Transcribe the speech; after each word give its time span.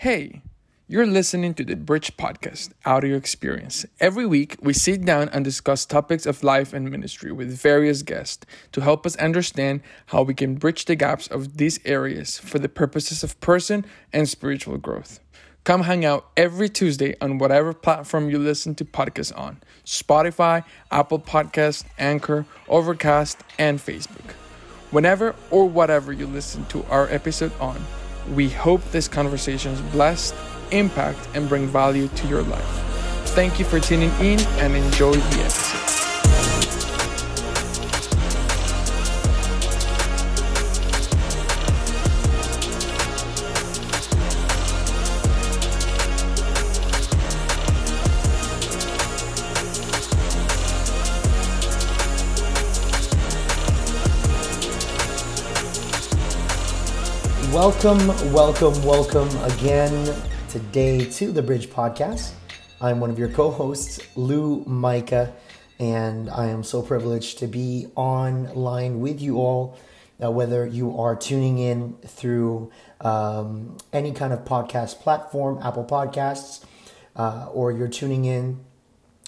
Hey, 0.00 0.40
you're 0.88 1.06
listening 1.06 1.52
to 1.52 1.62
the 1.62 1.76
Bridge 1.76 2.16
Podcast 2.16 2.70
Audio 2.86 3.18
Experience. 3.18 3.84
Every 4.00 4.24
week, 4.24 4.56
we 4.62 4.72
sit 4.72 5.04
down 5.04 5.28
and 5.28 5.44
discuss 5.44 5.84
topics 5.84 6.24
of 6.24 6.42
life 6.42 6.72
and 6.72 6.90
ministry 6.90 7.32
with 7.32 7.54
various 7.54 8.00
guests 8.00 8.46
to 8.72 8.80
help 8.80 9.04
us 9.04 9.14
understand 9.16 9.82
how 10.06 10.22
we 10.22 10.32
can 10.32 10.54
bridge 10.54 10.86
the 10.86 10.96
gaps 10.96 11.26
of 11.26 11.58
these 11.58 11.80
areas 11.84 12.38
for 12.38 12.58
the 12.58 12.66
purposes 12.70 13.22
of 13.22 13.38
person 13.42 13.84
and 14.10 14.26
spiritual 14.26 14.78
growth. 14.78 15.20
Come 15.64 15.82
hang 15.82 16.06
out 16.06 16.30
every 16.34 16.70
Tuesday 16.70 17.14
on 17.20 17.36
whatever 17.36 17.74
platform 17.74 18.30
you 18.30 18.38
listen 18.38 18.74
to 18.76 18.86
podcasts 18.86 19.38
on 19.38 19.60
Spotify, 19.84 20.64
Apple 20.90 21.18
Podcast, 21.18 21.84
Anchor, 21.98 22.46
Overcast, 22.70 23.44
and 23.58 23.78
Facebook. 23.78 24.32
Whenever 24.92 25.36
or 25.50 25.68
whatever 25.68 26.10
you 26.10 26.26
listen 26.26 26.64
to 26.68 26.86
our 26.86 27.06
episode 27.10 27.52
on, 27.60 27.84
we 28.28 28.48
hope 28.48 28.82
this 28.90 29.08
conversation 29.08 29.72
is 29.72 29.80
blessed, 29.92 30.34
impact, 30.70 31.28
and 31.34 31.48
bring 31.48 31.66
value 31.66 32.08
to 32.08 32.28
your 32.28 32.42
life. 32.42 32.64
Thank 33.34 33.58
you 33.58 33.64
for 33.64 33.80
tuning 33.80 34.10
in 34.20 34.40
and 34.58 34.74
enjoy 34.74 35.12
the 35.12 35.40
episode. 35.40 35.99
Welcome, 57.70 58.32
welcome, 58.32 58.82
welcome 58.82 59.28
again 59.44 60.14
today 60.48 61.04
to 61.04 61.30
the 61.30 61.40
Bridge 61.40 61.70
Podcast. 61.70 62.32
I'm 62.80 62.98
one 62.98 63.10
of 63.10 63.18
your 63.18 63.28
co 63.28 63.48
hosts, 63.52 64.00
Lou 64.16 64.64
Micah, 64.66 65.32
and 65.78 66.28
I 66.30 66.48
am 66.48 66.64
so 66.64 66.82
privileged 66.82 67.38
to 67.38 67.46
be 67.46 67.86
online 67.94 68.98
with 68.98 69.22
you 69.22 69.38
all, 69.38 69.78
uh, 70.22 70.32
whether 70.32 70.66
you 70.66 70.98
are 70.98 71.14
tuning 71.14 71.58
in 71.58 71.94
through 72.04 72.72
um, 73.02 73.78
any 73.92 74.10
kind 74.12 74.32
of 74.32 74.40
podcast 74.40 74.98
platform, 74.98 75.60
Apple 75.62 75.84
Podcasts, 75.84 76.64
uh, 77.14 77.48
or 77.52 77.70
you're 77.70 77.88
tuning 77.88 78.24
in 78.24 78.64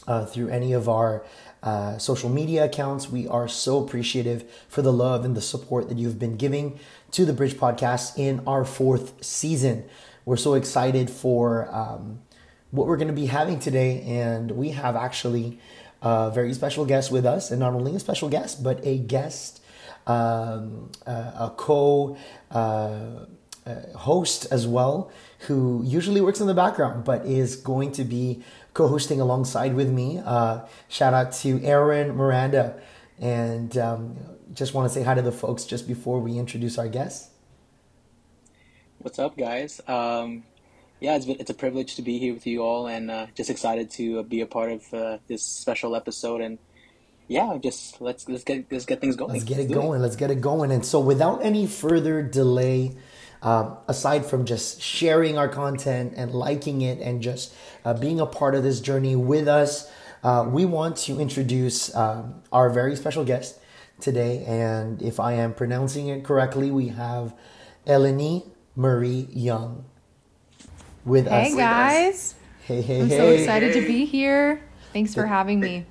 uh, 0.09 0.27
through 0.27 0.49
any 0.49 0.73
of 0.73 0.89
our 0.89 1.25
uh, 1.63 1.97
social 1.97 2.29
media 2.29 2.65
accounts. 2.65 3.09
We 3.09 3.29
are 3.29 3.47
so 3.47 3.85
appreciative 3.85 4.51
for 4.69 4.83
the 4.83 4.93
love 4.93 5.25
and 5.25 5.37
the 5.37 5.41
support 5.41 5.89
that 5.89 5.97
you've 5.97 6.19
been 6.19 6.37
giving 6.37 6.81
to 7.13 7.27
the 7.27 7.33
Bridge 7.33 7.55
Podcast 7.55 8.19
in 8.19 8.43
our 8.47 8.65
fourth 8.65 9.23
season. 9.23 9.85
We're 10.25 10.39
so 10.39 10.55
excited 10.55 11.11
for 11.11 11.69
um, 11.75 12.21
what 12.71 12.87
we're 12.87 12.97
going 12.97 13.09
to 13.09 13.15
be 13.15 13.27
having 13.27 13.59
today, 13.59 14.03
and 14.03 14.51
we 14.53 14.71
have 14.71 14.97
actually 14.97 15.59
a 16.01 16.31
very 16.31 16.55
special 16.55 16.87
guest 16.87 17.13
with 17.13 17.27
us, 17.27 17.51
and 17.51 17.61
not 17.61 17.75
only 17.75 17.95
a 17.95 18.01
special 18.01 18.29
guest, 18.29 18.63
but 18.63 18.81
a 18.85 18.99
guest, 18.99 19.63
um, 20.07 20.91
uh, 21.07 21.33
a 21.37 21.53
co. 21.57 22.17
Uh, 22.51 23.27
uh, 23.65 23.97
host 23.97 24.45
as 24.51 24.67
well, 24.67 25.09
who 25.47 25.83
usually 25.85 26.21
works 26.21 26.41
in 26.41 26.49
the 26.49 26.55
background, 26.55 27.05
but 27.05 27.25
is 27.25 27.55
going 27.55 27.93
to 27.93 28.03
be 28.03 28.43
co-hosting 28.75 29.21
alongside 29.21 29.75
with 29.75 29.89
me. 29.89 30.21
Uh, 30.25 30.63
shout 30.89 31.15
out 31.15 31.31
to 31.33 31.63
Aaron 31.63 32.17
Miranda, 32.17 32.75
and 33.21 33.77
um, 33.79 34.17
just 34.53 34.75
want 34.75 34.89
to 34.89 34.95
say 34.95 35.03
hi 35.03 35.15
to 35.15 35.23
the 35.23 35.33
folks 35.33 35.65
just 35.65 35.87
before 35.87 36.21
we 36.21 36.39
introduce 36.39 36.79
our 36.79 36.89
guests. 36.89 37.31
What's 38.99 39.19
up, 39.19 39.37
guys? 39.37 39.81
Um, 39.89 40.45
yeah, 41.01 41.17
it's, 41.17 41.27
been, 41.27 41.37
it's 41.41 41.51
a 41.51 41.55
privilege 41.55 41.97
to 41.97 42.03
be 42.03 42.19
here 42.19 42.33
with 42.33 42.47
you 42.47 42.63
all, 42.63 42.87
and 42.87 43.11
uh, 43.11 43.27
just 43.35 43.51
excited 43.51 43.91
to 43.93 44.21
uh, 44.21 44.23
be 44.23 44.41
a 44.41 44.47
part 44.47 44.71
of 44.71 44.95
uh, 44.95 45.19
this 45.27 45.43
special 45.43 45.97
episode. 45.97 46.41
And 46.41 46.59
yeah, 47.27 47.59
just 47.61 48.01
let's 48.01 48.29
let's 48.29 48.45
get 48.45 48.71
let's 48.71 48.87
get 48.87 49.01
things 49.01 49.17
going. 49.17 49.33
Let's 49.33 49.45
get 49.45 49.59
it 49.59 49.69
do 49.69 49.75
going. 49.75 50.01
Let's 50.01 50.17
get 50.17 50.31
it 50.31 50.41
going. 50.41 50.71
And 50.71 50.87
so, 50.87 51.01
without 51.01 51.45
any 51.45 51.67
further 51.67 52.23
delay, 52.23 52.95
um, 53.43 53.77
aside 53.89 54.25
from 54.25 54.45
just 54.45 54.81
sharing 54.81 55.37
our 55.37 55.49
content 55.49 56.15
and 56.17 56.33
liking 56.33 56.83
it 56.83 57.01
and 57.01 57.21
just 57.21 57.53
uh, 57.85 57.95
being 57.95 58.21
a 58.21 58.27
part 58.27 58.55
of 58.55 58.63
this 58.63 58.81
journey 58.81 59.17
with 59.17 59.49
us, 59.49 59.91
uh, 60.23 60.47
we 60.49 60.65
want 60.65 60.97
to 60.97 61.19
introduce 61.21 61.95
um, 61.95 62.43
our 62.53 62.71
very 62.71 62.97
special 62.97 63.25
guest 63.25 63.59
today. 64.01 64.45
And 64.47 65.03
if 65.03 65.21
I 65.21 65.35
am 65.35 65.55
pronouncing 65.55 66.09
it 66.09 66.25
correctly, 66.25 66.71
we 66.71 66.89
have 66.89 67.35
Elenee 67.87 68.47
Marie 68.77 69.29
Young 69.33 69.85
with 71.05 71.27
us. 71.27 71.49
Hey 71.49 71.57
guys, 71.57 72.35
Hey, 72.67 72.81
hey, 72.83 73.01
I'm 73.01 73.09
hey. 73.09 73.17
so 73.17 73.29
excited 73.31 73.73
to 73.75 73.81
be 73.87 74.05
here. 74.05 74.63
Thanks 74.93 75.15
for 75.15 75.27
having 75.27 75.61
me. 75.61 75.87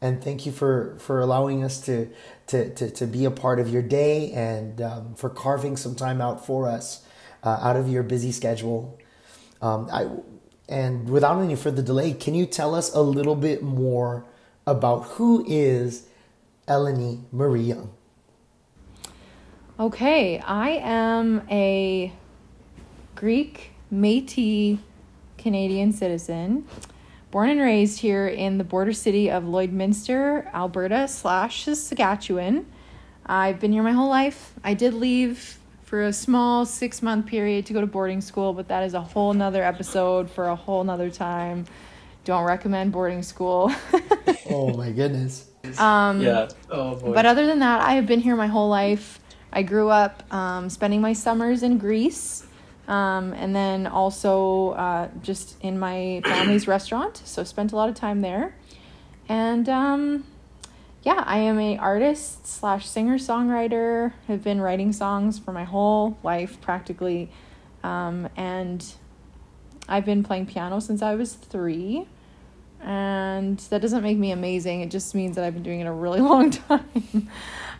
and 0.00 0.22
thank 0.22 0.44
you 0.46 0.52
for 0.52 0.96
for 1.00 1.20
allowing 1.20 1.64
us 1.64 1.80
to 1.86 2.08
to 2.48 2.70
to, 2.74 2.90
to 2.90 3.06
be 3.06 3.24
a 3.24 3.30
part 3.30 3.58
of 3.58 3.68
your 3.68 3.82
day 3.82 4.30
and 4.32 4.80
um, 4.82 5.14
for 5.14 5.30
carving 5.30 5.76
some 5.76 5.94
time 5.94 6.20
out 6.20 6.44
for 6.46 6.68
us 6.68 7.04
uh, 7.42 7.58
out 7.62 7.76
of 7.76 7.88
your 7.88 8.02
busy 8.02 8.30
schedule. 8.32 8.98
Um, 9.62 9.88
I 9.92 10.06
and 10.68 11.08
without 11.08 11.40
any 11.40 11.56
further 11.56 11.82
delay, 11.82 12.12
can 12.12 12.34
you 12.34 12.46
tell 12.46 12.74
us 12.74 12.94
a 12.94 13.00
little 13.00 13.36
bit 13.36 13.62
more 13.62 14.24
about 14.66 15.04
who 15.04 15.44
is 15.46 16.06
Elenee 16.66 17.20
Marie 17.32 17.62
Young? 17.62 17.90
Okay, 19.78 20.38
I 20.38 20.70
am 20.70 21.42
a 21.50 22.12
Greek 23.14 23.72
Métis 23.92 24.78
Canadian 25.36 25.92
citizen, 25.92 26.66
born 27.30 27.50
and 27.50 27.60
raised 27.60 28.00
here 28.00 28.26
in 28.26 28.58
the 28.58 28.64
border 28.64 28.92
city 28.92 29.30
of 29.30 29.42
Lloydminster, 29.42 30.52
Alberta 30.54 31.08
slash 31.08 31.64
Saskatchewan. 31.64 32.66
I've 33.26 33.60
been 33.60 33.72
here 33.72 33.82
my 33.82 33.92
whole 33.92 34.08
life. 34.08 34.54
I 34.62 34.74
did 34.74 34.94
leave 34.94 35.58
for 35.94 36.02
a 36.02 36.12
small 36.12 36.66
six 36.66 37.02
month 37.02 37.24
period 37.24 37.64
to 37.66 37.72
go 37.72 37.80
to 37.80 37.86
boarding 37.86 38.20
school, 38.20 38.52
but 38.52 38.66
that 38.66 38.82
is 38.82 38.94
a 38.94 39.00
whole 39.00 39.32
nother 39.32 39.62
episode 39.62 40.28
for 40.28 40.48
a 40.48 40.56
whole 40.56 40.82
nother 40.82 41.08
time. 41.08 41.64
Don't 42.24 42.42
recommend 42.42 42.90
boarding 42.90 43.22
school. 43.22 43.70
Oh 44.50 44.74
my 44.76 44.90
goodness! 44.90 45.48
Yeah. 46.20 46.48
Oh 46.68 46.96
boy. 46.96 47.14
But 47.14 47.26
other 47.26 47.46
than 47.46 47.60
that, 47.60 47.80
I 47.80 47.92
have 47.92 48.06
been 48.06 48.18
here 48.18 48.34
my 48.34 48.48
whole 48.48 48.68
life. 48.68 49.20
I 49.52 49.62
grew 49.62 49.88
up 49.88 50.22
um, 50.34 50.68
spending 50.68 51.00
my 51.00 51.12
summers 51.12 51.62
in 51.62 51.78
Greece, 51.78 52.44
um, 52.88 53.32
and 53.32 53.54
then 53.54 53.86
also 53.86 54.70
uh, 54.70 55.08
just 55.22 55.56
in 55.62 55.78
my 55.78 56.22
family's 56.24 56.66
restaurant. 56.66 57.22
So 57.24 57.44
spent 57.44 57.72
a 57.72 57.76
lot 57.76 57.88
of 57.88 57.94
time 57.94 58.20
there, 58.20 58.56
and 59.28 59.68
um, 59.68 60.24
yeah, 61.04 61.22
I 61.26 61.38
am 61.38 61.58
a 61.60 61.76
artist 61.76 62.46
slash 62.46 62.88
singer 62.88 63.18
songwriter. 63.18 64.12
Have 64.26 64.42
been 64.42 64.60
writing 64.60 64.92
songs 64.92 65.38
for 65.38 65.52
my 65.52 65.64
whole 65.64 66.16
life 66.22 66.60
practically, 66.62 67.30
um, 67.82 68.28
and 68.36 68.84
I've 69.86 70.06
been 70.06 70.22
playing 70.22 70.46
piano 70.46 70.80
since 70.80 71.02
I 71.02 71.14
was 71.14 71.34
three. 71.34 72.06
And 72.80 73.58
that 73.70 73.80
doesn't 73.80 74.02
make 74.02 74.18
me 74.18 74.30
amazing. 74.30 74.82
It 74.82 74.90
just 74.90 75.14
means 75.14 75.36
that 75.36 75.44
I've 75.44 75.54
been 75.54 75.62
doing 75.62 75.80
it 75.80 75.86
a 75.86 75.92
really 75.92 76.20
long 76.22 76.50
time. 76.50 77.28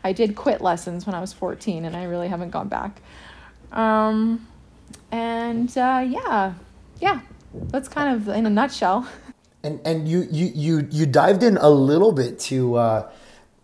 I 0.02 0.12
did 0.12 0.36
quit 0.36 0.60
lessons 0.60 1.06
when 1.06 1.14
I 1.14 1.20
was 1.20 1.32
14 1.32 1.84
and 1.84 1.96
I 1.96 2.04
really 2.04 2.28
haven't 2.28 2.50
gone 2.50 2.68
back. 2.68 3.00
Um, 3.72 4.46
and 5.10 5.68
uh, 5.76 6.04
yeah, 6.06 6.54
yeah, 7.00 7.20
that's 7.54 7.88
kind 7.88 8.14
of 8.14 8.28
in 8.28 8.46
a 8.46 8.50
nutshell. 8.50 9.08
And 9.64 9.80
and 9.84 10.06
you 10.06 10.28
you 10.30 10.52
you 10.54 10.88
you 10.90 11.06
dived 11.06 11.42
in 11.42 11.56
a 11.56 11.70
little 11.70 12.12
bit 12.12 12.38
to 12.50 12.76
uh, 12.76 13.10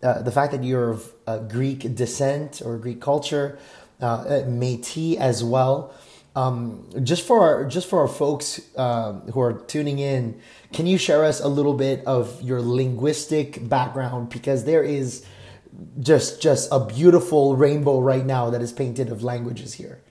uh, 0.03 0.21
the 0.23 0.31
fact 0.31 0.51
that 0.51 0.63
you're 0.63 0.91
of 0.91 1.13
uh, 1.27 1.37
Greek 1.37 1.95
descent 1.95 2.61
or 2.65 2.77
Greek 2.77 2.99
culture, 2.99 3.59
uh, 4.01 4.23
Métis 4.47 5.17
as 5.17 5.43
well. 5.43 5.93
Um, 6.35 6.87
just 7.03 7.27
for 7.27 7.41
our 7.41 7.65
just 7.65 7.87
for 7.87 7.99
our 7.99 8.07
folks 8.07 8.61
um, 8.77 9.21
who 9.33 9.39
are 9.41 9.53
tuning 9.53 9.99
in, 9.99 10.41
can 10.73 10.87
you 10.87 10.97
share 10.97 11.23
us 11.23 11.39
a 11.39 11.47
little 11.47 11.75
bit 11.75 12.03
of 12.05 12.41
your 12.41 12.61
linguistic 12.61 13.67
background 13.69 14.29
because 14.29 14.63
there 14.63 14.83
is 14.83 15.25
just 15.99 16.41
just 16.41 16.69
a 16.71 16.83
beautiful 16.83 17.55
rainbow 17.55 17.99
right 17.99 18.25
now 18.25 18.49
that 18.49 18.61
is 18.61 18.71
painted 18.71 19.09
of 19.09 19.23
languages 19.23 19.73
here. 19.73 20.01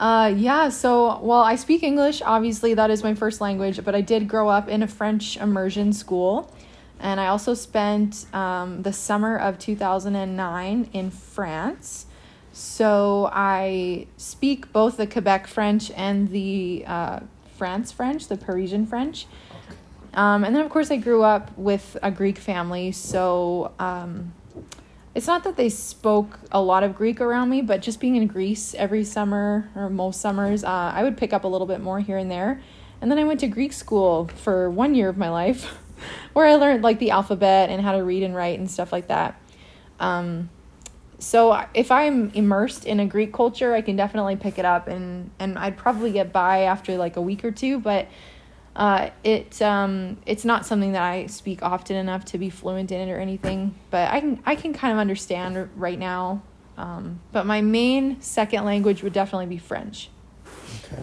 Uh, 0.00 0.32
yeah, 0.36 0.68
so, 0.68 1.18
well, 1.20 1.40
I 1.40 1.56
speak 1.56 1.82
English. 1.82 2.22
Obviously, 2.22 2.74
that 2.74 2.90
is 2.90 3.02
my 3.02 3.14
first 3.14 3.40
language, 3.40 3.84
but 3.84 3.94
I 3.94 4.00
did 4.00 4.28
grow 4.28 4.48
up 4.48 4.68
in 4.68 4.82
a 4.82 4.86
French 4.86 5.36
immersion 5.36 5.92
school. 5.92 6.52
And 7.00 7.20
I 7.20 7.28
also 7.28 7.54
spent 7.54 8.26
um, 8.34 8.82
the 8.82 8.92
summer 8.92 9.36
of 9.36 9.58
2009 9.58 10.90
in 10.92 11.10
France. 11.10 12.06
So 12.52 13.28
I 13.32 14.06
speak 14.16 14.72
both 14.72 14.96
the 14.96 15.06
Quebec 15.06 15.46
French 15.46 15.90
and 15.92 16.28
the 16.30 16.84
uh, 16.86 17.20
France 17.56 17.92
French, 17.92 18.28
the 18.28 18.36
Parisian 18.36 18.86
French. 18.86 19.26
Um, 20.14 20.42
and 20.44 20.54
then, 20.54 20.64
of 20.64 20.70
course, 20.70 20.90
I 20.90 20.96
grew 20.96 21.22
up 21.22 21.56
with 21.56 21.96
a 22.02 22.10
Greek 22.10 22.38
family. 22.38 22.90
So 22.92 23.72
um, 23.78 24.32
it's 25.18 25.26
not 25.26 25.42
that 25.42 25.56
they 25.56 25.68
spoke 25.68 26.38
a 26.52 26.62
lot 26.62 26.84
of 26.84 26.94
Greek 26.94 27.20
around 27.20 27.50
me, 27.50 27.60
but 27.60 27.82
just 27.82 27.98
being 27.98 28.14
in 28.14 28.28
Greece 28.28 28.72
every 28.76 29.02
summer 29.02 29.68
or 29.74 29.90
most 29.90 30.20
summers, 30.20 30.62
uh, 30.62 30.92
I 30.94 31.02
would 31.02 31.16
pick 31.16 31.32
up 31.32 31.42
a 31.42 31.48
little 31.48 31.66
bit 31.66 31.80
more 31.80 31.98
here 31.98 32.18
and 32.18 32.30
there. 32.30 32.62
And 33.00 33.10
then 33.10 33.18
I 33.18 33.24
went 33.24 33.40
to 33.40 33.48
Greek 33.48 33.72
school 33.72 34.28
for 34.28 34.70
one 34.70 34.94
year 34.94 35.08
of 35.08 35.16
my 35.16 35.28
life, 35.28 35.76
where 36.34 36.46
I 36.46 36.54
learned 36.54 36.84
like 36.84 37.00
the 37.00 37.10
alphabet 37.10 37.68
and 37.68 37.82
how 37.82 37.98
to 37.98 38.04
read 38.04 38.22
and 38.22 38.32
write 38.32 38.60
and 38.60 38.70
stuff 38.70 38.92
like 38.92 39.08
that. 39.08 39.42
Um, 39.98 40.50
so 41.18 41.66
if 41.74 41.90
I'm 41.90 42.30
immersed 42.30 42.84
in 42.84 43.00
a 43.00 43.06
Greek 43.06 43.32
culture, 43.32 43.74
I 43.74 43.80
can 43.80 43.96
definitely 43.96 44.36
pick 44.36 44.56
it 44.56 44.64
up, 44.64 44.86
and 44.86 45.32
and 45.40 45.58
I'd 45.58 45.76
probably 45.76 46.12
get 46.12 46.32
by 46.32 46.60
after 46.60 46.96
like 46.96 47.16
a 47.16 47.20
week 47.20 47.44
or 47.44 47.50
two, 47.50 47.80
but 47.80 48.06
uh, 48.78 49.10
it 49.24 49.60
um, 49.60 50.18
it's 50.24 50.44
not 50.44 50.64
something 50.64 50.92
that 50.92 51.02
I 51.02 51.26
speak 51.26 51.64
often 51.64 51.96
enough 51.96 52.24
to 52.26 52.38
be 52.38 52.48
fluent 52.48 52.92
in 52.92 53.08
it 53.08 53.12
or 53.12 53.18
anything, 53.18 53.74
but 53.90 54.08
I 54.08 54.20
can 54.20 54.40
I 54.46 54.54
can 54.54 54.72
kind 54.72 54.92
of 54.92 54.98
understand 55.00 55.68
right 55.74 55.98
now. 55.98 56.42
Um, 56.76 57.20
but 57.32 57.44
my 57.44 57.60
main 57.60 58.20
second 58.20 58.64
language 58.64 59.02
would 59.02 59.12
definitely 59.12 59.46
be 59.46 59.58
French. 59.58 60.10
Okay. 60.84 61.02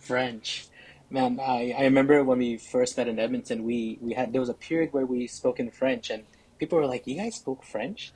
French, 0.00 0.66
man. 1.10 1.38
I, 1.40 1.76
I 1.78 1.84
remember 1.84 2.24
when 2.24 2.38
we 2.38 2.56
first 2.56 2.96
met 2.96 3.06
in 3.06 3.20
Edmonton. 3.20 3.62
We 3.62 3.98
we 4.00 4.14
had 4.14 4.32
there 4.32 4.40
was 4.40 4.50
a 4.50 4.54
period 4.54 4.92
where 4.92 5.06
we 5.06 5.28
spoke 5.28 5.60
in 5.60 5.70
French, 5.70 6.10
and 6.10 6.24
people 6.58 6.76
were 6.76 6.86
like, 6.86 7.06
"You 7.06 7.14
guys 7.14 7.36
spoke 7.36 7.62
French," 7.62 8.12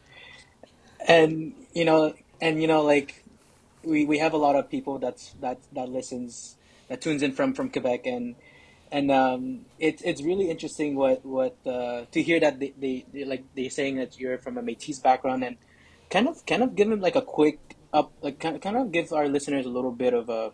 and 1.06 1.54
you 1.74 1.84
know, 1.84 2.12
and 2.40 2.60
you 2.60 2.66
know, 2.66 2.82
like 2.82 3.22
we 3.84 4.04
we 4.04 4.18
have 4.18 4.32
a 4.32 4.36
lot 4.36 4.56
of 4.56 4.68
people 4.68 4.98
that's 4.98 5.34
that 5.40 5.58
that 5.74 5.88
listens 5.90 6.56
that 6.88 7.00
tunes 7.00 7.22
in 7.22 7.30
from 7.30 7.54
from 7.54 7.70
Quebec 7.70 8.04
and 8.04 8.34
and 8.90 9.10
um, 9.10 9.66
it's 9.78 10.02
it's 10.02 10.22
really 10.22 10.50
interesting 10.50 10.96
what 10.96 11.24
what 11.24 11.56
uh, 11.66 12.04
to 12.12 12.22
hear 12.22 12.40
that 12.40 12.60
they, 12.60 12.72
they, 12.78 13.06
they 13.12 13.24
like 13.24 13.44
they 13.54 13.68
saying 13.68 13.96
that 13.96 14.18
you're 14.18 14.38
from 14.38 14.58
a 14.58 14.62
Métis 14.62 15.02
background 15.02 15.44
and 15.44 15.56
kind 16.10 16.28
of 16.28 16.44
kind 16.46 16.62
of 16.62 16.74
give 16.74 16.88
them 16.88 17.00
like 17.00 17.16
a 17.16 17.22
quick 17.22 17.58
up 17.92 18.12
like 18.20 18.38
kind 18.38 18.56
of, 18.56 18.62
kind 18.62 18.76
of 18.76 18.92
give 18.92 19.12
our 19.12 19.28
listeners 19.28 19.66
a 19.66 19.68
little 19.68 19.92
bit 19.92 20.14
of 20.14 20.28
a 20.28 20.52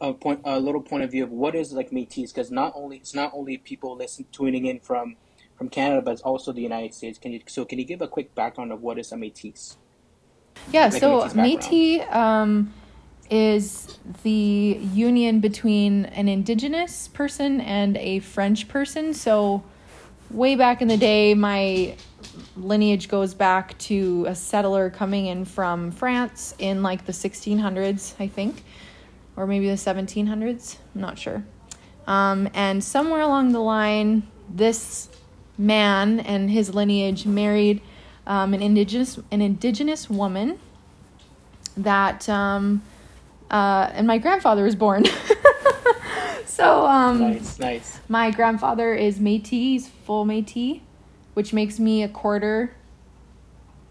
a 0.00 0.12
point 0.12 0.40
a 0.44 0.60
little 0.60 0.80
point 0.82 1.02
of 1.02 1.10
view 1.10 1.24
of 1.24 1.30
what 1.30 1.54
is 1.54 1.72
like 1.72 1.90
Métis 1.90 2.32
because 2.32 2.50
not 2.50 2.72
only 2.76 2.98
it's 2.98 3.14
not 3.14 3.32
only 3.34 3.56
people 3.56 3.96
listen 3.96 4.26
tuning 4.32 4.66
in 4.66 4.80
from 4.80 5.16
from 5.56 5.68
Canada 5.68 6.00
but 6.02 6.12
it's 6.12 6.22
also 6.22 6.52
the 6.52 6.62
United 6.62 6.94
States. 6.94 7.18
Can 7.18 7.32
you 7.32 7.40
so 7.46 7.64
can 7.64 7.78
you 7.78 7.84
give 7.84 8.00
a 8.00 8.08
quick 8.08 8.34
background 8.34 8.72
of 8.72 8.80
what 8.80 8.98
is 8.98 9.12
a 9.12 9.16
Métis? 9.16 9.76
Yeah, 10.72 10.86
like 10.86 11.00
so 11.00 11.22
Métis 11.28 12.14
um, 12.14 12.72
is 13.30 13.98
the 14.22 14.78
union 14.92 15.40
between 15.40 16.06
an 16.06 16.28
indigenous 16.28 17.08
person 17.08 17.60
and 17.60 17.96
a 17.96 18.20
French 18.20 18.68
person. 18.68 19.14
So, 19.14 19.62
way 20.30 20.56
back 20.56 20.82
in 20.82 20.88
the 20.88 20.96
day, 20.96 21.34
my 21.34 21.96
lineage 22.56 23.08
goes 23.08 23.34
back 23.34 23.76
to 23.78 24.26
a 24.28 24.34
settler 24.34 24.90
coming 24.90 25.26
in 25.26 25.44
from 25.44 25.90
France 25.90 26.54
in 26.58 26.82
like 26.82 27.06
the 27.06 27.12
1600s, 27.12 28.14
I 28.18 28.26
think, 28.28 28.62
or 29.36 29.46
maybe 29.46 29.68
the 29.68 29.74
1700s. 29.74 30.76
I'm 30.94 31.00
not 31.00 31.18
sure. 31.18 31.44
Um, 32.06 32.48
and 32.54 32.82
somewhere 32.82 33.20
along 33.20 33.52
the 33.52 33.60
line, 33.60 34.26
this 34.48 35.08
man 35.58 36.20
and 36.20 36.50
his 36.50 36.74
lineage 36.74 37.26
married 37.26 37.82
um, 38.26 38.54
an 38.54 38.62
indigenous 38.62 39.18
an 39.30 39.40
indigenous 39.40 40.08
woman 40.08 40.58
that 41.76 42.28
um, 42.28 42.82
uh, 43.50 43.90
and 43.92 44.06
my 44.06 44.18
grandfather 44.18 44.64
was 44.64 44.74
born. 44.74 45.04
so 46.44 46.86
um, 46.86 47.20
nice, 47.20 47.58
nice. 47.58 48.00
My 48.08 48.30
grandfather 48.30 48.94
is 48.94 49.18
Métis, 49.18 49.88
full 50.04 50.24
Métis, 50.24 50.80
which 51.34 51.52
makes 51.52 51.78
me 51.78 52.02
a 52.02 52.08
quarter 52.08 52.74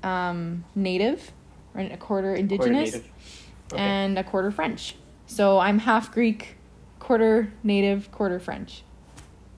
um, 0.04 0.64
native, 0.76 1.32
or 1.74 1.82
a 1.82 1.98
quarter 1.98 2.36
indigenous, 2.36 2.92
quarter 2.92 3.08
okay. 3.74 3.82
and 3.82 4.20
a 4.20 4.24
quarter 4.24 4.52
French. 4.52 4.96
So 5.26 5.60
I'm 5.60 5.80
half 5.80 6.12
Greek, 6.12 6.56
quarter 7.00 7.52
native, 7.64 8.12
quarter 8.12 8.40
French. 8.40 8.84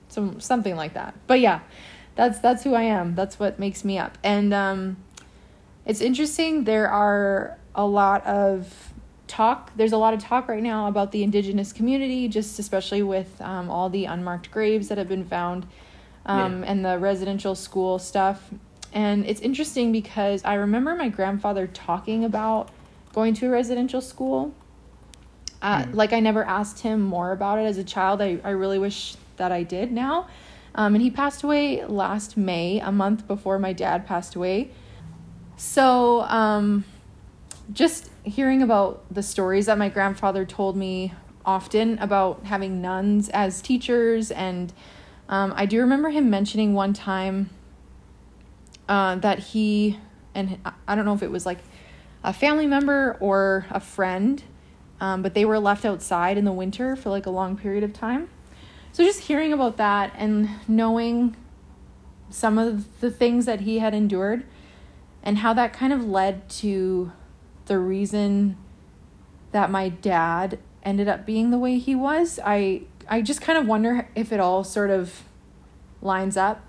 So 0.08 0.34
something 0.38 0.76
like 0.76 0.94
that. 0.94 1.14
But 1.26 1.40
yeah, 1.40 1.60
that's 2.16 2.38
that's 2.40 2.64
who 2.64 2.74
I 2.74 2.82
am. 2.82 3.14
That's 3.14 3.38
what 3.38 3.58
makes 3.58 3.84
me 3.84 3.98
up. 3.98 4.18
And 4.24 4.52
um, 4.52 4.96
it's 5.86 6.00
interesting. 6.00 6.64
There 6.64 6.88
are 6.88 7.58
a 7.74 7.86
lot 7.86 8.26
of 8.26 8.89
talk 9.30 9.70
there's 9.76 9.92
a 9.92 9.96
lot 9.96 10.12
of 10.12 10.20
talk 10.20 10.48
right 10.48 10.62
now 10.62 10.88
about 10.88 11.12
the 11.12 11.22
indigenous 11.22 11.72
community 11.72 12.26
just 12.26 12.58
especially 12.58 13.02
with 13.02 13.40
um, 13.40 13.70
all 13.70 13.88
the 13.88 14.04
unmarked 14.04 14.50
graves 14.50 14.88
that 14.88 14.98
have 14.98 15.08
been 15.08 15.24
found 15.24 15.64
um, 16.26 16.62
yeah. 16.62 16.70
and 16.70 16.84
the 16.84 16.98
residential 16.98 17.54
school 17.54 17.98
stuff. 17.98 18.50
And 18.92 19.24
it's 19.24 19.40
interesting 19.40 19.92
because 19.92 20.44
i 20.44 20.54
remember 20.54 20.96
my 20.96 21.08
grandfather 21.08 21.68
talking 21.68 22.24
about 22.24 22.70
going 23.12 23.34
to 23.34 23.46
a 23.46 23.50
residential 23.50 24.00
school. 24.00 24.52
Uh, 25.62 25.82
mm. 25.82 25.94
like 25.94 26.12
i 26.12 26.20
never 26.20 26.42
asked 26.42 26.80
him 26.80 27.00
more 27.00 27.30
about 27.30 27.58
it. 27.60 27.66
As 27.66 27.78
a 27.78 27.84
child 27.84 28.20
i, 28.20 28.38
I 28.42 28.50
really 28.50 28.78
wish 28.78 29.14
that 29.36 29.52
i 29.52 29.62
did 29.62 29.92
now. 29.92 30.26
Um, 30.74 30.94
and 30.94 31.02
he 31.02 31.10
passed 31.10 31.42
away 31.44 31.84
last 31.84 32.36
may 32.36 32.80
a 32.80 32.90
month 32.90 33.28
before 33.28 33.58
my 33.58 33.72
dad 33.72 34.06
passed 34.06 34.34
away. 34.34 34.70
So 35.56 36.22
um, 36.22 36.84
just 37.72 38.09
hearing 38.22 38.62
about 38.62 39.02
the 39.12 39.22
stories 39.22 39.66
that 39.66 39.78
my 39.78 39.88
grandfather 39.88 40.44
told 40.44 40.76
me 40.76 41.12
often 41.44 41.98
about 41.98 42.44
having 42.44 42.82
nuns 42.82 43.28
as 43.30 43.62
teachers 43.62 44.30
and 44.30 44.72
um, 45.28 45.52
i 45.56 45.64
do 45.64 45.80
remember 45.80 46.10
him 46.10 46.28
mentioning 46.28 46.74
one 46.74 46.92
time 46.92 47.48
uh, 48.88 49.14
that 49.16 49.38
he 49.38 49.98
and 50.34 50.58
i 50.86 50.94
don't 50.94 51.04
know 51.04 51.14
if 51.14 51.22
it 51.22 51.30
was 51.30 51.46
like 51.46 51.58
a 52.22 52.32
family 52.32 52.66
member 52.66 53.16
or 53.20 53.66
a 53.70 53.80
friend 53.80 54.42
um, 55.00 55.22
but 55.22 55.34
they 55.34 55.44
were 55.44 55.58
left 55.58 55.84
outside 55.84 56.36
in 56.36 56.44
the 56.44 56.52
winter 56.52 56.94
for 56.94 57.10
like 57.10 57.26
a 57.26 57.30
long 57.30 57.56
period 57.56 57.82
of 57.82 57.92
time. 57.92 58.28
So 58.92 59.02
just 59.02 59.22
hearing 59.22 59.52
about 59.52 59.76
that 59.78 60.12
and 60.16 60.50
knowing 60.68 61.36
some 62.28 62.58
of 62.58 63.00
the 63.00 63.10
things 63.10 63.46
that 63.46 63.60
he 63.60 63.78
had 63.78 63.94
endured 63.94 64.44
and 65.22 65.38
how 65.38 65.54
that 65.54 65.72
kind 65.72 65.92
of 65.92 66.04
led 66.04 66.48
to 66.48 67.12
the 67.70 67.78
reason 67.78 68.56
that 69.52 69.70
my 69.70 69.88
dad 69.88 70.58
ended 70.82 71.06
up 71.06 71.24
being 71.24 71.50
the 71.50 71.58
way 71.58 71.78
he 71.78 71.94
was, 71.94 72.40
I 72.44 72.82
I 73.08 73.22
just 73.22 73.40
kind 73.40 73.56
of 73.56 73.64
wonder 73.64 74.08
if 74.16 74.32
it 74.32 74.40
all 74.40 74.64
sort 74.64 74.90
of 74.90 75.22
lines 76.02 76.36
up. 76.36 76.64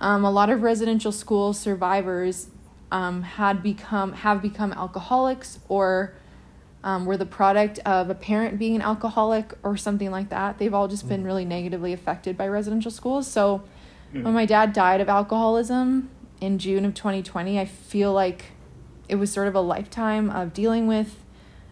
Um, 0.00 0.24
a 0.24 0.30
lot 0.30 0.48
of 0.48 0.62
residential 0.62 1.10
school 1.10 1.52
survivors 1.52 2.46
um, 2.92 3.22
had 3.22 3.64
become 3.64 4.12
have 4.12 4.40
become 4.40 4.72
alcoholics 4.72 5.58
or 5.68 6.14
um, 6.84 7.04
were 7.04 7.16
the 7.16 7.26
product 7.26 7.80
of 7.80 8.08
a 8.08 8.14
parent 8.14 8.60
being 8.60 8.76
an 8.76 8.82
alcoholic 8.82 9.54
or 9.64 9.76
something 9.76 10.12
like 10.12 10.28
that. 10.28 10.58
They've 10.58 10.72
all 10.72 10.86
just 10.86 11.08
been 11.08 11.24
mm. 11.24 11.26
really 11.26 11.44
negatively 11.44 11.92
affected 11.92 12.38
by 12.38 12.46
residential 12.46 12.92
schools. 12.92 13.26
So 13.26 13.64
mm. 14.14 14.22
when 14.22 14.34
my 14.34 14.46
dad 14.46 14.72
died 14.72 15.00
of 15.00 15.08
alcoholism 15.08 16.10
in 16.40 16.60
June 16.60 16.84
of 16.84 16.94
2020, 16.94 17.58
I 17.58 17.64
feel 17.64 18.12
like 18.12 18.52
it 19.08 19.16
was 19.16 19.32
sort 19.32 19.48
of 19.48 19.54
a 19.54 19.60
lifetime 19.60 20.30
of 20.30 20.52
dealing 20.52 20.86
with 20.86 21.22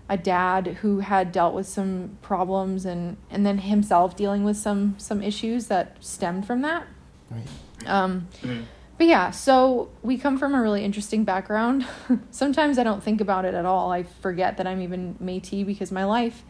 a 0.08 0.16
dad 0.16 0.66
who 0.82 0.98
had 1.00 1.30
dealt 1.30 1.54
with 1.54 1.68
some 1.68 2.18
problems 2.20 2.84
and 2.84 3.16
and 3.30 3.46
then 3.46 3.58
himself 3.58 4.16
dealing 4.16 4.42
with 4.42 4.56
some 4.56 4.96
some 4.98 5.22
issues 5.22 5.68
that 5.68 5.96
stemmed 6.00 6.46
from 6.46 6.62
that. 6.62 6.86
Right. 7.30 7.46
Um, 7.86 8.28
mm-hmm. 8.42 8.62
But 8.98 9.06
yeah, 9.06 9.30
so 9.30 9.88
we 10.02 10.18
come 10.18 10.36
from 10.36 10.54
a 10.54 10.60
really 10.60 10.84
interesting 10.84 11.24
background. 11.24 11.86
Sometimes 12.30 12.78
I 12.78 12.82
don't 12.82 13.02
think 13.02 13.22
about 13.22 13.46
it 13.46 13.54
at 13.54 13.64
all. 13.64 13.90
I 13.90 14.02
forget 14.02 14.58
that 14.58 14.66
I'm 14.66 14.82
even 14.82 15.14
Métis 15.14 15.64
because 15.64 15.90
my 15.90 16.04
life 16.04 16.44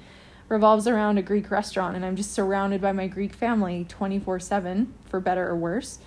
revolves 0.49 0.89
around 0.89 1.17
a 1.17 1.23
Greek 1.23 1.49
restaurant 1.51 1.95
and 1.95 2.05
I'm 2.05 2.17
just 2.17 2.33
surrounded 2.33 2.81
by 2.81 2.91
my 2.91 3.07
Greek 3.07 3.35
family 3.35 3.87
24 3.89 4.41
7, 4.41 4.93
for 5.05 5.21
better 5.21 5.47
or 5.47 5.55
worse. 5.55 6.01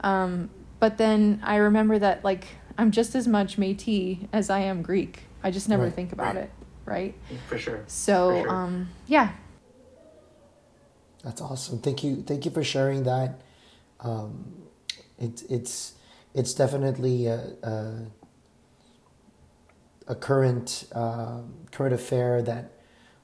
Um, 0.00 0.50
but 0.80 0.98
then 0.98 1.40
I 1.44 1.56
remember 1.56 1.98
that, 2.00 2.24
like, 2.24 2.48
I'm 2.78 2.90
just 2.90 3.14
as 3.14 3.26
much 3.26 3.56
Métis 3.56 4.28
as 4.32 4.50
I 4.50 4.60
am 4.60 4.82
Greek. 4.82 5.22
I 5.42 5.50
just 5.50 5.68
never 5.68 5.84
right. 5.84 5.94
think 5.94 6.12
about 6.12 6.34
right. 6.34 6.44
it, 6.44 6.50
right? 6.84 7.14
For 7.48 7.58
sure. 7.58 7.84
So, 7.86 8.30
for 8.30 8.42
sure. 8.42 8.50
um, 8.50 8.88
yeah. 9.06 9.32
That's 11.24 11.40
awesome. 11.40 11.78
Thank 11.78 12.04
you. 12.04 12.22
Thank 12.22 12.44
you 12.44 12.50
for 12.50 12.62
sharing 12.62 13.04
that. 13.04 13.40
Um, 14.00 14.62
it's 15.18 15.42
it's 15.42 15.94
it's 16.34 16.54
definitely 16.54 17.26
a 17.26 17.52
a, 17.62 18.06
a 20.08 20.14
current 20.14 20.86
uh, 20.92 21.40
current 21.72 21.94
affair 21.94 22.42
that 22.42 22.72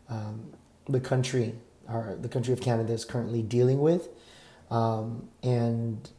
um, 0.08 0.52
the 0.88 1.00
country, 1.00 1.54
or 1.88 2.16
the 2.20 2.28
country 2.28 2.52
of 2.52 2.60
Canada, 2.60 2.92
is 2.92 3.04
currently 3.04 3.42
dealing 3.42 3.80
with, 3.80 4.08
um, 4.70 5.28
and 5.42 6.10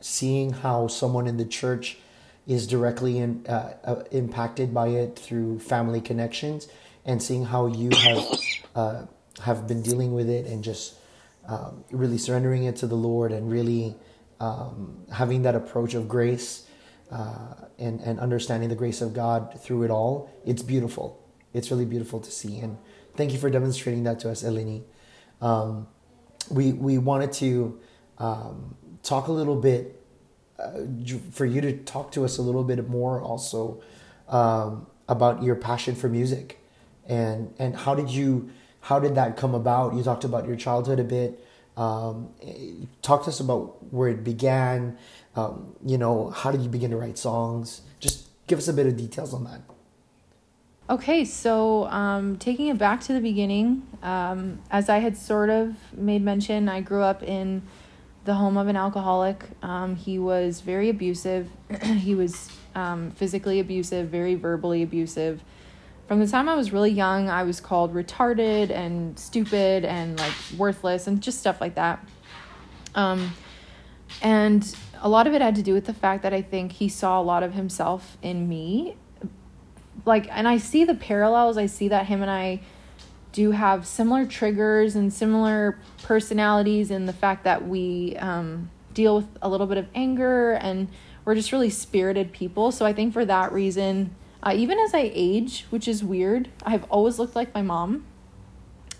seeing 0.00 0.52
how 0.52 0.86
someone 0.86 1.26
in 1.26 1.36
the 1.36 1.44
church 1.44 1.98
is 2.46 2.66
directly 2.66 3.18
in, 3.18 3.44
uh, 3.46 3.74
uh, 3.84 4.02
impacted 4.10 4.74
by 4.74 4.88
it 4.88 5.18
through 5.18 5.58
family 5.58 6.00
connections 6.00 6.68
and 7.04 7.22
seeing 7.22 7.44
how 7.44 7.66
you 7.66 7.90
have 7.96 8.24
uh, 8.74 9.02
have 9.42 9.66
been 9.66 9.82
dealing 9.82 10.12
with 10.12 10.28
it 10.28 10.46
and 10.46 10.62
just 10.62 10.94
um, 11.48 11.84
really 11.90 12.18
surrendering 12.18 12.64
it 12.64 12.76
to 12.76 12.86
the 12.86 12.94
Lord 12.94 13.32
and 13.32 13.50
really 13.50 13.96
um, 14.40 15.04
having 15.12 15.42
that 15.42 15.54
approach 15.54 15.94
of 15.94 16.08
grace 16.08 16.66
uh, 17.10 17.54
and 17.78 18.00
and 18.00 18.20
understanding 18.20 18.68
the 18.68 18.74
grace 18.74 19.00
of 19.00 19.14
God 19.14 19.58
through 19.60 19.84
it 19.84 19.90
all. 19.90 20.30
It's 20.44 20.62
beautiful. 20.62 21.20
It's 21.52 21.70
really 21.70 21.84
beautiful 21.84 22.20
to 22.20 22.30
see, 22.30 22.58
and 22.58 22.78
thank 23.16 23.32
you 23.32 23.38
for 23.38 23.48
demonstrating 23.50 24.04
that 24.04 24.20
to 24.20 24.30
us, 24.30 24.42
Elenee. 24.42 24.82
Um, 25.40 25.86
we 26.50 26.72
we 26.72 26.98
wanted 26.98 27.32
to 27.34 27.80
um, 28.18 28.76
talk 29.02 29.28
a 29.28 29.32
little 29.32 29.56
bit 29.56 30.03
for 31.30 31.44
you 31.44 31.60
to 31.60 31.76
talk 31.78 32.12
to 32.12 32.24
us 32.24 32.38
a 32.38 32.42
little 32.42 32.64
bit 32.64 32.88
more 32.88 33.20
also 33.20 33.82
um, 34.28 34.86
about 35.08 35.42
your 35.42 35.56
passion 35.56 35.94
for 35.94 36.08
music 36.08 36.60
and 37.06 37.52
and 37.58 37.76
how 37.76 37.94
did 37.94 38.10
you 38.10 38.50
how 38.80 38.98
did 38.98 39.14
that 39.14 39.36
come 39.36 39.54
about? 39.54 39.94
You 39.94 40.02
talked 40.02 40.24
about 40.24 40.46
your 40.46 40.56
childhood 40.56 41.00
a 41.00 41.04
bit. 41.04 41.42
Um, 41.76 42.28
talk 43.02 43.24
to 43.24 43.30
us 43.30 43.40
about 43.40 43.92
where 43.92 44.08
it 44.08 44.22
began. 44.22 44.98
Um, 45.34 45.74
you 45.84 45.96
know, 45.96 46.30
how 46.30 46.52
did 46.52 46.60
you 46.60 46.68
begin 46.68 46.90
to 46.90 46.96
write 46.96 47.16
songs? 47.16 47.80
Just 47.98 48.28
give 48.46 48.58
us 48.58 48.68
a 48.68 48.74
bit 48.74 48.86
of 48.86 48.96
details 48.96 49.32
on 49.32 49.44
that. 49.44 49.62
Okay, 50.90 51.24
so 51.24 51.86
um, 51.86 52.36
taking 52.36 52.68
it 52.68 52.76
back 52.76 53.00
to 53.04 53.14
the 53.14 53.20
beginning, 53.20 53.86
um, 54.02 54.60
as 54.70 54.90
I 54.90 54.98
had 54.98 55.16
sort 55.16 55.48
of 55.48 55.74
made 55.94 56.20
mention, 56.20 56.68
I 56.68 56.82
grew 56.82 57.00
up 57.00 57.22
in 57.22 57.62
the 58.24 58.34
home 58.34 58.56
of 58.56 58.68
an 58.68 58.76
alcoholic. 58.76 59.44
Um, 59.62 59.96
he 59.96 60.18
was 60.18 60.60
very 60.60 60.88
abusive. 60.88 61.48
he 61.82 62.14
was 62.14 62.50
um, 62.74 63.10
physically 63.12 63.60
abusive, 63.60 64.08
very 64.08 64.34
verbally 64.34 64.82
abusive. 64.82 65.42
From 66.08 66.20
the 66.20 66.26
time 66.26 66.48
I 66.48 66.54
was 66.54 66.72
really 66.72 66.90
young, 66.90 67.30
I 67.30 67.44
was 67.44 67.60
called 67.60 67.94
retarded 67.94 68.70
and 68.70 69.18
stupid 69.18 69.84
and 69.84 70.18
like 70.18 70.34
worthless 70.56 71.06
and 71.06 71.22
just 71.22 71.40
stuff 71.40 71.60
like 71.60 71.76
that. 71.76 72.06
Um, 72.94 73.32
and 74.22 74.76
a 75.00 75.08
lot 75.08 75.26
of 75.26 75.34
it 75.34 75.40
had 75.40 75.54
to 75.56 75.62
do 75.62 75.72
with 75.72 75.86
the 75.86 75.94
fact 75.94 76.22
that 76.22 76.32
I 76.32 76.42
think 76.42 76.72
he 76.72 76.88
saw 76.88 77.20
a 77.20 77.24
lot 77.24 77.42
of 77.42 77.54
himself 77.54 78.16
in 78.22 78.48
me 78.48 78.96
like 80.04 80.28
and 80.30 80.46
I 80.46 80.58
see 80.58 80.84
the 80.84 80.94
parallels. 80.94 81.56
I 81.56 81.66
see 81.66 81.88
that 81.88 82.06
him 82.06 82.22
and 82.22 82.30
I 82.30 82.60
do 83.34 83.50
have 83.50 83.84
similar 83.84 84.24
triggers 84.24 84.94
and 84.94 85.12
similar 85.12 85.76
personalities 86.04 86.92
and 86.92 87.08
the 87.08 87.12
fact 87.12 87.42
that 87.42 87.66
we 87.66 88.16
um, 88.18 88.70
deal 88.94 89.16
with 89.16 89.26
a 89.42 89.48
little 89.48 89.66
bit 89.66 89.76
of 89.76 89.88
anger 89.92 90.52
and 90.52 90.86
we're 91.24 91.34
just 91.34 91.50
really 91.50 91.68
spirited 91.68 92.32
people. 92.32 92.70
So 92.70 92.86
I 92.86 92.92
think 92.92 93.12
for 93.12 93.24
that 93.24 93.52
reason, 93.52 94.14
uh, 94.40 94.52
even 94.54 94.78
as 94.78 94.94
I 94.94 95.10
age, 95.12 95.66
which 95.70 95.88
is 95.88 96.04
weird, 96.04 96.48
I've 96.64 96.84
always 96.84 97.18
looked 97.18 97.34
like 97.34 97.52
my 97.52 97.62
mom. 97.62 98.06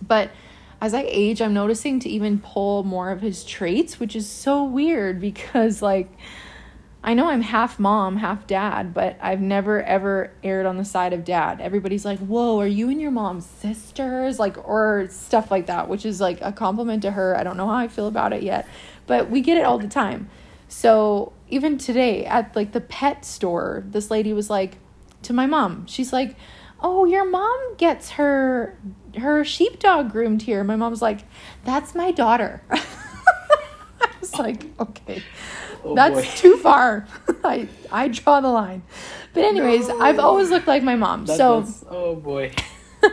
But 0.03 0.33
as 0.81 0.95
I 0.95 1.05
age, 1.07 1.41
I'm 1.41 1.55
noticing 1.55 2.00
to 2.00 2.09
even 2.09 2.41
pull 2.41 2.83
more 2.83 3.12
of 3.12 3.21
his 3.21 3.45
traits, 3.45 4.00
which 4.00 4.17
is 4.17 4.29
so 4.29 4.64
weird 4.64 5.21
because, 5.29 5.81
like, 5.81 6.11
I 7.06 7.12
know 7.12 7.28
I'm 7.28 7.42
half 7.42 7.78
mom, 7.78 8.16
half 8.16 8.46
dad, 8.46 8.94
but 8.94 9.18
I've 9.20 9.42
never 9.42 9.82
ever 9.82 10.32
aired 10.42 10.64
on 10.64 10.78
the 10.78 10.87
side 10.87 11.12
of 11.12 11.23
dad. 11.23 11.61
Everybody's 11.61 12.02
like, 12.02 12.18
"Whoa, 12.18 12.58
are 12.58 12.66
you 12.66 12.88
and 12.88 12.99
your 12.99 13.11
mom 13.11 13.42
sisters?" 13.42 14.38
like 14.38 14.56
or 14.66 15.06
stuff 15.11 15.50
like 15.50 15.66
that, 15.66 15.90
which 15.90 16.06
is 16.06 16.18
like 16.18 16.38
a 16.40 16.50
compliment 16.50 17.02
to 17.02 17.11
her. 17.11 17.37
I 17.37 17.44
don't 17.44 17.58
know 17.58 17.66
how 17.66 17.75
I 17.75 17.88
feel 17.88 18.06
about 18.06 18.32
it 18.32 18.42
yet, 18.42 18.66
but 19.06 19.30
we 19.30 19.42
get 19.42 19.58
it 19.58 19.64
all 19.66 19.78
the 19.78 19.87
time. 19.87 20.30
So, 20.66 21.34
even 21.50 21.76
today 21.76 22.25
at 22.25 22.56
like 22.56 22.73
the 22.73 22.80
pet 22.80 23.26
store, 23.26 23.84
this 23.87 24.11
lady 24.11 24.32
was 24.32 24.49
like 24.49 24.78
to 25.25 25.34
my 25.34 25.44
mom. 25.44 25.87
She's 25.87 26.11
like, 26.11 26.37
"Oh, 26.80 27.04
your 27.04 27.26
mom 27.26 27.76
gets 27.76 28.12
her 28.12 28.78
her 29.18 29.44
sheepdog 29.44 30.11
groomed 30.11 30.42
here." 30.42 30.64
My 30.64 30.76
mom's 30.76 31.02
like, 31.02 31.20
"That's 31.66 31.94
my 31.94 32.12
daughter." 32.12 32.62
I 32.70 34.08
was 34.20 34.38
like, 34.38 34.64
"Okay." 34.80 35.23
Oh, 35.85 35.95
That's 35.95 36.14
boy. 36.14 36.29
too 36.37 36.57
far. 36.59 37.07
I 37.45 37.69
I 37.93 38.09
draw 38.09 38.41
the 38.41 38.49
line. 38.49 38.83
But 39.33 39.45
anyways, 39.45 39.88
no. 39.88 40.00
I've 40.00 40.19
always 40.19 40.50
looked 40.50 40.67
like 40.67 40.83
my 40.83 40.97
mom. 40.97 41.26
That, 41.26 41.37
so 41.37 41.67
oh 41.88 42.17
boy. 42.17 42.53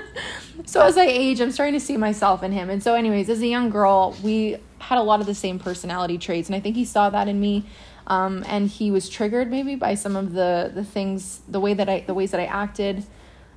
so 0.66 0.82
as 0.82 0.98
I 0.98 1.06
age, 1.06 1.42
I'm 1.42 1.52
starting 1.52 1.74
to 1.74 1.80
see 1.80 1.98
myself 1.98 2.44
in 2.44 2.52
him. 2.52 2.70
And 2.70 2.82
so 2.82 2.94
anyways, 2.94 3.30
as 3.30 3.42
a 3.42 3.48
young 3.48 3.70
girl, 3.70 4.16
we 4.24 4.58
had 4.80 4.98
a 4.98 5.04
lot 5.04 5.20
of 5.20 5.26
the 5.26 5.36
same 5.36 5.60
personality 5.60 6.18
traits 6.18 6.48
and 6.48 6.56
I 6.56 6.60
think 6.60 6.76
he 6.76 6.86
saw 6.86 7.10
that 7.10 7.28
in 7.28 7.40
me. 7.40 7.66
Um, 8.08 8.44
and 8.48 8.68
he 8.68 8.92
was 8.92 9.10
triggered 9.10 9.50
maybe 9.52 9.76
by 9.76 9.96
some 9.96 10.16
of 10.16 10.34
the 10.34 10.72
the 10.74 10.84
things 10.84 11.42
the 11.48 11.60
way 11.60 11.74
that 11.74 11.90
I 11.90 12.02
the 12.02 12.14
ways 12.14 12.32
that 12.32 12.40
I 12.40 12.46
acted. 12.46 13.06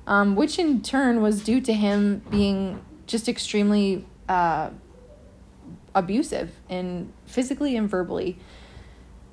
Um, 0.07 0.35
which 0.35 0.59
in 0.59 0.83
turn 0.83 1.21
was 1.21 1.43
due 1.43 1.59
to 1.61 1.73
him 1.73 2.21
being 2.29 2.79
just 3.07 3.27
extremely 3.27 4.05
uh, 4.29 4.69
abusive 5.95 6.51
and 6.69 7.11
physically 7.25 7.75
and 7.75 7.89
verbally. 7.89 8.37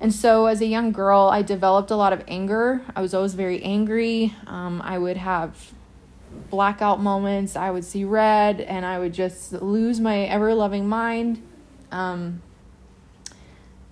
And 0.03 0.13
so, 0.13 0.47
as 0.47 0.59
a 0.59 0.65
young 0.65 0.91
girl, 0.91 1.29
I 1.31 1.43
developed 1.43 1.89
a 1.89 1.95
lot 1.95 2.11
of 2.11 2.25
anger. 2.27 2.81
I 2.93 3.01
was 3.01 3.13
always 3.13 3.35
very 3.35 3.63
angry. 3.63 4.35
Um, 4.47 4.81
I 4.83 4.97
would 4.97 5.15
have 5.15 5.71
blackout 6.49 6.99
moments. 6.99 7.55
I 7.55 7.71
would 7.71 7.85
see 7.85 8.03
red 8.03 8.59
and 8.59 8.85
I 8.85 8.99
would 8.99 9.13
just 9.13 9.53
lose 9.53 10.01
my 10.01 10.23
ever 10.23 10.53
loving 10.53 10.89
mind. 10.89 11.41
Um, 11.89 12.41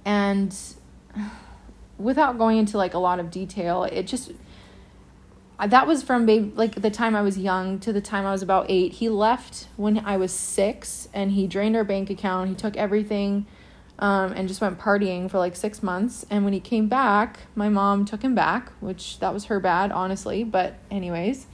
and 0.04 0.54
without 1.98 2.38
going 2.38 2.58
into 2.58 2.78
like 2.78 2.94
a 2.94 3.00
lot 3.00 3.22
of 3.22 3.32
detail, 3.32 3.86
it 3.86 4.04
just 4.04 4.34
that 5.66 5.88
was 5.88 6.04
from 6.04 6.26
baby, 6.26 6.52
like 6.56 6.82
the 6.82 6.92
time 6.92 7.16
I 7.16 7.22
was 7.22 7.38
young 7.38 7.80
to 7.80 7.94
the 7.94 8.02
time 8.02 8.26
I 8.26 8.34
was 8.34 8.42
about 8.42 8.66
eight. 8.68 8.96
He 8.96 9.08
left 9.08 9.70
when 9.78 10.00
I 10.00 10.18
was 10.18 10.34
six 10.34 11.08
and 11.14 11.32
he 11.32 11.48
drained 11.48 11.78
our 11.78 11.86
bank 11.86 12.10
account. 12.10 12.50
He 12.50 12.56
took 12.56 12.76
everything 12.76 13.46
um, 14.00 14.34
and 14.34 14.48
just 14.48 14.62
went 14.62 14.80
partying 14.80 15.30
for 15.30 15.38
like 15.38 15.56
six 15.56 15.84
months. 15.84 16.26
And 16.30 16.44
when 16.44 16.54
he 16.54 16.60
came 16.60 16.88
back, 16.88 17.42
my 17.56 17.70
mom 17.70 18.06
took 18.06 18.24
him 18.24 18.36
back, 18.36 18.72
which 18.80 19.20
that 19.20 19.34
was 19.34 19.46
her 19.46 19.60
bad, 19.60 19.92
honestly. 19.92 20.44
But, 20.44 20.76
anyways, 20.90 21.46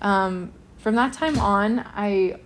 um, 0.00 0.52
from 0.78 0.94
that 0.94 1.12
time 1.12 1.38
on, 1.38 1.80
I 1.94 2.40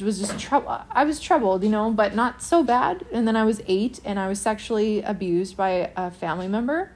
was 0.00 0.18
just 0.18 0.38
trouble. 0.38 0.80
I 0.90 1.04
was 1.04 1.20
troubled, 1.20 1.62
you 1.62 1.70
know, 1.70 1.90
but 1.90 2.14
not 2.14 2.42
so 2.42 2.62
bad. 2.62 3.04
And 3.12 3.26
then 3.26 3.36
I 3.36 3.44
was 3.44 3.60
eight 3.66 4.00
and 4.04 4.18
I 4.18 4.28
was 4.28 4.40
sexually 4.40 5.02
abused 5.02 5.56
by 5.56 5.92
a 5.96 6.10
family 6.10 6.48
member. 6.48 6.92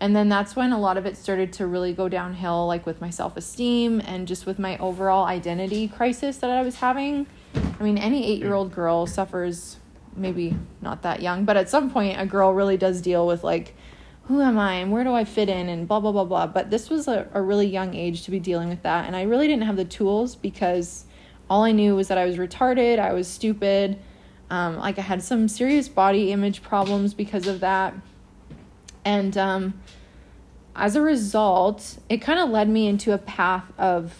And 0.00 0.16
then 0.16 0.30
that's 0.30 0.56
when 0.56 0.72
a 0.72 0.80
lot 0.80 0.96
of 0.96 1.04
it 1.04 1.16
started 1.16 1.52
to 1.54 1.66
really 1.66 1.92
go 1.92 2.08
downhill, 2.08 2.66
like 2.66 2.86
with 2.86 3.00
my 3.00 3.10
self 3.10 3.36
esteem 3.36 4.00
and 4.00 4.26
just 4.26 4.46
with 4.46 4.58
my 4.58 4.78
overall 4.78 5.26
identity 5.26 5.88
crisis 5.88 6.38
that 6.38 6.50
I 6.50 6.62
was 6.62 6.76
having. 6.76 7.26
I 7.54 7.82
mean, 7.82 7.98
any 7.98 8.26
eight 8.26 8.38
year 8.38 8.54
old 8.54 8.72
girl 8.72 9.06
suffers 9.06 9.76
maybe 10.16 10.56
not 10.80 11.02
that 11.02 11.22
young, 11.22 11.44
but 11.44 11.56
at 11.56 11.68
some 11.68 11.90
point 11.90 12.20
a 12.20 12.26
girl 12.26 12.52
really 12.52 12.76
does 12.76 13.00
deal 13.00 13.26
with 13.26 13.44
like 13.44 13.74
who 14.24 14.40
am 14.40 14.58
I 14.58 14.74
and 14.74 14.92
where 14.92 15.02
do 15.02 15.12
I 15.12 15.24
fit 15.24 15.48
in 15.48 15.68
and 15.68 15.88
blah 15.88 16.00
blah 16.00 16.12
blah 16.12 16.24
blah. 16.24 16.46
But 16.46 16.70
this 16.70 16.90
was 16.90 17.08
a, 17.08 17.28
a 17.32 17.42
really 17.42 17.66
young 17.66 17.94
age 17.94 18.24
to 18.24 18.30
be 18.30 18.40
dealing 18.40 18.68
with 18.68 18.82
that 18.82 19.06
and 19.06 19.16
I 19.16 19.22
really 19.22 19.46
didn't 19.46 19.64
have 19.64 19.76
the 19.76 19.84
tools 19.84 20.36
because 20.36 21.04
all 21.48 21.64
I 21.64 21.72
knew 21.72 21.96
was 21.96 22.08
that 22.08 22.18
I 22.18 22.26
was 22.26 22.36
retarded, 22.36 22.98
I 22.98 23.12
was 23.12 23.26
stupid, 23.26 23.98
um, 24.50 24.76
like 24.76 24.98
I 24.98 25.02
had 25.02 25.22
some 25.22 25.48
serious 25.48 25.88
body 25.88 26.32
image 26.32 26.62
problems 26.62 27.14
because 27.14 27.46
of 27.46 27.60
that. 27.60 27.94
And 29.04 29.36
um, 29.36 29.80
as 30.76 30.94
a 30.94 31.02
result, 31.02 31.98
it 32.08 32.18
kind 32.18 32.38
of 32.38 32.50
led 32.50 32.68
me 32.68 32.86
into 32.86 33.12
a 33.12 33.18
path 33.18 33.64
of 33.78 34.14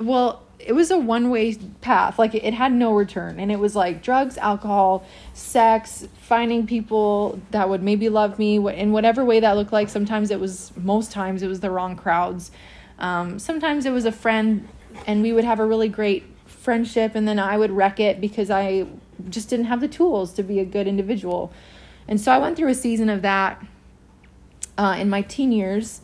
well, 0.00 0.42
it 0.66 0.72
was 0.72 0.90
a 0.90 0.98
one 0.98 1.30
way 1.30 1.54
path. 1.80 2.18
Like 2.18 2.34
it, 2.34 2.54
had 2.54 2.72
no 2.72 2.92
return. 2.92 3.40
And 3.40 3.50
it 3.50 3.58
was 3.58 3.74
like 3.74 4.02
drugs, 4.02 4.36
alcohol, 4.38 5.04
sex, 5.32 6.06
finding 6.20 6.66
people 6.66 7.40
that 7.50 7.68
would 7.68 7.82
maybe 7.82 8.08
love 8.08 8.38
me 8.38 8.56
in 8.56 8.92
whatever 8.92 9.24
way 9.24 9.40
that 9.40 9.56
looked 9.56 9.72
like. 9.72 9.88
Sometimes 9.88 10.30
it 10.30 10.40
was, 10.40 10.72
most 10.76 11.12
times 11.12 11.42
it 11.42 11.48
was 11.48 11.60
the 11.60 11.70
wrong 11.70 11.96
crowds. 11.96 12.50
Um, 12.98 13.38
sometimes 13.38 13.86
it 13.86 13.90
was 13.90 14.04
a 14.04 14.12
friend 14.12 14.68
and 15.06 15.22
we 15.22 15.32
would 15.32 15.44
have 15.44 15.60
a 15.60 15.64
really 15.64 15.88
great 15.88 16.24
friendship 16.44 17.14
and 17.14 17.26
then 17.26 17.38
I 17.38 17.56
would 17.56 17.70
wreck 17.70 17.98
it 17.98 18.20
because 18.20 18.50
I 18.50 18.86
just 19.28 19.48
didn't 19.48 19.66
have 19.66 19.80
the 19.80 19.88
tools 19.88 20.32
to 20.34 20.42
be 20.42 20.60
a 20.60 20.64
good 20.64 20.86
individual. 20.86 21.52
And 22.06 22.20
so 22.20 22.32
I 22.32 22.38
went 22.38 22.56
through 22.56 22.68
a 22.68 22.74
season 22.74 23.08
of 23.08 23.22
that 23.22 23.64
uh, 24.76 24.96
in 24.98 25.08
my 25.08 25.22
teen 25.22 25.52
years. 25.52 26.02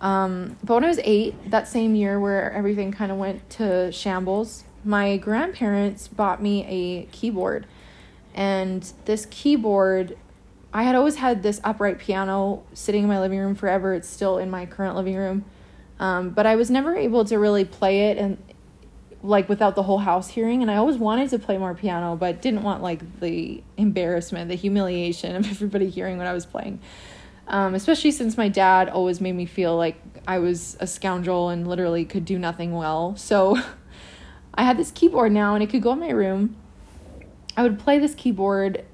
Um, 0.00 0.56
but 0.62 0.74
when 0.74 0.84
I 0.84 0.88
was 0.88 1.00
eight, 1.02 1.50
that 1.50 1.66
same 1.68 1.94
year 1.94 2.20
where 2.20 2.52
everything 2.52 2.92
kind 2.92 3.10
of 3.10 3.18
went 3.18 3.48
to 3.50 3.90
shambles, 3.92 4.64
my 4.84 5.16
grandparents 5.16 6.08
bought 6.08 6.42
me 6.42 6.64
a 6.66 7.06
keyboard. 7.06 7.66
And 8.34 8.90
this 9.06 9.26
keyboard, 9.30 10.16
I 10.72 10.84
had 10.84 10.94
always 10.94 11.16
had 11.16 11.42
this 11.42 11.60
upright 11.64 11.98
piano 11.98 12.62
sitting 12.74 13.02
in 13.02 13.08
my 13.08 13.18
living 13.18 13.38
room 13.38 13.54
forever. 13.54 13.94
It's 13.94 14.08
still 14.08 14.38
in 14.38 14.50
my 14.50 14.66
current 14.66 14.94
living 14.94 15.16
room. 15.16 15.44
Um, 15.98 16.30
but 16.30 16.46
I 16.46 16.54
was 16.54 16.70
never 16.70 16.94
able 16.94 17.24
to 17.24 17.38
really 17.38 17.64
play 17.64 18.10
it 18.10 18.18
and 18.18 18.38
like 19.20 19.48
without 19.48 19.74
the 19.74 19.82
whole 19.82 19.98
house 19.98 20.28
hearing 20.28 20.62
and 20.62 20.70
I 20.70 20.76
always 20.76 20.96
wanted 20.96 21.28
to 21.30 21.40
play 21.40 21.58
more 21.58 21.74
piano 21.74 22.14
but 22.14 22.40
didn't 22.40 22.62
want 22.62 22.84
like 22.84 23.18
the 23.18 23.64
embarrassment, 23.76 24.48
the 24.48 24.54
humiliation 24.54 25.34
of 25.34 25.44
everybody 25.50 25.90
hearing 25.90 26.18
what 26.18 26.28
I 26.28 26.32
was 26.32 26.46
playing 26.46 26.78
um, 27.48 27.74
especially 27.74 28.10
since 28.10 28.36
my 28.36 28.48
dad 28.48 28.88
always 28.88 29.20
made 29.20 29.32
me 29.32 29.46
feel 29.46 29.76
like 29.76 29.96
I 30.26 30.38
was 30.38 30.76
a 30.80 30.86
scoundrel 30.86 31.48
and 31.48 31.66
literally 31.66 32.04
could 32.04 32.24
do 32.24 32.38
nothing 32.38 32.72
well. 32.72 33.16
So 33.16 33.58
I 34.54 34.62
had 34.62 34.76
this 34.76 34.90
keyboard 34.90 35.32
now 35.32 35.54
and 35.54 35.62
it 35.62 35.70
could 35.70 35.82
go 35.82 35.92
in 35.92 36.00
my 36.00 36.10
room. 36.10 36.56
I 37.56 37.62
would 37.62 37.78
play 37.78 37.98
this 37.98 38.14
keyboard 38.14 38.84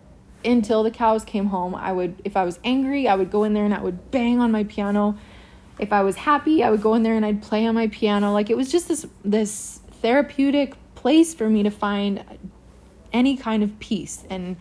until 0.45 0.83
the 0.85 0.91
cows 0.91 1.25
came 1.25 1.47
home. 1.47 1.75
I 1.75 1.93
would, 1.93 2.23
if 2.25 2.37
I 2.37 2.45
was 2.45 2.61
angry, 2.65 3.09
I 3.09 3.17
would 3.17 3.31
go 3.31 3.43
in 3.45 3.55
there 3.55 3.65
and 3.65 3.75
I 3.75 3.83
would 3.83 4.11
bang 4.13 4.41
on 4.41 4.53
my 4.53 4.65
piano. 4.65 5.19
If 5.81 5.93
I 5.93 6.03
was 6.03 6.17
happy, 6.17 6.63
I 6.63 6.71
would 6.71 6.83
go 6.83 6.95
in 6.95 7.03
there 7.03 7.17
and 7.17 7.27
I'd 7.27 7.43
play 7.43 7.67
on 7.67 7.75
my 7.75 7.89
piano. 7.89 8.33
Like 8.33 8.51
it 8.51 8.57
was 8.57 8.71
just 8.71 8.87
this 8.87 9.05
this 9.25 9.81
therapeutic 10.01 10.75
place 10.95 11.35
for 11.35 11.51
me 11.51 11.65
to 11.65 11.71
find 11.71 12.25
any 13.13 13.37
kind 13.37 13.63
of 13.63 13.79
peace 13.81 14.25
and 14.31 14.57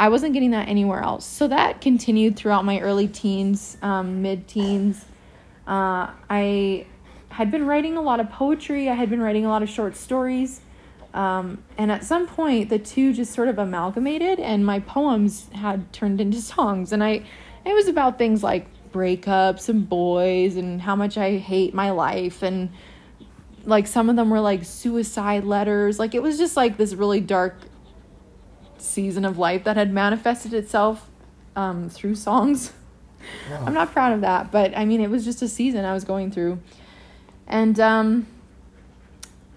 I 0.00 0.08
wasn't 0.08 0.32
getting 0.32 0.52
that 0.52 0.66
anywhere 0.66 1.02
else. 1.02 1.26
So 1.26 1.46
that 1.48 1.82
continued 1.82 2.34
throughout 2.34 2.64
my 2.64 2.80
early 2.80 3.06
teens, 3.06 3.76
um, 3.82 4.22
mid 4.22 4.48
teens. 4.48 5.04
Uh, 5.66 6.08
I 6.30 6.86
had 7.28 7.50
been 7.50 7.66
writing 7.66 7.98
a 7.98 8.02
lot 8.02 8.18
of 8.18 8.30
poetry, 8.30 8.88
I 8.88 8.94
had 8.94 9.10
been 9.10 9.20
writing 9.20 9.44
a 9.44 9.50
lot 9.50 9.62
of 9.62 9.68
short 9.68 9.96
stories. 9.96 10.62
Um, 11.12 11.62
and 11.76 11.92
at 11.92 12.02
some 12.02 12.26
point, 12.26 12.70
the 12.70 12.78
two 12.78 13.12
just 13.12 13.34
sort 13.34 13.48
of 13.48 13.58
amalgamated, 13.58 14.40
and 14.40 14.64
my 14.64 14.80
poems 14.80 15.50
had 15.52 15.92
turned 15.92 16.18
into 16.18 16.40
songs. 16.40 16.92
And 16.92 17.04
I, 17.04 17.22
it 17.66 17.74
was 17.74 17.86
about 17.86 18.16
things 18.16 18.42
like 18.42 18.68
breakups 18.92 19.68
and 19.68 19.86
boys 19.86 20.56
and 20.56 20.80
how 20.80 20.96
much 20.96 21.18
I 21.18 21.36
hate 21.36 21.74
my 21.74 21.90
life. 21.90 22.42
And 22.42 22.70
like 23.66 23.86
some 23.86 24.08
of 24.08 24.16
them 24.16 24.30
were 24.30 24.40
like 24.40 24.64
suicide 24.64 25.44
letters. 25.44 25.98
Like 25.98 26.14
it 26.14 26.22
was 26.22 26.38
just 26.38 26.56
like 26.56 26.78
this 26.78 26.94
really 26.94 27.20
dark 27.20 27.58
season 28.80 29.24
of 29.24 29.38
life 29.38 29.64
that 29.64 29.76
had 29.76 29.92
manifested 29.92 30.52
itself 30.52 31.08
um, 31.56 31.88
through 31.88 32.14
songs. 32.14 32.72
Wow. 33.50 33.64
I'm 33.66 33.74
not 33.74 33.92
proud 33.92 34.12
of 34.14 34.22
that, 34.22 34.50
but 34.50 34.76
I 34.76 34.84
mean, 34.84 35.00
it 35.00 35.10
was 35.10 35.24
just 35.24 35.42
a 35.42 35.48
season 35.48 35.84
I 35.84 35.92
was 35.92 36.04
going 36.04 36.30
through. 36.30 36.60
And 37.46 37.78
um, 37.80 38.26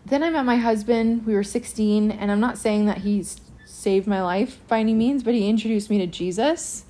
then 0.06 0.24
I 0.24 0.30
met 0.30 0.46
my 0.46 0.58
husband. 0.58 1.26
We 1.26 1.34
were 1.34 1.44
16, 1.44 2.12
and 2.12 2.32
I'm 2.32 2.40
not 2.40 2.58
saying 2.58 2.86
that 2.88 3.00
he's 3.00 3.40
saved 3.66 4.08
my 4.08 4.22
life 4.22 4.60
by 4.68 4.80
any 4.80 4.94
means, 4.94 5.24
but 5.24 5.34
he 5.34 5.48
introduced 5.48 5.90
me 5.90 5.98
to 6.00 6.08
Jesus. 6.08 6.86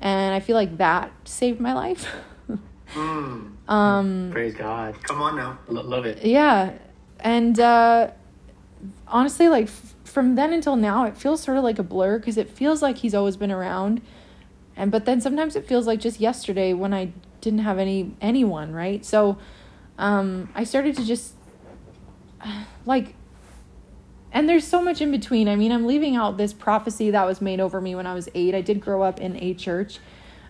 And 0.00 0.34
I 0.34 0.40
feel 0.40 0.56
like 0.56 0.78
that 0.78 1.12
saved 1.24 1.60
my 1.60 1.72
life. 1.72 2.12
mm. 2.92 3.52
um, 3.68 4.30
Praise 4.32 4.54
God. 4.54 5.00
Come 5.04 5.22
on 5.22 5.36
now. 5.36 5.58
L- 5.68 5.84
love 5.84 6.06
it. 6.06 6.24
Yeah. 6.24 6.72
And 7.20 7.58
uh, 7.60 8.10
honestly, 9.06 9.48
like, 9.48 9.68
from 10.12 10.34
then 10.34 10.52
until 10.52 10.76
now, 10.76 11.06
it 11.06 11.16
feels 11.16 11.42
sort 11.42 11.56
of 11.56 11.64
like 11.64 11.78
a 11.78 11.82
blur 11.82 12.18
because 12.18 12.36
it 12.36 12.50
feels 12.50 12.82
like 12.82 12.98
he's 12.98 13.14
always 13.14 13.38
been 13.38 13.50
around. 13.50 14.02
And 14.76 14.90
but 14.90 15.06
then 15.06 15.20
sometimes 15.20 15.56
it 15.56 15.66
feels 15.66 15.86
like 15.86 16.00
just 16.00 16.20
yesterday 16.20 16.74
when 16.74 16.92
I 16.92 17.12
didn't 17.40 17.60
have 17.60 17.78
any 17.78 18.14
anyone, 18.20 18.72
right? 18.72 19.04
So 19.04 19.38
um 19.98 20.50
I 20.54 20.64
started 20.64 20.96
to 20.96 21.04
just 21.04 21.34
like 22.86 23.14
and 24.34 24.48
there's 24.48 24.66
so 24.66 24.82
much 24.82 25.00
in 25.00 25.10
between. 25.10 25.48
I 25.48 25.56
mean, 25.56 25.72
I'm 25.72 25.86
leaving 25.86 26.16
out 26.16 26.36
this 26.36 26.52
prophecy 26.52 27.10
that 27.10 27.26
was 27.26 27.40
made 27.40 27.60
over 27.60 27.80
me 27.80 27.94
when 27.94 28.06
I 28.06 28.14
was 28.14 28.28
8. 28.34 28.54
I 28.54 28.60
did 28.60 28.80
grow 28.80 29.02
up 29.02 29.18
in 29.18 29.42
a 29.42 29.54
church. 29.54 29.98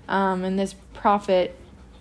Um 0.08 0.42
and 0.42 0.58
this 0.58 0.74
prophet 0.92 1.56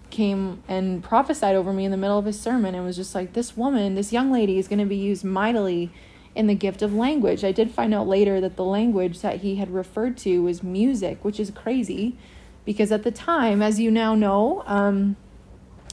came 0.09 0.63
and 0.67 1.03
prophesied 1.03 1.55
over 1.55 1.71
me 1.71 1.85
in 1.85 1.91
the 1.91 1.97
middle 1.97 2.17
of 2.17 2.25
his 2.25 2.39
sermon 2.39 2.73
and 2.73 2.83
was 2.83 2.95
just 2.95 3.13
like 3.13 3.33
this 3.33 3.55
woman, 3.55 3.93
this 3.93 4.11
young 4.11 4.31
lady 4.31 4.57
is 4.57 4.67
going 4.67 4.79
to 4.79 4.85
be 4.85 4.97
used 4.97 5.23
mightily 5.23 5.91
in 6.35 6.47
the 6.47 6.55
gift 6.55 6.81
of 6.81 6.93
language. 6.93 7.43
I 7.43 7.51
did 7.51 7.71
find 7.71 7.93
out 7.93 8.07
later 8.07 8.39
that 8.41 8.55
the 8.55 8.63
language 8.63 9.21
that 9.21 9.41
he 9.41 9.55
had 9.57 9.73
referred 9.73 10.17
to 10.19 10.43
was 10.43 10.63
music, 10.63 11.23
which 11.23 11.39
is 11.39 11.51
crazy 11.51 12.17
because 12.65 12.91
at 12.91 13.03
the 13.03 13.11
time, 13.11 13.61
as 13.61 13.79
you 13.79 13.91
now 13.91 14.15
know, 14.15 14.63
um, 14.65 15.15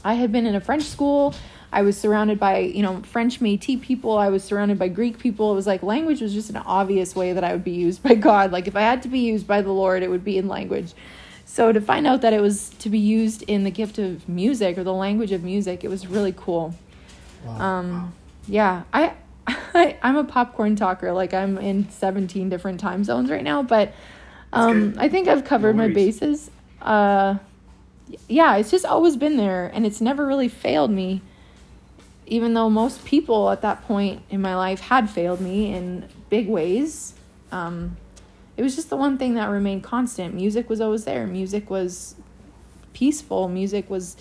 I 0.04 0.14
had 0.14 0.30
been 0.30 0.46
in 0.46 0.54
a 0.54 0.60
French 0.60 0.84
school. 0.84 1.34
I 1.72 1.82
was 1.82 1.98
surrounded 1.98 2.38
by, 2.38 2.58
you 2.58 2.82
know, 2.82 3.02
French 3.02 3.40
Métis 3.40 3.80
people. 3.80 4.16
I 4.16 4.28
was 4.28 4.42
surrounded 4.42 4.78
by 4.78 4.88
Greek 4.88 5.18
people. 5.18 5.52
It 5.52 5.54
was 5.54 5.66
like 5.66 5.82
language 5.82 6.20
was 6.20 6.32
just 6.32 6.50
an 6.50 6.56
obvious 6.56 7.14
way 7.14 7.32
that 7.32 7.44
I 7.44 7.52
would 7.52 7.64
be 7.64 7.72
used 7.72 8.02
by 8.02 8.14
God. 8.14 8.52
Like 8.52 8.68
if 8.68 8.76
I 8.76 8.82
had 8.82 9.02
to 9.02 9.08
be 9.08 9.20
used 9.20 9.46
by 9.46 9.60
the 9.62 9.72
Lord, 9.72 10.02
it 10.02 10.08
would 10.08 10.24
be 10.24 10.38
in 10.38 10.48
language. 10.48 10.94
So 11.44 11.72
to 11.72 11.80
find 11.80 12.06
out 12.06 12.20
that 12.20 12.32
it 12.32 12.40
was 12.40 12.70
to 12.78 12.90
be 12.90 12.98
used 12.98 13.42
in 13.42 13.64
the 13.64 13.70
gift 13.70 13.98
of 13.98 14.28
music 14.28 14.78
or 14.78 14.84
the 14.84 14.92
language 14.92 15.32
of 15.32 15.42
music, 15.42 15.82
it 15.82 15.88
was 15.88 16.06
really 16.06 16.34
cool. 16.36 16.74
Wow. 17.44 17.60
Um, 17.60 18.14
yeah, 18.46 18.84
I 18.92 19.14
I, 19.48 19.96
I'm 20.02 20.16
a 20.16 20.24
popcorn 20.24 20.76
talker. 20.76 21.12
Like 21.12 21.34
I'm 21.34 21.58
in 21.58 21.88
17 21.90 22.48
different 22.48 22.80
time 22.80 23.04
zones 23.04 23.30
right 23.30 23.42
now, 23.44 23.62
but 23.62 23.92
um, 24.52 24.94
I 24.98 25.08
think 25.08 25.28
I've 25.28 25.44
covered 25.44 25.76
no 25.76 25.88
my 25.88 25.94
bases. 25.94 26.50
Uh, 26.80 27.36
yeah, 28.28 28.56
it's 28.56 28.70
just 28.70 28.86
always 28.86 29.16
been 29.16 29.36
there, 29.36 29.70
and 29.74 29.84
it's 29.84 30.00
never 30.00 30.26
really 30.26 30.48
failed 30.48 30.90
me. 30.90 31.20
Even 32.26 32.54
though 32.54 32.68
most 32.68 33.04
people 33.04 33.50
at 33.50 33.62
that 33.62 33.82
point 33.84 34.22
in 34.30 34.40
my 34.40 34.54
life 34.54 34.80
had 34.80 35.08
failed 35.08 35.40
me 35.40 35.72
in 35.72 36.08
big 36.28 36.48
ways, 36.48 37.14
um, 37.52 37.96
it 38.56 38.62
was 38.62 38.74
just 38.74 38.90
the 38.90 38.96
one 38.96 39.18
thing 39.18 39.34
that 39.34 39.48
remained 39.48 39.82
constant. 39.82 40.34
Music 40.34 40.68
was 40.68 40.80
always 40.80 41.04
there. 41.04 41.26
Music 41.26 41.70
was 41.70 42.16
peaceful. 42.92 43.48
Music 43.48 43.88
was, 43.88 44.16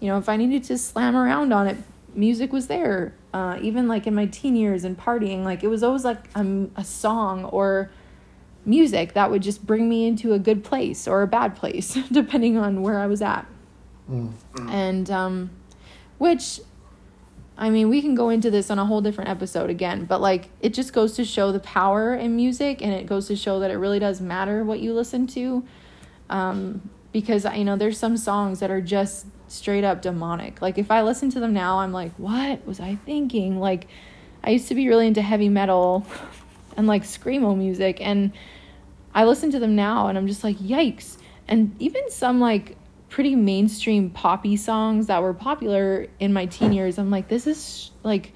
you 0.00 0.08
know, 0.08 0.18
if 0.18 0.28
I 0.28 0.36
needed 0.36 0.64
to 0.64 0.78
slam 0.78 1.14
around 1.14 1.52
on 1.52 1.66
it, 1.66 1.76
music 2.14 2.52
was 2.52 2.66
there. 2.66 3.12
Uh, 3.36 3.58
even 3.60 3.86
like 3.86 4.06
in 4.06 4.14
my 4.14 4.24
teen 4.24 4.56
years 4.56 4.82
and 4.82 4.98
partying, 4.98 5.44
like 5.44 5.62
it 5.62 5.68
was 5.68 5.82
always 5.82 6.06
like 6.06 6.24
a, 6.34 6.66
a 6.76 6.82
song 6.82 7.44
or 7.44 7.90
music 8.64 9.12
that 9.12 9.30
would 9.30 9.42
just 9.42 9.66
bring 9.66 9.90
me 9.90 10.06
into 10.06 10.32
a 10.32 10.38
good 10.38 10.64
place 10.64 11.06
or 11.06 11.20
a 11.20 11.26
bad 11.26 11.54
place, 11.54 11.98
depending 12.10 12.56
on 12.56 12.80
where 12.80 12.98
I 12.98 13.06
was 13.06 13.20
at. 13.20 13.46
Mm. 14.10 14.32
And 14.70 15.10
um, 15.10 15.50
which, 16.16 16.60
I 17.58 17.68
mean, 17.68 17.90
we 17.90 18.00
can 18.00 18.14
go 18.14 18.30
into 18.30 18.50
this 18.50 18.70
on 18.70 18.78
a 18.78 18.86
whole 18.86 19.02
different 19.02 19.28
episode 19.28 19.68
again, 19.68 20.06
but 20.06 20.22
like 20.22 20.48
it 20.62 20.72
just 20.72 20.94
goes 20.94 21.14
to 21.16 21.24
show 21.26 21.52
the 21.52 21.60
power 21.60 22.14
in 22.14 22.36
music 22.36 22.80
and 22.80 22.90
it 22.90 23.04
goes 23.04 23.26
to 23.26 23.36
show 23.36 23.60
that 23.60 23.70
it 23.70 23.76
really 23.76 23.98
does 23.98 24.18
matter 24.18 24.64
what 24.64 24.80
you 24.80 24.94
listen 24.94 25.26
to. 25.26 25.62
Um, 26.30 26.88
because, 27.12 27.44
you 27.54 27.64
know, 27.64 27.76
there's 27.76 27.98
some 27.98 28.16
songs 28.16 28.60
that 28.60 28.70
are 28.70 28.80
just 28.80 29.26
straight 29.48 29.84
up 29.84 30.02
demonic. 30.02 30.60
Like 30.62 30.78
if 30.78 30.90
I 30.90 31.02
listen 31.02 31.30
to 31.30 31.40
them 31.40 31.52
now, 31.52 31.78
I'm 31.78 31.92
like, 31.92 32.12
what 32.16 32.66
was 32.66 32.80
I 32.80 32.96
thinking? 33.06 33.58
Like 33.58 33.88
I 34.42 34.50
used 34.50 34.68
to 34.68 34.74
be 34.74 34.88
really 34.88 35.06
into 35.06 35.22
heavy 35.22 35.48
metal 35.48 36.06
and 36.76 36.86
like 36.86 37.02
screamo 37.02 37.56
music 37.56 38.00
and 38.00 38.32
I 39.14 39.24
listen 39.24 39.50
to 39.52 39.58
them 39.58 39.76
now 39.76 40.08
and 40.08 40.18
I'm 40.18 40.26
just 40.26 40.44
like, 40.44 40.56
yikes. 40.58 41.16
And 41.48 41.74
even 41.78 42.10
some 42.10 42.40
like 42.40 42.76
pretty 43.08 43.34
mainstream 43.34 44.10
poppy 44.10 44.56
songs 44.56 45.06
that 45.06 45.22
were 45.22 45.32
popular 45.32 46.06
in 46.18 46.32
my 46.32 46.46
teen 46.46 46.72
years, 46.72 46.98
I'm 46.98 47.10
like, 47.10 47.28
this 47.28 47.46
is 47.46 47.90
like 48.02 48.32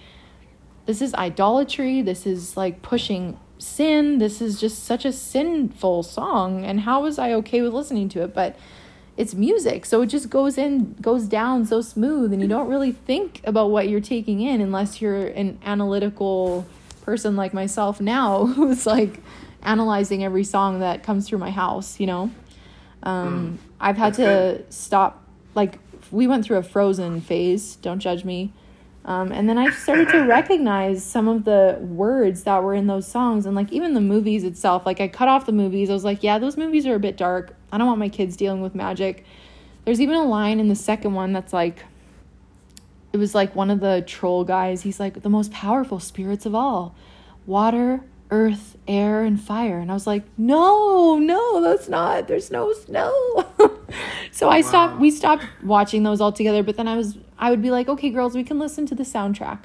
this 0.87 1.03
is 1.03 1.15
idolatry. 1.15 2.03
This 2.03 2.27
is 2.27 2.57
like 2.57 2.83
pushing 2.83 3.39
sin. 3.59 4.19
This 4.19 4.41
is 4.41 4.59
just 4.61 4.85
such 4.85 5.05
a 5.05 5.13
sinful 5.13 6.03
song. 6.03 6.65
And 6.65 6.81
how 6.81 7.03
was 7.03 7.19
I 7.19 7.33
okay 7.35 7.63
with 7.63 7.73
listening 7.73 8.09
to 8.11 8.23
it? 8.23 8.35
But 8.35 8.57
it's 9.21 9.35
music 9.35 9.85
so 9.85 10.01
it 10.01 10.07
just 10.07 10.31
goes 10.31 10.57
in 10.57 10.95
goes 10.95 11.25
down 11.25 11.67
so 11.67 11.83
smooth 11.83 12.33
and 12.33 12.41
you 12.41 12.49
don't 12.49 12.69
really 12.69 12.91
think 12.91 13.43
about 13.45 13.71
what 13.71 13.87
you're 13.87 14.01
taking 14.01 14.41
in 14.41 14.63
unless 14.63 15.03
you're 15.03 15.27
an 15.27 15.59
analytical 15.63 16.67
person 17.03 17.37
like 17.37 17.53
myself 17.53 18.01
now 18.01 18.47
who's 18.57 18.87
like 18.87 19.21
analyzing 19.63 20.25
every 20.25 20.43
song 20.43 20.81
that 20.81 21.03
comes 21.03 21.29
through 21.29 21.39
my 21.39 21.51
house 21.51 22.01
you 22.01 22.07
know 22.07 22.31
um, 23.03 23.59
mm, 23.59 23.75
i've 23.79 23.99
had 23.99 24.15
to 24.15 24.23
good. 24.23 24.73
stop 24.73 25.23
like 25.55 25.79
we 26.11 26.27
went 26.27 26.43
through 26.43 26.57
a 26.57 26.63
frozen 26.63 27.21
phase 27.21 27.77
don't 27.77 28.01
judge 28.01 28.25
me 28.25 28.51
um, 29.03 29.33
and 29.33 29.49
then 29.49 29.57
I 29.57 29.71
started 29.71 30.11
to 30.11 30.19
recognize 30.27 31.03
some 31.03 31.27
of 31.27 31.45
the 31.45 31.79
words 31.81 32.43
that 32.45 32.63
were 32.63 32.75
in 32.75 32.87
those 32.87 33.09
songs 33.09 33.47
and 33.47 33.57
like 33.57 33.73
even 33.73 33.95
the 33.95 34.01
movies 34.01 34.45
itself. 34.45 34.85
Like 34.85 35.01
I 35.01 35.09
cut 35.09 35.27
off 35.27 35.47
the 35.47 35.53
movies. 35.53 35.89
I 35.89 35.95
was 35.95 36.05
like, 36.05 36.23
yeah, 36.23 36.39
those 36.39 36.59
movies 36.59 36.87
are 36.87 36.95
a 36.95 37.01
bit 37.01 37.17
dark. 37.17 37.57
I 37.73 37.79
don't 37.79 37.87
want 37.87 37.99
my 37.99 38.09
kids 38.09 38.37
dealing 38.37 38.63
with 38.63 38.75
magic. 38.75 39.25
There's 39.85 40.01
even 40.01 40.17
a 40.17 40.25
line 40.25 40.61
in 40.61 40.69
the 40.69 40.75
second 40.75 41.15
one 41.15 41.33
that's 41.33 41.53
like, 41.53 41.85
it 43.13 43.17
was 43.17 43.35
like 43.35 43.55
one 43.57 43.71
of 43.71 43.81
the 43.81 44.05
troll 44.07 44.45
guys. 44.45 44.83
He's 44.83 45.01
like, 45.01 45.23
the 45.23 45.31
most 45.31 45.53
powerful 45.53 45.99
spirits 46.01 46.47
of 46.47 46.55
all 46.55 46.95
water, 47.47 48.01
earth, 48.31 48.77
air, 48.87 49.23
and 49.23 49.41
fire. 49.41 49.79
And 49.79 49.91
I 49.91 49.95
was 49.95 50.07
like, 50.07 50.23
no, 50.39 51.19
no, 51.19 51.61
that's 51.61 51.89
not, 51.89 52.29
there's 52.29 52.51
no 52.51 52.73
snow. 52.73 53.47
so 54.31 54.49
I 54.49 54.61
stopped, 54.61 55.01
we 55.01 55.11
stopped 55.11 55.45
watching 55.63 56.03
those 56.03 56.21
all 56.21 56.31
together. 56.31 56.63
But 56.63 56.77
then 56.77 56.87
I 56.87 56.97
was, 56.97 57.19
I 57.39 57.51
would 57.51 57.63
be 57.63 57.71
like, 57.71 57.89
okay, 57.89 58.11
girls, 58.11 58.37
we 58.37 58.45
can 58.45 58.59
listen 58.59 58.87
to 58.87 58.95
the 58.95 59.03
soundtrack. 59.03 59.61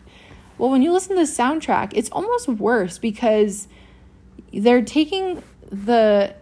Well, 0.57 0.71
when 0.71 0.81
you 0.81 0.91
listen 0.91 1.15
to 1.15 1.25
the 1.25 1.31
soundtrack, 1.31 1.91
it's 1.93 2.09
almost 2.09 2.47
worse 2.47 2.97
because 2.97 3.67
they're 4.53 4.81
taking 4.81 5.43
the 5.69 6.33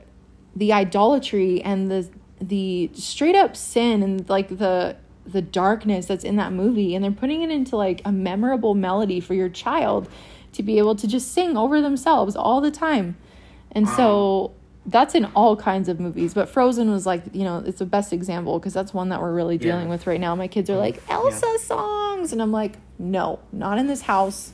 the 0.56 0.74
idolatry 0.74 1.62
and 1.62 1.90
the 1.90 2.10
the 2.40 2.90
straight 2.94 3.36
up 3.36 3.56
sin 3.56 4.04
and 4.04 4.28
like 4.30 4.58
the 4.58 4.96
the 5.26 5.42
darkness 5.42 6.06
that's 6.06 6.24
in 6.24 6.36
that 6.36 6.52
movie 6.52 6.96
and 6.96 7.04
they're 7.04 7.12
putting 7.12 7.42
it 7.42 7.50
into 7.50 7.78
like 7.78 8.02
a 8.04 8.12
memorable 8.12 8.76
melody 8.76 9.20
for 9.20 9.34
your 9.34 9.48
child 9.48 10.10
to 10.52 10.64
be 10.64 10.78
able 10.78 10.96
to 10.96 11.08
just 11.08 11.32
sing 11.34 11.58
over 11.58 11.82
themselves 11.82 12.36
all 12.36 12.62
the 12.62 12.72
time. 12.72 13.16
And 13.72 13.90
so 13.90 14.54
that's 14.86 15.16
in 15.16 15.26
all 15.36 15.56
kinds 15.56 15.90
of 15.90 16.00
movies, 16.00 16.34
but 16.34 16.50
Frozen 16.50 16.92
was 16.92 17.06
like, 17.06 17.24
you 17.34 17.44
know, 17.44 17.64
it's 17.66 17.80
the 17.80 17.86
best 17.86 18.14
example 18.14 18.60
because 18.60 18.74
that's 18.74 18.94
one 18.94 19.10
that 19.10 19.22
we're 19.22 19.34
really 19.34 19.58
dealing 19.58 19.86
yeah. 19.86 19.90
with 19.90 20.06
right 20.06 20.20
now. 20.20 20.36
My 20.36 20.48
kids 20.48 20.70
are 20.70 20.78
like, 20.78 21.02
Elsa 21.10 21.46
yeah. 21.46 21.58
songs. 21.58 22.34
And 22.34 22.42
I'm 22.42 22.52
like, 22.52 22.78
no, 23.00 23.40
not 23.52 23.80
in 23.80 23.88
this 23.88 24.02
house, 24.02 24.54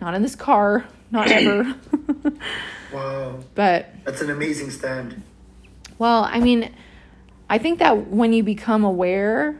not 0.00 0.14
in 0.14 0.22
this 0.22 0.34
car, 0.34 0.86
not 1.10 1.30
ever. 1.30 1.76
wow. 2.92 3.38
But 3.54 3.94
that's 4.04 4.22
an 4.22 4.30
amazing 4.30 4.70
stand. 4.70 5.22
Well, 5.98 6.24
I 6.24 6.40
mean, 6.40 6.74
I 7.48 7.58
think 7.58 7.78
that 7.78 8.08
when 8.08 8.32
you 8.32 8.42
become 8.42 8.84
aware 8.84 9.58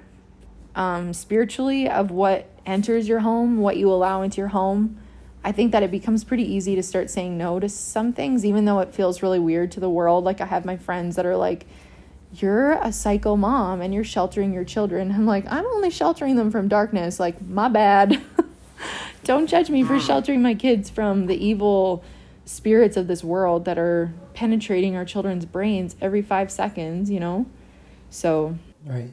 um, 0.75 1.12
spiritually 1.14 1.88
of 1.88 2.11
what 2.11 2.51
enters 2.66 3.09
your 3.09 3.20
home, 3.20 3.59
what 3.59 3.77
you 3.77 3.90
allow 3.90 4.22
into 4.22 4.38
your 4.38 4.49
home, 4.49 4.99
I 5.44 5.53
think 5.53 5.72
that 5.72 5.83
it 5.83 5.90
becomes 5.90 6.25
pretty 6.25 6.42
easy 6.42 6.75
to 6.75 6.83
start 6.83 7.09
saying 7.09 7.38
no 7.38 7.61
to 7.61 7.68
some 7.68 8.12
things, 8.12 8.44
even 8.44 8.64
though 8.64 8.81
it 8.81 8.92
feels 8.92 9.22
really 9.22 9.38
weird 9.38 9.70
to 9.72 9.81
the 9.81 9.88
world. 9.88 10.25
Like, 10.25 10.40
I 10.40 10.46
have 10.46 10.64
my 10.64 10.77
friends 10.77 11.16
that 11.16 11.25
are 11.25 11.37
like, 11.37 11.66
You're 12.35 12.72
a 12.72 12.92
psycho 12.92 13.37
mom 13.37 13.81
and 13.81 13.94
you're 13.94 14.05
sheltering 14.05 14.53
your 14.53 14.64
children. 14.64 15.12
I'm 15.12 15.25
like, 15.25 15.46
I'm 15.51 15.64
only 15.64 15.90
sheltering 15.90 16.35
them 16.35 16.51
from 16.51 16.68
darkness. 16.68 17.20
Like, 17.20 17.40
my 17.40 17.68
bad. 17.68 18.20
Don't 19.25 19.46
judge 19.46 19.70
me 19.70 19.83
for 19.83 19.99
sheltering 19.99 20.42
my 20.42 20.55
kids 20.55 20.90
from 20.90 21.27
the 21.27 21.37
evil 21.37 22.05
spirits 22.44 22.96
of 22.96 23.07
this 23.07 23.25
world 23.25 23.64
that 23.64 23.79
are 23.79 24.12
penetrating 24.37 24.94
our 24.94 25.05
children's 25.05 25.46
brains 25.46 25.96
every 26.01 26.22
five 26.22 26.53
seconds, 26.53 27.11
you 27.11 27.18
know? 27.18 27.46
So. 28.11 28.57
Right. 28.85 29.12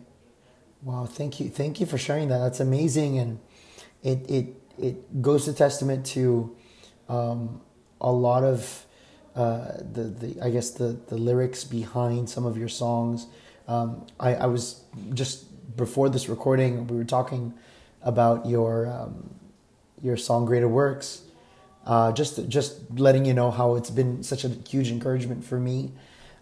Wow. 0.83 1.05
Thank 1.05 1.39
you. 1.39 1.49
Thank 1.49 1.79
you 1.79 1.88
for 1.88 1.97
sharing 1.97 2.27
that. 2.27 2.39
That's 2.39 2.59
amazing. 2.59 3.17
And 3.17 3.39
it, 4.03 4.29
it, 4.29 4.47
it 4.77 5.21
goes 5.21 5.45
to 5.45 5.53
testament 5.53 6.05
to 6.07 6.55
um, 7.07 7.62
a 8.01 8.12
lot 8.12 8.43
of 8.43 8.86
uh, 9.36 9.77
the, 9.91 10.03
the, 10.03 10.43
I 10.43 10.51
guess 10.51 10.71
the, 10.71 10.97
the 11.07 11.17
lyrics 11.17 11.63
behind 11.63 12.29
some 12.29 12.45
of 12.45 12.57
your 12.57 12.69
songs. 12.69 13.27
Um, 13.67 14.05
I, 14.19 14.36
I 14.36 14.45
was 14.45 14.83
just 15.13 15.75
before 15.77 16.09
this 16.09 16.27
recording, 16.27 16.86
we 16.86 16.97
were 16.97 17.05
talking 17.05 17.53
about 18.01 18.45
your, 18.45 18.88
um, 18.88 19.33
your 20.01 20.17
song 20.17 20.45
Greater 20.45 20.67
Works 20.67 21.22
uh, 21.86 22.12
just 22.12 22.48
just 22.48 22.80
letting 22.98 23.26
you 23.26 23.34
know 23.34 23.52
how 23.52 23.76
it's 23.76 23.89
been 23.89 24.24
such 24.24 24.43
a 24.43 24.50
huge 24.50 24.89
encouragement 24.89 25.43
for 25.43 25.60
me, 25.60 25.91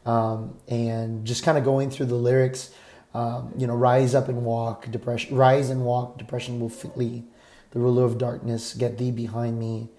um, 0.06 0.58
and 0.68 1.26
just 1.26 1.44
kind 1.44 1.58
of 1.58 1.64
going 1.64 1.90
through 1.90 2.08
the 2.08 2.16
lyrics. 2.16 2.72
Um, 3.14 3.54
you 3.58 3.68
know, 3.68 3.76
rise 3.76 4.16
up 4.16 4.30
and 4.30 4.46
walk, 4.46 4.90
depression, 4.90 5.36
rise 5.36 5.70
and 5.70 5.84
walk, 5.84 6.18
depression 6.18 6.62
will 6.62 6.70
flee. 6.70 7.26
The 7.72 7.80
ruler 7.80 8.06
of 8.06 8.18
darkness, 8.18 8.74
get 8.74 8.98
thee 8.98 9.12
behind 9.12 9.60
me. 9.60 9.90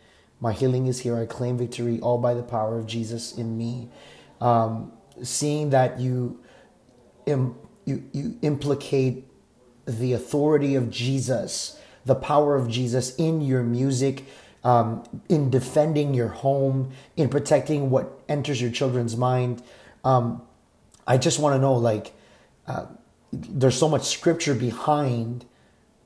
My 0.41 0.53
healing 0.53 0.87
is 0.87 1.01
here. 1.01 1.17
I 1.17 1.27
claim 1.27 1.59
victory, 1.59 2.01
all 2.01 2.19
by 2.19 2.35
the 2.35 2.43
power 2.43 2.79
of 2.79 2.87
Jesus 2.87 3.37
in 3.37 3.57
me. 3.59 3.91
Um, 4.41 4.93
seeing 5.23 5.71
that 5.71 6.01
you, 6.01 6.41
Im, 7.27 7.55
you, 7.85 8.03
you 8.13 8.39
implicate 8.43 9.27
the 9.87 10.13
authority 10.15 10.75
of 10.75 10.91
Jesus, 10.91 11.79
the 12.05 12.15
power 12.15 12.57
of 12.57 12.69
Jesus 12.69 13.15
in 13.17 13.41
your 13.41 13.63
music, 13.63 14.25
um, 14.65 15.05
in 15.29 15.51
defending 15.51 16.15
your 16.15 16.29
home, 16.29 16.93
in 17.17 17.29
protecting 17.29 17.91
what 17.91 18.21
enters 18.29 18.61
your 18.61 18.71
children's 18.71 19.17
mind. 19.17 19.63
Um, 20.05 20.43
I 21.07 21.19
just 21.19 21.39
want 21.39 21.55
to 21.55 21.59
know, 21.59 21.75
like, 21.75 22.13
uh, 22.67 22.87
there's 23.33 23.77
so 23.77 23.89
much 23.89 24.05
scripture 24.05 24.55
behind 24.55 25.45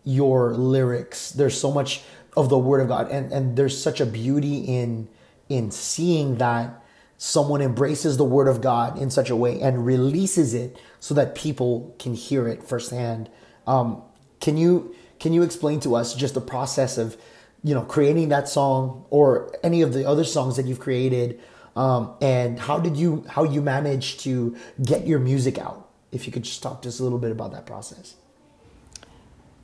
your 0.05 0.55
lyrics. 0.55 1.33
There's 1.33 1.59
so 1.59 1.71
much 1.71 2.03
of 2.37 2.49
the 2.49 2.59
Word 2.59 2.81
of 2.81 2.89
God, 2.89 3.11
and 3.11 3.33
and 3.33 3.57
there's 3.57 3.81
such 3.81 4.01
a 4.01 4.07
beauty 4.07 4.59
in 4.59 5.09
in 5.49 5.71
seeing 5.71 6.37
that 6.37 6.83
someone 7.19 7.63
embraces 7.63 8.17
the 8.17 8.25
Word 8.25 8.47
of 8.47 8.61
God 8.61 8.99
in 8.99 9.11
such 9.11 9.31
a 9.31 9.37
way 9.37 9.61
and 9.61 9.85
releases 9.85 10.55
it 10.55 10.79
so 11.01 11.15
that 11.15 11.35
people 11.35 11.95
can 11.99 12.15
hear 12.15 12.47
it 12.47 12.63
firsthand. 12.63 13.29
Um, 13.67 14.03
can 14.41 14.57
you 14.57 14.95
can 15.19 15.33
you 15.33 15.43
explain 15.43 15.81
to 15.81 15.97
us 15.97 16.15
just 16.15 16.35
the 16.35 16.41
process 16.41 16.99
of 16.99 17.17
you 17.67 17.75
know, 17.75 17.83
creating 17.83 18.29
that 18.29 18.49
song 18.49 19.05
or 19.11 19.53
any 19.65 19.83
of 19.83 19.93
the 19.93 20.09
other 20.09 20.23
songs 20.23 20.55
that 20.55 20.67
you've 20.67 20.79
created? 20.79 21.41
Um, 21.75 22.15
and 22.21 22.61
how 22.61 22.79
did 22.79 22.97
you 22.97 23.25
how 23.29 23.43
you 23.43 23.61
manage 23.61 24.19
to 24.19 24.57
get 24.81 25.05
your 25.05 25.19
music 25.19 25.59
out? 25.59 25.91
If 26.13 26.27
you 26.27 26.33
could 26.33 26.45
just 26.45 26.63
talk 26.63 26.81
to 26.83 26.89
us 26.89 27.01
a 27.01 27.03
little 27.03 27.19
bit 27.19 27.33
about 27.33 27.51
that 27.51 27.67
process. 27.67 28.15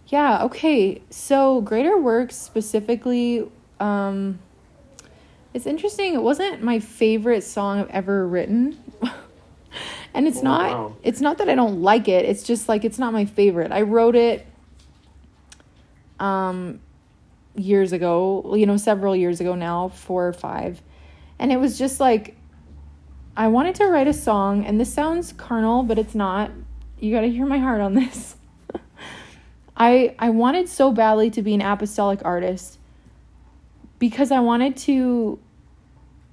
Yeah. 0.09 0.43
Okay. 0.43 1.01
So 1.11 1.61
Greater 1.61 1.97
Works 1.97 2.35
specifically. 2.35 3.49
Um, 3.79 4.41
it's 5.55 5.67
interesting. 5.67 6.15
It 6.15 6.23
wasn't 6.23 6.61
my 6.61 6.81
favorite 6.81 7.45
song 7.45 7.79
I've 7.79 7.91
ever 7.91 8.27
written. 8.27 8.83
and 10.13 10.27
it's 10.27 10.41
oh, 10.41 10.43
not 10.43 10.71
wow. 10.73 10.97
it's 11.05 11.21
not 11.21 11.39
that 11.39 11.49
I 11.49 11.55
don't 11.55 11.83
like 11.83 12.09
it. 12.09 12.25
It's 12.25 12.43
just 12.43 12.69
like 12.69 12.85
it's 12.85 12.99
not 12.99 13.13
my 13.13 13.27
favorite. 13.27 13.71
I 13.71 13.83
wrote 13.83 14.17
it 14.17 14.45
um 16.19 16.81
years 17.55 17.93
ago, 17.93 18.55
you 18.57 18.67
know, 18.67 18.77
several 18.77 19.15
years 19.15 19.41
ago 19.41 19.55
now, 19.55 19.89
four 19.89 20.27
or 20.27 20.33
five. 20.33 20.81
And 21.39 21.53
it 21.53 21.59
was 21.59 21.79
just 21.79 22.01
like, 22.01 22.37
I 23.37 23.49
wanted 23.49 23.75
to 23.77 23.87
write 23.87 24.09
a 24.09 24.13
song, 24.13 24.65
and 24.65 24.79
this 24.79 24.93
sounds 24.93 25.33
carnal, 25.33 25.83
but 25.83 25.99
it's 25.99 26.15
not. 26.15 26.51
You 26.99 27.13
got 27.13 27.23
to 27.23 27.31
hear 27.31 27.47
my 27.47 27.59
heart 27.59 27.81
on 27.81 27.95
this. 27.95 28.37
I 29.77 30.15
I 30.19 30.31
wanted 30.31 30.69
so 30.69 30.93
badly 30.93 31.31
to 31.31 31.43
be 31.43 31.55
an 31.55 31.63
apostolic 31.63 32.21
artist 32.25 32.79
because 33.99 34.31
I 34.31 34.41
wanted 34.41 34.77
to 34.79 35.39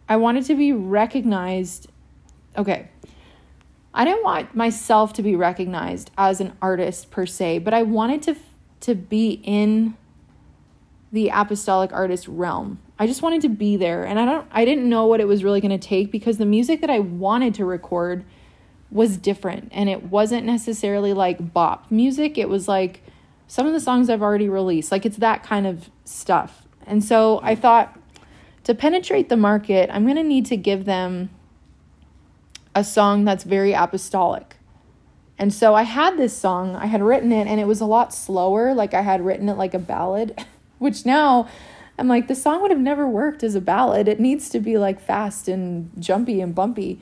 I 0.09 0.17
wanted 0.17 0.45
to 0.45 0.55
be 0.55 0.73
recognized. 0.73 1.87
Okay. 2.57 2.89
I 3.93 4.05
didn't 4.05 4.23
want 4.23 4.55
myself 4.55 5.13
to 5.13 5.23
be 5.23 5.35
recognized 5.35 6.11
as 6.17 6.41
an 6.41 6.53
artist 6.61 7.11
per 7.11 7.25
se, 7.25 7.59
but 7.59 7.73
I 7.73 7.83
wanted 7.83 8.21
to 8.23 8.35
to 8.81 8.95
be 8.95 9.41
in 9.43 9.95
the 11.11 11.29
apostolic 11.29 11.91
artist 11.91 12.27
realm. 12.27 12.79
I 12.97 13.07
just 13.07 13.21
wanted 13.21 13.41
to 13.41 13.49
be 13.49 13.77
there 13.77 14.05
and 14.05 14.19
I 14.19 14.25
don't 14.25 14.47
I 14.51 14.65
didn't 14.65 14.87
know 14.87 15.05
what 15.05 15.19
it 15.19 15.27
was 15.27 15.43
really 15.43 15.61
going 15.61 15.77
to 15.77 15.87
take 15.87 16.11
because 16.11 16.37
the 16.37 16.45
music 16.45 16.81
that 16.81 16.89
I 16.89 16.99
wanted 16.99 17.55
to 17.55 17.65
record 17.65 18.25
was 18.91 19.17
different 19.17 19.69
and 19.71 19.89
it 19.89 20.03
wasn't 20.03 20.45
necessarily 20.45 21.13
like 21.13 21.53
bop 21.53 21.89
music. 21.91 22.37
It 22.37 22.49
was 22.49 22.67
like 22.67 23.01
some 23.47 23.65
of 23.65 23.73
the 23.73 23.79
songs 23.79 24.09
I've 24.09 24.21
already 24.21 24.49
released. 24.49 24.91
Like 24.91 25.05
it's 25.05 25.17
that 25.17 25.43
kind 25.43 25.65
of 25.65 25.89
stuff. 26.05 26.67
And 26.85 27.03
so 27.03 27.39
I 27.43 27.55
thought 27.55 27.99
to 28.63 28.75
penetrate 28.75 29.29
the 29.29 29.37
market, 29.37 29.89
I'm 29.91 30.03
going 30.03 30.15
to 30.15 30.23
need 30.23 30.45
to 30.47 30.57
give 30.57 30.85
them 30.85 31.29
a 32.75 32.83
song 32.83 33.25
that's 33.25 33.43
very 33.43 33.73
apostolic. 33.73 34.57
And 35.37 35.53
so 35.53 35.73
I 35.73 35.83
had 35.83 36.17
this 36.17 36.35
song, 36.37 36.75
I 36.75 36.87
had 36.87 37.01
written 37.01 37.31
it 37.31 37.47
and 37.47 37.59
it 37.59 37.65
was 37.65 37.81
a 37.81 37.85
lot 37.85 38.13
slower, 38.13 38.73
like 38.73 38.93
I 38.93 39.01
had 39.01 39.25
written 39.25 39.49
it 39.49 39.57
like 39.57 39.73
a 39.73 39.79
ballad. 39.79 40.45
which 40.79 41.05
now 41.05 41.47
I'm 41.97 42.07
like, 42.07 42.27
the 42.27 42.35
song 42.35 42.61
would 42.61 42.71
have 42.71 42.79
never 42.79 43.07
worked 43.07 43.43
as 43.43 43.55
a 43.55 43.61
ballad. 43.61 44.07
It 44.07 44.19
needs 44.19 44.49
to 44.49 44.59
be 44.59 44.77
like 44.77 44.99
fast 44.99 45.47
and 45.47 45.91
jumpy 45.99 46.41
and 46.41 46.55
bumpy. 46.55 46.99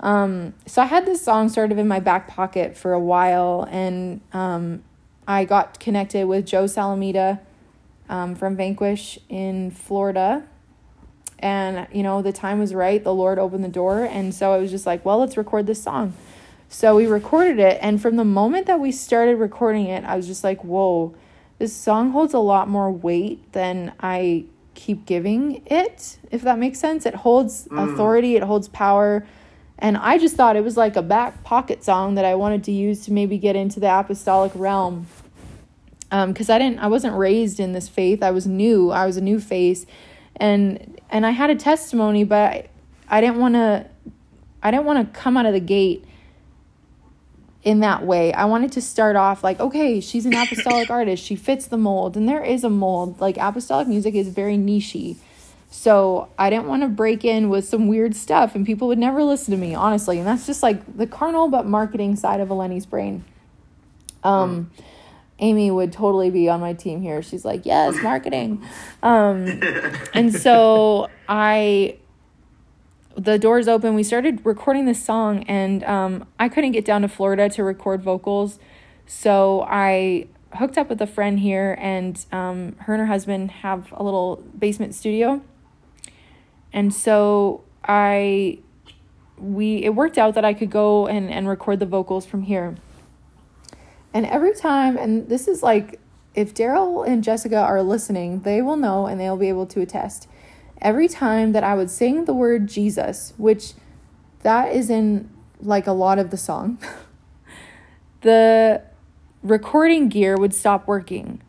Um, 0.00 0.54
so 0.66 0.82
I 0.82 0.86
had 0.86 1.06
this 1.06 1.22
song 1.22 1.48
sort 1.48 1.72
of 1.72 1.78
in 1.78 1.88
my 1.88 2.00
back 2.00 2.28
pocket 2.28 2.76
for 2.76 2.92
a 2.92 3.00
while, 3.00 3.68
and 3.70 4.20
um, 4.32 4.82
I 5.26 5.44
got 5.44 5.78
connected 5.78 6.26
with 6.26 6.44
Joe 6.44 6.64
Salamita 6.64 7.38
um, 8.08 8.34
from 8.34 8.56
Vanquish 8.56 9.18
in 9.28 9.70
Florida. 9.70 10.44
And, 11.38 11.88
you 11.92 12.02
know, 12.02 12.22
the 12.22 12.32
time 12.32 12.60
was 12.60 12.72
right. 12.72 13.02
The 13.02 13.14
Lord 13.14 13.38
opened 13.38 13.64
the 13.64 13.68
door. 13.68 14.04
And 14.04 14.32
so 14.32 14.52
I 14.52 14.58
was 14.58 14.70
just 14.70 14.86
like, 14.86 15.04
well, 15.04 15.18
let's 15.18 15.36
record 15.36 15.66
this 15.66 15.82
song. 15.82 16.14
So 16.68 16.94
we 16.96 17.06
recorded 17.06 17.58
it. 17.58 17.78
And 17.82 18.00
from 18.00 18.16
the 18.16 18.24
moment 18.24 18.66
that 18.66 18.78
we 18.78 18.92
started 18.92 19.36
recording 19.36 19.86
it, 19.86 20.04
I 20.04 20.16
was 20.16 20.26
just 20.26 20.44
like, 20.44 20.62
whoa, 20.62 21.14
this 21.62 21.72
song 21.72 22.10
holds 22.10 22.34
a 22.34 22.40
lot 22.40 22.68
more 22.68 22.90
weight 22.90 23.52
than 23.52 23.92
I 24.00 24.46
keep 24.74 25.06
giving 25.06 25.62
it, 25.66 26.18
if 26.32 26.42
that 26.42 26.58
makes 26.58 26.80
sense. 26.80 27.06
It 27.06 27.14
holds 27.14 27.68
mm. 27.68 27.92
authority, 27.92 28.34
it 28.34 28.42
holds 28.42 28.66
power. 28.66 29.24
And 29.78 29.96
I 29.96 30.18
just 30.18 30.34
thought 30.34 30.56
it 30.56 30.64
was 30.64 30.76
like 30.76 30.96
a 30.96 31.02
back 31.02 31.44
pocket 31.44 31.84
song 31.84 32.16
that 32.16 32.24
I 32.24 32.34
wanted 32.34 32.64
to 32.64 32.72
use 32.72 33.04
to 33.04 33.12
maybe 33.12 33.38
get 33.38 33.54
into 33.54 33.78
the 33.78 33.96
apostolic 33.96 34.50
realm. 34.56 35.06
Because 36.10 36.50
um, 36.50 36.56
I 36.56 36.58
didn't, 36.58 36.80
I 36.80 36.88
wasn't 36.88 37.16
raised 37.16 37.60
in 37.60 37.74
this 37.74 37.88
faith. 37.88 38.24
I 38.24 38.32
was 38.32 38.44
new. 38.44 38.90
I 38.90 39.06
was 39.06 39.16
a 39.16 39.20
new 39.20 39.38
face, 39.38 39.86
and 40.34 41.00
and 41.10 41.24
I 41.24 41.30
had 41.30 41.48
a 41.48 41.54
testimony, 41.54 42.24
but 42.24 42.52
I, 42.52 42.68
I 43.08 43.20
didn't 43.20 43.36
want 43.36 43.54
to, 43.54 43.86
I 44.64 44.72
didn't 44.72 44.86
want 44.86 45.14
to 45.14 45.20
come 45.20 45.36
out 45.36 45.46
of 45.46 45.52
the 45.52 45.60
gate 45.60 46.04
in 47.62 47.80
that 47.80 48.04
way. 48.04 48.32
I 48.32 48.44
wanted 48.46 48.72
to 48.72 48.82
start 48.82 49.16
off 49.16 49.44
like, 49.44 49.60
okay, 49.60 50.00
she's 50.00 50.26
an 50.26 50.34
apostolic 50.34 50.90
artist. 50.90 51.22
She 51.22 51.36
fits 51.36 51.66
the 51.66 51.78
mold. 51.78 52.16
And 52.16 52.28
there 52.28 52.42
is 52.42 52.64
a 52.64 52.70
mold. 52.70 53.20
Like 53.20 53.36
apostolic 53.38 53.88
music 53.88 54.14
is 54.14 54.28
very 54.28 54.56
nichey. 54.56 55.16
So 55.70 56.28
I 56.38 56.50
didn't 56.50 56.66
want 56.66 56.82
to 56.82 56.88
break 56.88 57.24
in 57.24 57.48
with 57.48 57.66
some 57.66 57.88
weird 57.88 58.14
stuff 58.14 58.54
and 58.54 58.66
people 58.66 58.88
would 58.88 58.98
never 58.98 59.24
listen 59.24 59.52
to 59.52 59.58
me, 59.58 59.74
honestly. 59.74 60.18
And 60.18 60.26
that's 60.26 60.46
just 60.46 60.62
like 60.62 60.96
the 60.96 61.06
carnal 61.06 61.48
but 61.48 61.66
marketing 61.66 62.16
side 62.16 62.40
of 62.40 62.50
Elenee's 62.50 62.86
brain. 62.86 63.24
Um 64.22 64.70
mm. 64.76 64.84
Amy 65.38 65.72
would 65.72 65.92
totally 65.92 66.30
be 66.30 66.48
on 66.48 66.60
my 66.60 66.72
team 66.72 67.02
here. 67.02 67.20
She's 67.20 67.44
like, 67.44 67.66
"Yes, 67.66 68.00
marketing." 68.02 68.62
Um 69.02 69.60
and 70.14 70.32
so 70.32 71.08
I 71.28 71.96
the 73.22 73.38
doors 73.38 73.68
open. 73.68 73.94
We 73.94 74.02
started 74.02 74.44
recording 74.44 74.84
this 74.84 75.02
song, 75.02 75.44
and 75.44 75.84
um, 75.84 76.26
I 76.40 76.48
couldn't 76.48 76.72
get 76.72 76.84
down 76.84 77.02
to 77.02 77.08
Florida 77.08 77.48
to 77.50 77.62
record 77.62 78.02
vocals. 78.02 78.58
So 79.06 79.64
I 79.68 80.26
hooked 80.54 80.76
up 80.76 80.88
with 80.88 81.00
a 81.00 81.06
friend 81.06 81.38
here, 81.38 81.76
and 81.80 82.24
um, 82.32 82.74
her 82.80 82.94
and 82.94 83.00
her 83.00 83.06
husband 83.06 83.50
have 83.50 83.92
a 83.92 84.02
little 84.02 84.42
basement 84.58 84.94
studio. 84.94 85.40
And 86.72 86.92
so 86.92 87.62
I 87.84 88.58
we 89.38 89.84
it 89.84 89.94
worked 89.94 90.18
out 90.18 90.34
that 90.34 90.44
I 90.44 90.52
could 90.52 90.70
go 90.70 91.06
and, 91.06 91.30
and 91.30 91.48
record 91.48 91.78
the 91.78 91.86
vocals 91.86 92.26
from 92.26 92.42
here. 92.42 92.74
And 94.12 94.26
every 94.26 94.54
time, 94.54 94.96
and 94.96 95.28
this 95.28 95.46
is 95.46 95.62
like 95.62 96.00
if 96.34 96.54
Daryl 96.54 97.06
and 97.06 97.22
Jessica 97.22 97.58
are 97.58 97.82
listening, 97.82 98.40
they 98.40 98.62
will 98.62 98.76
know 98.76 99.06
and 99.06 99.20
they'll 99.20 99.36
be 99.36 99.48
able 99.48 99.66
to 99.66 99.80
attest. 99.80 100.26
Every 100.82 101.08
time 101.08 101.52
that 101.52 101.64
I 101.64 101.74
would 101.74 101.90
sing 101.90 102.26
the 102.26 102.34
word 102.34 102.66
Jesus, 102.66 103.32
which 103.38 103.72
that 104.42 104.74
is 104.74 104.90
in 104.90 105.30
like 105.60 105.86
a 105.86 105.92
lot 105.92 106.18
of 106.18 106.30
the 106.30 106.36
song, 106.36 106.78
the 108.20 108.82
recording 109.42 110.08
gear 110.08 110.36
would 110.36 110.52
stop 110.52 110.86
working. 110.86 111.40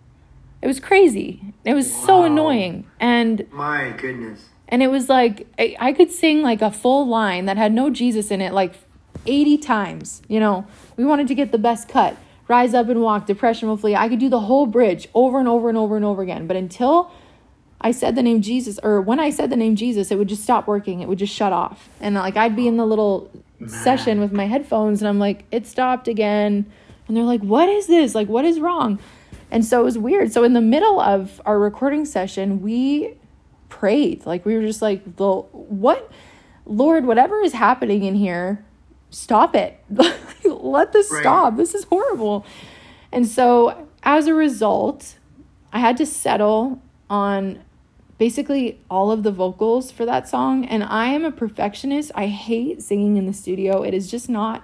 It 0.62 0.68
was 0.68 0.80
crazy. 0.80 1.54
It 1.66 1.74
was 1.74 1.92
wow. 1.92 2.06
so 2.06 2.24
annoying. 2.24 2.86
And 3.00 3.46
my 3.52 3.90
goodness. 3.98 4.46
And 4.68 4.82
it 4.82 4.88
was 4.88 5.10
like 5.10 5.48
I, 5.60 5.76
I 5.80 5.94
could 5.94 6.12
sing 6.12 6.42
like 6.42 6.62
a 6.62 6.72
full 6.72 7.08
line 7.08 7.46
that 7.46 7.58
had 7.58 7.74
no 7.74 7.90
Jesus 7.90 8.32
in 8.32 8.40
it 8.40 8.54
like 8.54 8.76
80 9.26 9.58
times. 9.58 10.22
You 10.28 10.40
know, 10.40 10.66
we 10.96 11.06
wanted 11.06 11.28
to 11.28 11.36
get 11.36 11.52
the 11.52 11.58
best 11.58 11.90
cut. 11.90 12.16
Rise 12.48 12.74
up 12.74 12.90
and 12.90 13.02
walk, 13.02 13.26
depression 13.26 13.68
will 13.68 13.78
flee. 13.78 13.96
I 13.96 14.10
could 14.10 14.20
do 14.20 14.30
the 14.30 14.42
whole 14.42 14.66
bridge 14.66 15.08
over 15.14 15.40
and 15.40 15.48
over 15.48 15.70
and 15.70 15.78
over 15.78 15.96
and 15.96 16.06
over 16.06 16.22
again. 16.22 16.46
But 16.46 16.58
until 16.58 17.12
I 17.84 17.92
said 17.92 18.16
the 18.16 18.24
name 18.24 18.42
Jesus, 18.42 18.80
or 18.82 19.02
when 19.02 19.20
I 19.20 19.30
said 19.30 19.50
the 19.50 19.58
name 19.58 19.76
Jesus, 19.76 20.10
it 20.10 20.18
would 20.18 20.30
just 20.30 20.44
stop 20.44 20.68
working. 20.68 21.02
It 21.02 21.08
would 21.08 21.20
just 21.20 21.34
shut 21.34 21.52
off. 21.52 21.90
And 22.00 22.16
like 22.16 22.38
I'd 22.38 22.56
be 22.56 22.68
in 22.68 22.78
the 22.78 22.86
little 22.86 23.30
Man. 23.60 23.70
session 23.70 24.22
with 24.22 24.32
my 24.32 24.46
headphones 24.46 25.02
and 25.02 25.10
I'm 25.10 25.20
like, 25.20 25.44
it 25.52 25.68
stopped 25.68 26.08
again. 26.08 26.72
And 27.08 27.18
they're 27.18 27.26
like, 27.26 27.42
what 27.42 27.68
is 27.68 27.88
this? 27.88 28.16
Like, 28.16 28.30
what 28.30 28.46
is 28.46 28.60
wrong? 28.60 29.00
And 29.52 29.66
so 29.66 29.82
it 29.82 29.84
was 29.84 29.98
weird. 29.98 30.32
So 30.32 30.44
in 30.44 30.54
the 30.54 30.62
middle 30.62 31.00
of 31.00 31.42
our 31.46 31.60
recording 31.60 32.06
session, 32.06 32.62
we 32.62 33.16
prayed. 33.70 34.26
Like 34.26 34.46
we 34.46 34.56
were 34.56 34.62
just 34.62 34.82
like, 34.82 35.18
the 35.18 35.32
what 35.32 36.10
Lord, 36.66 37.06
whatever 37.06 37.42
is 37.42 37.54
happening 37.54 38.04
in 38.04 38.16
here, 38.16 38.64
stop 39.10 39.56
it. 39.56 39.78
Let 40.46 40.94
this 40.94 41.12
right. 41.12 41.22
stop. 41.22 41.58
This 41.58 41.76
is 41.76 41.84
horrible. 41.84 42.46
And 43.12 43.28
so 43.28 43.90
as 44.04 44.28
a 44.28 44.34
result, 44.34 45.18
I 45.74 45.80
had 45.80 45.98
to 45.98 46.06
settle 46.06 46.82
on 47.10 47.60
basically 48.24 48.80
all 48.90 49.12
of 49.12 49.22
the 49.24 49.32
vocals 49.34 49.92
for 49.92 50.06
that 50.06 50.30
song. 50.30 50.64
And 50.64 50.82
I 50.82 51.08
am 51.08 51.26
a 51.26 51.32
perfectionist. 51.32 52.10
I 52.16 52.28
hate 52.28 52.82
singing 52.82 53.18
in 53.18 53.26
the 53.26 53.34
studio. 53.34 53.84
It 53.84 53.94
is 53.94 54.10
just 54.10 54.30
not, 54.30 54.64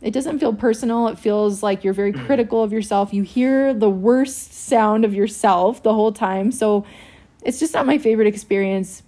it 0.00 0.12
doesn't 0.12 0.38
feel 0.38 0.54
personal. 0.54 1.06
It 1.08 1.18
feels 1.18 1.62
like 1.62 1.84
you're 1.84 1.92
very 1.92 2.10
critical 2.10 2.62
of 2.62 2.72
yourself. 2.72 3.12
You 3.12 3.22
hear 3.22 3.74
the 3.74 3.90
worst 3.90 4.54
sound 4.54 5.04
of 5.04 5.12
yourself 5.12 5.82
the 5.82 5.92
whole 5.92 6.10
time. 6.10 6.50
So 6.52 6.86
it's 7.42 7.60
just 7.60 7.74
not 7.74 7.84
my 7.84 7.98
favorite 7.98 8.28
experience. 8.28 9.02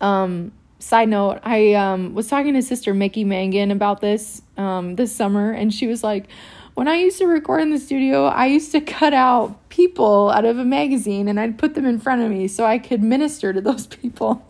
Um, 0.00 0.50
side 0.80 1.08
note, 1.08 1.38
I 1.44 1.74
um, 1.74 2.12
was 2.16 2.26
talking 2.26 2.54
to 2.54 2.62
Sister 2.62 2.92
Mickey 2.92 3.24
Mangun 3.24 3.70
about 3.70 4.00
this 4.00 4.42
um, 4.56 4.96
this 4.96 5.14
summer, 5.14 5.52
and 5.52 5.72
she 5.72 5.86
was 5.86 6.02
like, 6.02 6.26
when 6.74 6.88
I 6.88 6.96
used 6.96 7.18
to 7.18 7.26
record 7.26 7.62
in 7.62 7.70
the 7.70 7.78
studio, 7.78 8.26
I 8.26 8.46
used 8.46 8.72
to 8.72 8.80
cut 8.80 9.14
out 9.14 9.68
people 9.68 10.30
out 10.30 10.44
of 10.44 10.58
a 10.58 10.64
magazine 10.64 11.28
and 11.28 11.38
I'd 11.38 11.56
put 11.56 11.74
them 11.74 11.86
in 11.86 11.98
front 11.98 12.22
of 12.22 12.30
me 12.30 12.48
so 12.48 12.64
I 12.64 12.78
could 12.78 13.02
minister 13.02 13.52
to 13.52 13.60
those 13.60 13.86
people. 13.86 14.44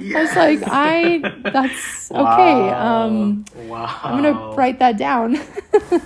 yes. 0.00 0.36
I 0.36 0.50
was 0.50 0.60
like, 0.60 0.70
I 0.70 1.50
that's 1.50 2.10
wow. 2.10 2.34
okay. 2.34 2.70
Um 2.70 3.44
wow. 3.68 4.00
I'm 4.02 4.22
gonna 4.22 4.54
write 4.54 4.80
that 4.80 4.98
down. 4.98 5.40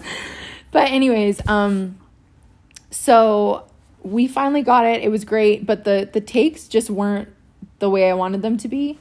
but 0.71 0.91
anyways, 0.91 1.47
um 1.49 1.99
so 2.91 3.67
we 4.03 4.29
finally 4.29 4.63
got 4.63 4.85
it. 4.85 5.03
It 5.03 5.09
was 5.09 5.25
great, 5.25 5.67
but 5.67 5.85
the 5.85 6.09
the 6.13 6.21
takes 6.21 6.69
just 6.69 6.91
weren't 6.91 7.29
the 7.79 7.91
way 7.91 8.09
I 8.09 8.15
wanted 8.15 8.43
them 8.43 8.57
to 8.59 8.69
be. 8.69 8.99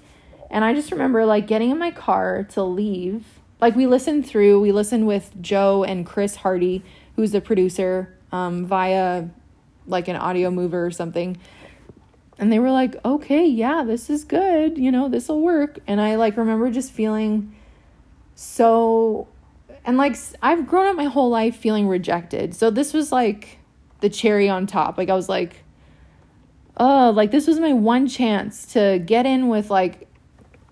And 0.49 0.63
I 0.63 0.73
just 0.73 0.91
remember 0.91 1.25
like 1.25 1.47
getting 1.47 1.69
in 1.69 1.77
my 1.77 1.91
car 1.91 2.43
to 2.51 2.63
leave 2.63 3.25
like 3.63 3.77
we 3.77 3.87
listened 3.87 4.27
through, 4.27 4.59
we 4.59 4.73
listened 4.73 5.07
with 5.07 5.31
Joe 5.41 5.85
and 5.85 6.05
Chris 6.05 6.35
Hardy, 6.35 6.83
who's 7.15 7.31
the 7.31 7.39
producer, 7.39 8.13
um, 8.33 8.65
via 8.65 9.29
like 9.87 10.09
an 10.09 10.17
audio 10.17 10.51
mover 10.51 10.85
or 10.85 10.91
something. 10.91 11.37
And 12.37 12.51
they 12.51 12.59
were 12.59 12.71
like, 12.71 12.97
okay, 13.05 13.45
yeah, 13.45 13.85
this 13.85 14.09
is 14.09 14.25
good. 14.25 14.77
You 14.77 14.91
know, 14.91 15.07
this 15.07 15.29
will 15.29 15.39
work. 15.39 15.79
And 15.87 16.01
I 16.01 16.15
like 16.15 16.35
remember 16.35 16.69
just 16.71 16.91
feeling 16.91 17.55
so, 18.35 19.29
and 19.85 19.95
like 19.95 20.17
I've 20.41 20.67
grown 20.67 20.87
up 20.87 20.97
my 20.97 21.05
whole 21.05 21.29
life 21.29 21.55
feeling 21.55 21.87
rejected. 21.87 22.53
So 22.53 22.69
this 22.69 22.91
was 22.91 23.13
like 23.13 23.59
the 24.01 24.09
cherry 24.09 24.49
on 24.49 24.67
top. 24.67 24.97
Like 24.97 25.09
I 25.09 25.15
was 25.15 25.29
like, 25.29 25.63
oh, 26.75 27.13
like 27.15 27.31
this 27.31 27.47
was 27.47 27.61
my 27.61 27.71
one 27.71 28.09
chance 28.09 28.73
to 28.73 28.99
get 28.99 29.25
in 29.25 29.47
with 29.47 29.69
like 29.69 30.09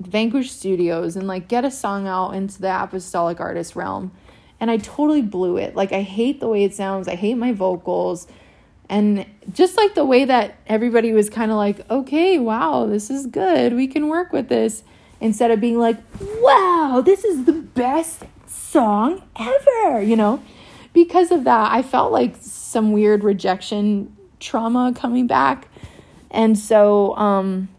Vanquish 0.08 0.52
Studios 0.52 1.16
and 1.16 1.28
like 1.28 1.48
get 1.48 1.66
a 1.66 1.72
song 1.72 2.08
out 2.08 2.32
into 2.32 2.62
the 2.62 2.84
apostolic 2.84 3.40
artist 3.40 3.76
realm. 3.76 4.12
And 4.60 4.70
I 4.70 4.78
totally 4.78 5.22
blew 5.22 5.58
it. 5.58 5.76
Like 5.76 5.92
I 5.92 6.02
hate 6.02 6.40
the 6.40 6.48
way 6.48 6.64
it 6.64 6.74
sounds. 6.74 7.08
I 7.08 7.16
hate 7.16 7.36
my 7.36 7.52
vocals. 7.52 8.28
And 8.90 9.26
just 9.52 9.78
like 9.78 9.96
the 9.96 10.06
way 10.06 10.26
that 10.26 10.58
everybody 10.68 11.14
was 11.14 11.30
kind 11.30 11.50
of 11.50 11.58
like, 11.58 11.90
okay, 11.90 12.38
wow, 12.38 12.86
this 12.86 13.10
is 13.10 13.26
good. 13.26 13.74
We 13.74 13.88
can 13.88 14.10
work 14.10 14.34
with 14.34 14.50
this. 14.50 14.84
Instead 15.22 15.52
of 15.52 15.62
being 15.62 15.80
like, 15.80 15.98
wow, 16.42 17.02
this 17.06 17.24
is 17.24 17.46
the 17.46 17.54
best 17.54 18.24
song 18.48 19.22
ever, 19.40 20.02
you 20.02 20.16
know? 20.16 20.44
Because 20.94 21.32
of 21.32 21.46
that, 21.46 21.72
I 21.72 21.84
felt 21.84 22.12
like 22.12 22.36
some 22.42 22.92
weird 22.92 23.24
rejection 23.24 24.16
trauma 24.40 24.94
coming 24.96 25.28
back. 25.28 25.68
And 26.32 26.58
so, 26.58 27.16
um, 27.18 27.70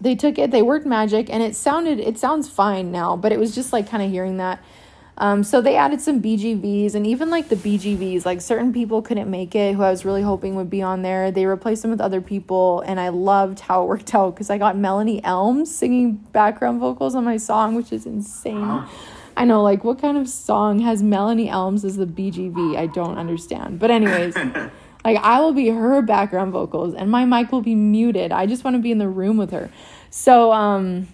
they 0.00 0.14
took 0.14 0.38
it, 0.38 0.50
they 0.50 0.62
worked 0.62 0.86
magic, 0.86 1.28
and 1.30 1.42
it 1.42 1.54
sounded, 1.54 2.00
it 2.00 2.18
sounds 2.18 2.48
fine 2.48 2.90
now, 2.90 3.16
but 3.16 3.32
it 3.32 3.38
was 3.38 3.54
just 3.54 3.72
like 3.72 3.88
kind 3.88 4.02
of 4.02 4.10
hearing 4.10 4.38
that. 4.38 4.62
Um, 5.18 5.44
so 5.44 5.60
they 5.60 5.76
added 5.76 6.00
some 6.00 6.22
BGVs 6.22 6.94
and 6.94 7.06
even 7.06 7.28
like 7.28 7.50
the 7.50 7.56
BGVs, 7.56 8.24
like 8.24 8.40
certain 8.40 8.72
people 8.72 9.02
couldn't 9.02 9.30
make 9.30 9.54
it 9.54 9.74
who 9.74 9.82
I 9.82 9.90
was 9.90 10.06
really 10.06 10.22
hoping 10.22 10.54
would 10.54 10.70
be 10.70 10.80
on 10.80 11.02
there. 11.02 11.30
They 11.30 11.44
replaced 11.44 11.82
them 11.82 11.90
with 11.90 12.00
other 12.00 12.22
people, 12.22 12.80
and 12.80 12.98
I 12.98 13.10
loved 13.10 13.60
how 13.60 13.82
it 13.82 13.86
worked 13.86 14.14
out 14.14 14.34
because 14.34 14.48
I 14.48 14.56
got 14.56 14.78
Melanie 14.78 15.22
Elms 15.22 15.74
singing 15.74 16.12
background 16.12 16.80
vocals 16.80 17.14
on 17.14 17.24
my 17.24 17.36
song, 17.36 17.74
which 17.74 17.92
is 17.92 18.06
insane. 18.06 18.84
I 19.36 19.44
know, 19.44 19.62
like, 19.62 19.84
what 19.84 20.00
kind 20.00 20.16
of 20.16 20.28
song 20.28 20.80
has 20.80 21.02
Melanie 21.02 21.50
Elms 21.50 21.84
as 21.84 21.96
the 21.96 22.06
BGV? 22.06 22.76
I 22.76 22.86
don't 22.86 23.16
understand. 23.18 23.78
But, 23.78 23.90
anyways. 23.90 24.34
Like 25.04 25.18
I 25.18 25.40
will 25.40 25.52
be 25.52 25.68
her 25.68 26.02
background 26.02 26.52
vocals 26.52 26.94
and 26.94 27.10
my 27.10 27.24
mic 27.24 27.52
will 27.52 27.62
be 27.62 27.74
muted. 27.74 28.32
I 28.32 28.46
just 28.46 28.64
want 28.64 28.76
to 28.76 28.82
be 28.82 28.90
in 28.90 28.98
the 28.98 29.08
room 29.08 29.36
with 29.36 29.50
her. 29.50 29.70
So 30.10 30.52
um 30.52 31.08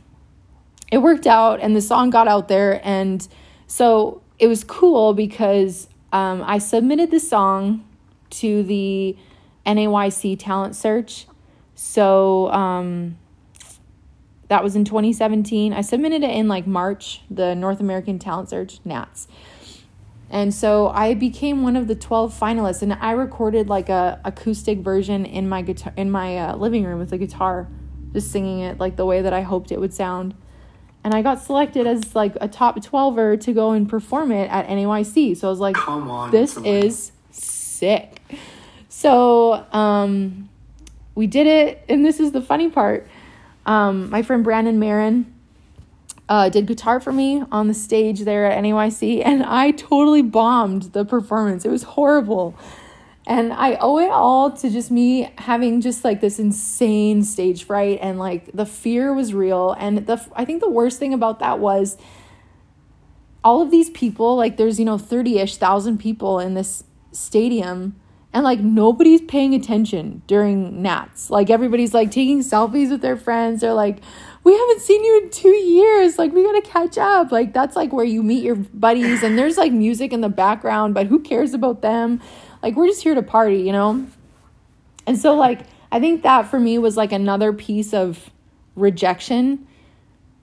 it 0.91 0.99
worked 0.99 1.27
out 1.27 1.61
and 1.61 1.75
the 1.75 1.81
song 1.81 2.11
got 2.11 2.29
out 2.29 2.49
there 2.49 2.81
and 2.85 3.27
so 3.67 4.23
it 4.39 4.47
was 4.49 4.65
cool 4.65 5.15
because 5.15 5.89
um 6.13 6.43
I 6.47 6.59
submitted 6.59 7.11
the 7.11 7.21
song 7.21 7.85
to 8.31 8.63
the 8.63 9.17
NAYC 9.65 10.39
talent 10.39 10.75
search. 10.75 11.27
So 11.75 12.51
um 12.51 13.19
that 14.49 14.63
was 14.63 14.77
in 14.77 14.85
2017. 14.85 15.73
I 15.73 15.81
submitted 15.81 16.23
it 16.23 16.31
in 16.31 16.49
like 16.49 16.67
March, 16.67 17.23
the 17.31 17.55
North 17.55 17.81
American 17.81 18.19
Talent 18.19 18.49
Search, 18.49 18.79
NATS. 18.85 19.27
And 20.29 20.53
so 20.53 20.89
I 20.89 21.15
became 21.15 21.63
one 21.63 21.77
of 21.77 21.87
the 21.87 21.95
12 21.95 22.39
finalists 22.39 22.83
and 22.83 22.93
I 22.93 23.13
recorded 23.13 23.69
like 23.69 23.89
a 23.89 24.21
acoustic 24.25 24.79
version 24.79 25.25
in 25.25 25.49
my 25.49 25.63
guitar 25.63 25.93
in 25.97 26.11
my 26.11 26.37
uh, 26.39 26.57
living 26.57 26.85
room 26.85 26.99
with 26.99 27.13
a 27.13 27.19
guitar 27.19 27.69
just 28.13 28.33
singing 28.33 28.61
it 28.61 28.81
like 28.81 28.97
the 28.97 29.07
way 29.07 29.23
that 29.23 29.33
I 29.33 29.43
hoped 29.43 29.71
it 29.71 29.79
would 29.79 29.95
sound. 29.95 30.35
And 31.05 31.15
I 31.15 31.23
got 31.23 31.41
selected 31.41 31.87
as 31.87 32.17
like 32.17 32.37
a 32.41 32.49
top 32.49 32.77
12er 32.79 33.41
to 33.43 33.53
go 33.53 33.71
and 33.71 33.89
perform 33.89 34.33
it 34.33 34.51
at 34.51 34.67
NAYC. 34.67 35.37
So 35.37 35.47
I 35.47 35.51
was 35.51 35.61
like, 35.61 35.77
this 36.33 36.57
is 36.57 37.13
sick. 37.31 38.21
So 38.89 39.65
um, 39.73 40.49
we 41.15 41.29
did 41.29 41.47
it. 41.47 41.85
And 41.89 42.05
this 42.05 42.19
is 42.19 42.33
the 42.33 42.41
funny 42.41 42.71
part. 42.71 43.07
Um, 43.67 44.11
my 44.11 44.23
friend 44.23 44.43
Brandon 44.43 44.79
Marin, 44.81 45.33
uh, 46.29 46.49
did 46.49 46.67
guitar 46.67 47.01
for 47.01 47.13
me 47.13 47.43
on 47.53 47.69
the 47.69 47.75
stage 47.75 48.21
there 48.21 48.47
at 48.47 48.63
NAYC, 48.63 49.23
and 49.25 49.43
I 49.43 49.71
totally 49.71 50.23
bombed 50.23 50.93
the 50.93 51.05
performance. 51.05 51.65
It 51.65 51.71
was 51.71 51.85
horrible. 51.85 52.57
And 53.29 53.53
I 53.53 53.77
owe 53.81 53.99
it 53.99 54.11
all 54.11 54.53
to 54.53 54.71
just 54.71 54.91
me 54.91 55.33
having 55.37 55.81
just 55.81 56.05
like 56.05 56.21
this 56.21 56.39
insane 56.39 57.25
stage 57.25 57.65
fright 57.65 57.99
and 58.01 58.21
like 58.21 58.53
the 58.53 58.65
fear 58.65 59.13
was 59.13 59.35
real. 59.35 59.75
And 59.81 60.07
the 60.07 60.25
I 60.37 60.45
think 60.45 60.61
the 60.61 60.71
worst 60.71 61.01
thing 61.01 61.13
about 61.13 61.41
that 61.41 61.59
was 61.59 61.97
all 63.43 63.63
of 63.63 63.73
these 63.73 63.91
people, 63.91 64.37
like 64.37 64.57
there's, 64.57 64.79
you 64.79 64.85
know, 64.85 64.97
30 64.97 65.41
ish 65.41 65.57
thousand 65.57 65.99
people 65.99 66.39
in 66.39 66.55
this 66.55 66.85
stadium 67.11 67.97
and 68.33 68.45
like 68.45 68.61
nobody's 68.61 69.23
paying 69.23 69.55
attention 69.55 70.23
during 70.29 70.81
Nats. 70.83 71.29
Like 71.29 71.51
everybody's 71.51 71.95
like 71.95 72.13
taking 72.13 72.41
selfies 72.41 72.91
with 72.91 73.01
their 73.01 73.17
friends. 73.17 73.61
They're 73.61 73.73
like, 73.73 73.99
we 74.47 74.57
haven't 74.57 74.81
seen 74.81 75.03
you 75.03 75.23
in 75.23 75.31
two 75.31 75.49
years. 75.49 76.21
Like, 76.21 76.33
we 76.33 76.45
gotta 76.45 76.63
catch 76.63 76.97
up. 76.99 77.33
Like, 77.33 77.53
that's 77.53 77.75
like 77.75 77.93
where 77.93 78.05
you 78.05 78.23
meet 78.23 78.45
your 78.45 78.55
buddies, 78.55 79.25
and 79.25 79.37
there's 79.37 79.57
like 79.57 79.73
music 79.73 80.13
in 80.13 80.21
the 80.21 80.29
background, 80.29 80.95
but 80.95 81.09
who 81.09 81.19
cares 81.19 81.53
about 81.53 81.83
them? 81.83 82.21
Like, 82.63 82.77
we're 82.77 82.87
just 82.87 83.03
here 83.03 83.17
to 83.17 83.25
party, 83.25 83.57
you 83.57 83.73
know? 83.73 84.07
And 85.05 85.19
so, 85.19 85.35
like, 85.35 85.63
I 85.91 85.99
think 85.99 86.23
that 86.23 86.43
for 86.43 86.61
me 86.61 86.79
was 86.79 86.97
like 86.97 87.11
another 87.11 87.53
piece 87.53 87.93
of 87.93 88.31
rejection. 88.77 89.67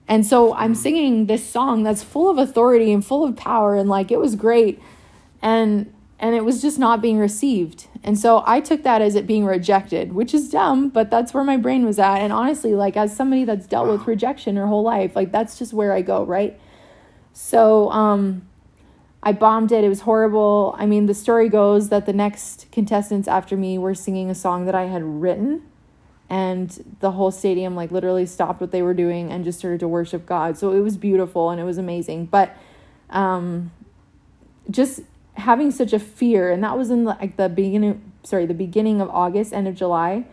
And 0.06 0.26
so 0.26 0.54
I'm 0.54 0.74
singing 0.74 1.24
this 1.24 1.48
song 1.48 1.82
that's 1.82 2.02
full 2.02 2.28
of 2.28 2.36
authority 2.36 2.92
and 2.92 3.02
full 3.02 3.24
of 3.24 3.36
power 3.36 3.74
and 3.74 3.88
like 3.88 4.10
it 4.10 4.18
was 4.18 4.36
great. 4.36 4.82
And 5.40 5.93
and 6.24 6.34
it 6.34 6.42
was 6.42 6.62
just 6.62 6.78
not 6.78 7.02
being 7.02 7.18
received. 7.18 7.86
And 8.02 8.18
so 8.18 8.42
I 8.46 8.60
took 8.60 8.82
that 8.82 9.02
as 9.02 9.14
it 9.14 9.26
being 9.26 9.44
rejected, 9.44 10.14
which 10.14 10.32
is 10.32 10.48
dumb, 10.48 10.88
but 10.88 11.10
that's 11.10 11.34
where 11.34 11.44
my 11.44 11.58
brain 11.58 11.84
was 11.84 11.98
at. 11.98 12.16
And 12.16 12.32
honestly, 12.32 12.74
like 12.74 12.96
as 12.96 13.14
somebody 13.14 13.44
that's 13.44 13.66
dealt 13.66 13.88
with 13.88 14.06
rejection 14.06 14.56
her 14.56 14.66
whole 14.66 14.82
life, 14.82 15.14
like 15.14 15.32
that's 15.32 15.58
just 15.58 15.74
where 15.74 15.92
I 15.92 16.00
go, 16.00 16.24
right? 16.24 16.58
So 17.34 17.90
um 17.90 18.48
I 19.22 19.32
bombed 19.32 19.70
it. 19.70 19.84
It 19.84 19.90
was 19.90 20.00
horrible. 20.00 20.74
I 20.78 20.86
mean, 20.86 21.04
the 21.04 21.12
story 21.12 21.50
goes 21.50 21.90
that 21.90 22.06
the 22.06 22.14
next 22.14 22.72
contestants 22.72 23.28
after 23.28 23.54
me 23.54 23.76
were 23.76 23.94
singing 23.94 24.30
a 24.30 24.34
song 24.34 24.64
that 24.64 24.74
I 24.74 24.84
had 24.84 25.02
written 25.02 25.60
and 26.30 26.96
the 27.00 27.10
whole 27.10 27.32
stadium 27.32 27.76
like 27.76 27.90
literally 27.90 28.24
stopped 28.24 28.62
what 28.62 28.70
they 28.70 28.80
were 28.80 28.94
doing 28.94 29.30
and 29.30 29.44
just 29.44 29.58
started 29.58 29.80
to 29.80 29.88
worship 29.88 30.24
God. 30.24 30.56
So 30.56 30.72
it 30.72 30.80
was 30.80 30.96
beautiful 30.96 31.50
and 31.50 31.60
it 31.60 31.64
was 31.64 31.76
amazing. 31.76 32.24
But 32.24 32.56
um 33.10 33.72
just 34.70 35.02
having 35.34 35.70
such 35.70 35.92
a 35.92 35.98
fear 35.98 36.50
and 36.50 36.62
that 36.62 36.76
was 36.76 36.90
in 36.90 37.04
the, 37.04 37.10
like 37.10 37.36
the 37.36 37.48
beginning 37.48 38.12
sorry, 38.22 38.46
the 38.46 38.54
beginning 38.54 39.00
of 39.00 39.10
August, 39.10 39.52
end 39.52 39.68
of 39.68 39.74
July, 39.74 40.24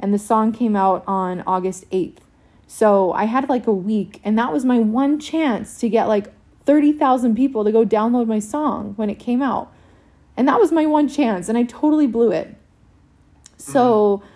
and 0.00 0.12
the 0.12 0.18
song 0.18 0.52
came 0.52 0.74
out 0.74 1.04
on 1.06 1.42
August 1.46 1.88
8th. 1.90 2.18
So 2.66 3.12
I 3.12 3.26
had 3.26 3.48
like 3.48 3.66
a 3.66 3.72
week 3.72 4.20
and 4.24 4.38
that 4.38 4.52
was 4.52 4.64
my 4.64 4.78
one 4.78 5.18
chance 5.18 5.78
to 5.80 5.88
get 5.88 6.06
like 6.08 6.32
30,000 6.64 7.36
people 7.36 7.64
to 7.64 7.70
go 7.70 7.84
download 7.84 8.26
my 8.26 8.40
song 8.40 8.94
when 8.96 9.08
it 9.08 9.18
came 9.18 9.42
out. 9.42 9.72
And 10.36 10.48
that 10.48 10.58
was 10.58 10.72
my 10.72 10.86
one 10.86 11.08
chance 11.08 11.48
and 11.48 11.56
I 11.56 11.62
totally 11.62 12.06
blew 12.06 12.32
it. 12.32 12.56
So 13.56 14.18
mm-hmm 14.18 14.32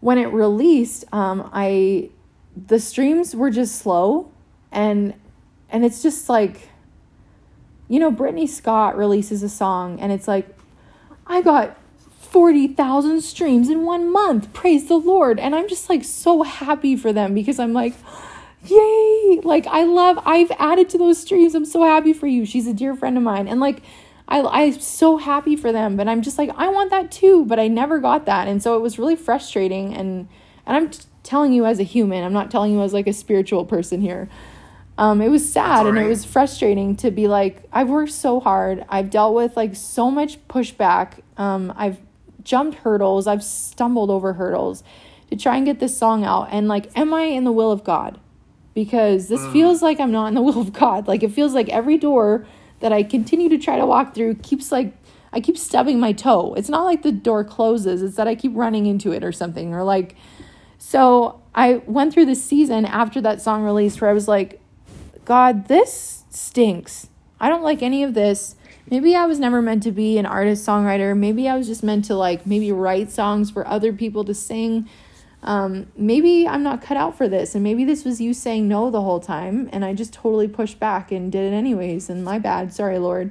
when 0.00 0.18
it 0.18 0.26
released, 0.26 1.04
um, 1.12 1.48
I 1.52 2.10
the 2.56 2.80
streams 2.80 3.34
were 3.34 3.50
just 3.50 3.76
slow, 3.76 4.30
and 4.70 5.14
and 5.70 5.84
it's 5.84 6.02
just 6.02 6.28
like, 6.28 6.67
you 7.88 7.98
know, 7.98 8.10
Brittany 8.10 8.46
Scott 8.46 8.96
releases 8.96 9.42
a 9.42 9.48
song, 9.48 9.98
and 10.00 10.12
it's 10.12 10.28
like, 10.28 10.46
I 11.26 11.42
got 11.42 11.76
forty 12.18 12.68
thousand 12.68 13.22
streams 13.22 13.68
in 13.68 13.84
one 13.84 14.12
month. 14.12 14.52
Praise 14.52 14.88
the 14.88 14.98
Lord! 14.98 15.38
And 15.38 15.54
I'm 15.54 15.68
just 15.68 15.88
like 15.88 16.04
so 16.04 16.42
happy 16.42 16.96
for 16.96 17.12
them 17.12 17.34
because 17.34 17.58
I'm 17.58 17.72
like. 17.72 17.94
Yay! 18.64 19.40
Like 19.44 19.68
I 19.68 19.84
love 19.84 20.18
I've 20.26 20.50
added 20.58 20.88
to 20.88 20.98
those 20.98 21.20
streams. 21.20 21.54
I'm 21.54 21.64
so 21.64 21.84
happy 21.84 22.12
for 22.12 22.26
you. 22.26 22.44
She's 22.44 22.66
a 22.66 22.74
dear 22.74 22.96
friend 22.96 23.16
of 23.16 23.22
mine. 23.22 23.46
And 23.46 23.60
like 23.60 23.82
I, 24.28 24.42
I'm 24.42 24.78
so 24.78 25.16
happy 25.16 25.56
for 25.56 25.72
them, 25.72 25.96
but 25.96 26.06
I'm 26.06 26.22
just 26.22 26.36
like, 26.38 26.50
I 26.54 26.68
want 26.68 26.90
that 26.90 27.10
too, 27.10 27.46
but 27.46 27.58
I 27.58 27.66
never 27.68 27.98
got 27.98 28.26
that. 28.26 28.46
And 28.46 28.62
so 28.62 28.76
it 28.76 28.80
was 28.80 28.98
really 28.98 29.16
frustrating. 29.16 29.94
And, 29.94 30.28
and 30.66 30.76
I'm 30.76 30.90
telling 31.22 31.52
you 31.52 31.64
as 31.64 31.80
a 31.80 31.82
human, 31.82 32.22
I'm 32.22 32.32
not 32.32 32.50
telling 32.50 32.72
you 32.72 32.82
as 32.82 32.92
like 32.92 33.06
a 33.06 33.12
spiritual 33.12 33.64
person 33.64 34.02
here. 34.02 34.28
Um, 34.98 35.22
it 35.22 35.28
was 35.28 35.50
sad 35.50 35.86
and 35.86 35.96
it 35.96 36.08
was 36.08 36.24
frustrating 36.24 36.96
to 36.96 37.12
be 37.12 37.28
like, 37.28 37.62
I've 37.72 37.88
worked 37.88 38.10
so 38.10 38.40
hard. 38.40 38.84
I've 38.88 39.10
dealt 39.10 39.32
with 39.32 39.56
like 39.56 39.76
so 39.76 40.10
much 40.10 40.44
pushback. 40.48 41.20
Um, 41.36 41.72
I've 41.76 41.98
jumped 42.42 42.78
hurdles. 42.78 43.28
I've 43.28 43.44
stumbled 43.44 44.10
over 44.10 44.32
hurdles 44.32 44.82
to 45.30 45.36
try 45.36 45.56
and 45.56 45.64
get 45.64 45.78
this 45.78 45.96
song 45.96 46.24
out. 46.24 46.48
And 46.50 46.66
like, 46.66 46.90
am 46.98 47.14
I 47.14 47.22
in 47.22 47.44
the 47.44 47.52
will 47.52 47.70
of 47.70 47.84
God? 47.84 48.18
Because 48.74 49.28
this 49.28 49.40
mm. 49.40 49.52
feels 49.52 49.82
like 49.82 50.00
I'm 50.00 50.10
not 50.10 50.26
in 50.26 50.34
the 50.34 50.42
will 50.48 50.60
of 50.60 50.72
God. 50.72 51.06
Like, 51.06 51.22
it 51.22 51.30
feels 51.30 51.54
like 51.54 51.68
every 51.68 51.96
door 51.96 52.44
that 52.80 52.92
I 52.92 53.04
continue 53.04 53.48
to 53.50 53.58
try 53.58 53.78
to 53.78 53.86
walk 53.86 54.16
through 54.16 54.34
keeps 54.36 54.72
like 54.72 54.92
I 55.32 55.40
keep 55.40 55.56
stubbing 55.56 56.00
my 56.00 56.12
toe. 56.12 56.54
It's 56.54 56.68
not 56.68 56.84
like 56.84 57.02
the 57.02 57.12
door 57.12 57.44
closes, 57.44 58.02
it's 58.02 58.16
that 58.16 58.26
I 58.26 58.34
keep 58.34 58.52
running 58.54 58.86
into 58.86 59.12
it 59.12 59.22
or 59.22 59.30
something 59.30 59.74
or 59.74 59.84
like 59.84 60.16
so 60.78 61.42
I 61.54 61.82
went 61.86 62.14
through 62.14 62.26
this 62.26 62.42
season 62.42 62.84
after 62.84 63.20
that 63.20 63.42
song 63.42 63.64
released 63.64 64.00
where 64.00 64.10
I 64.10 64.12
was 64.12 64.28
like 64.28 64.60
God, 65.28 65.68
this 65.68 66.24
stinks. 66.30 67.08
I 67.38 67.50
don't 67.50 67.62
like 67.62 67.82
any 67.82 68.02
of 68.02 68.14
this. 68.14 68.56
Maybe 68.90 69.14
I 69.14 69.26
was 69.26 69.38
never 69.38 69.60
meant 69.60 69.82
to 69.82 69.92
be 69.92 70.16
an 70.16 70.24
artist 70.24 70.66
songwriter. 70.66 71.14
Maybe 71.14 71.46
I 71.46 71.54
was 71.58 71.66
just 71.66 71.82
meant 71.82 72.06
to 72.06 72.14
like 72.14 72.46
maybe 72.46 72.72
write 72.72 73.10
songs 73.10 73.50
for 73.50 73.68
other 73.68 73.92
people 73.92 74.24
to 74.24 74.32
sing 74.32 74.88
um, 75.42 75.86
maybe 75.96 76.48
I'm 76.48 76.62
not 76.62 76.82
cut 76.82 76.96
out 76.96 77.16
for 77.16 77.28
this, 77.28 77.54
and 77.54 77.62
maybe 77.62 77.84
this 77.84 78.04
was 78.04 78.20
you 78.20 78.34
saying 78.34 78.66
no 78.66 78.90
the 78.90 79.02
whole 79.02 79.20
time, 79.20 79.68
and 79.72 79.84
I 79.84 79.94
just 79.94 80.12
totally 80.12 80.48
pushed 80.48 80.80
back 80.80 81.12
and 81.12 81.30
did 81.30 81.52
it 81.52 81.54
anyways, 81.54 82.10
and 82.10 82.24
my 82.24 82.38
bad, 82.38 82.72
sorry, 82.72 82.98
Lord. 82.98 83.30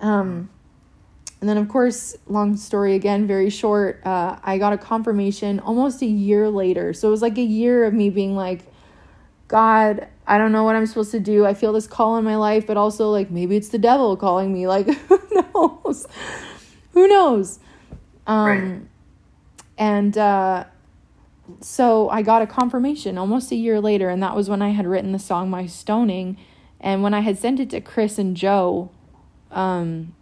Um, 0.00 0.50
and 1.40 1.48
then, 1.48 1.56
of 1.56 1.68
course, 1.68 2.16
long 2.26 2.56
story 2.56 2.94
again, 2.94 3.26
very 3.26 3.48
short, 3.48 4.04
uh, 4.04 4.38
I 4.42 4.58
got 4.58 4.74
a 4.74 4.78
confirmation 4.78 5.60
almost 5.60 6.02
a 6.02 6.06
year 6.06 6.50
later. 6.50 6.92
So 6.92 7.08
it 7.08 7.10
was 7.10 7.22
like 7.22 7.38
a 7.38 7.42
year 7.42 7.84
of 7.84 7.94
me 7.94 8.10
being 8.10 8.36
like, 8.36 8.60
God, 9.48 10.08
I 10.26 10.38
don't 10.38 10.52
know 10.52 10.64
what 10.64 10.76
I'm 10.76 10.86
supposed 10.86 11.10
to 11.12 11.20
do. 11.20 11.44
I 11.44 11.54
feel 11.54 11.72
this 11.72 11.86
call 11.86 12.16
in 12.16 12.24
my 12.24 12.36
life, 12.36 12.66
but 12.66 12.76
also 12.76 13.10
like 13.10 13.30
maybe 13.30 13.56
it's 13.56 13.68
the 13.68 13.78
devil 13.78 14.16
calling 14.16 14.52
me. 14.52 14.66
Like, 14.74 14.86
who 14.86 15.20
knows? 15.54 16.06
who 16.92 17.08
knows? 17.08 17.58
Um, 18.26 18.46
right. 18.46 18.80
And, 19.76 20.18
uh, 20.18 20.64
so 21.60 22.08
I 22.08 22.22
got 22.22 22.42
a 22.42 22.46
confirmation 22.46 23.18
almost 23.18 23.52
a 23.52 23.56
year 23.56 23.80
later, 23.80 24.08
and 24.08 24.22
that 24.22 24.34
was 24.34 24.48
when 24.48 24.62
I 24.62 24.70
had 24.70 24.86
written 24.86 25.12
the 25.12 25.18
song 25.18 25.50
My 25.50 25.66
Stoning. 25.66 26.36
And 26.80 27.02
when 27.02 27.14
I 27.14 27.20
had 27.20 27.38
sent 27.38 27.60
it 27.60 27.70
to 27.70 27.80
Chris 27.80 28.18
and 28.18 28.36
Joe, 28.36 28.90
um, 29.50 30.14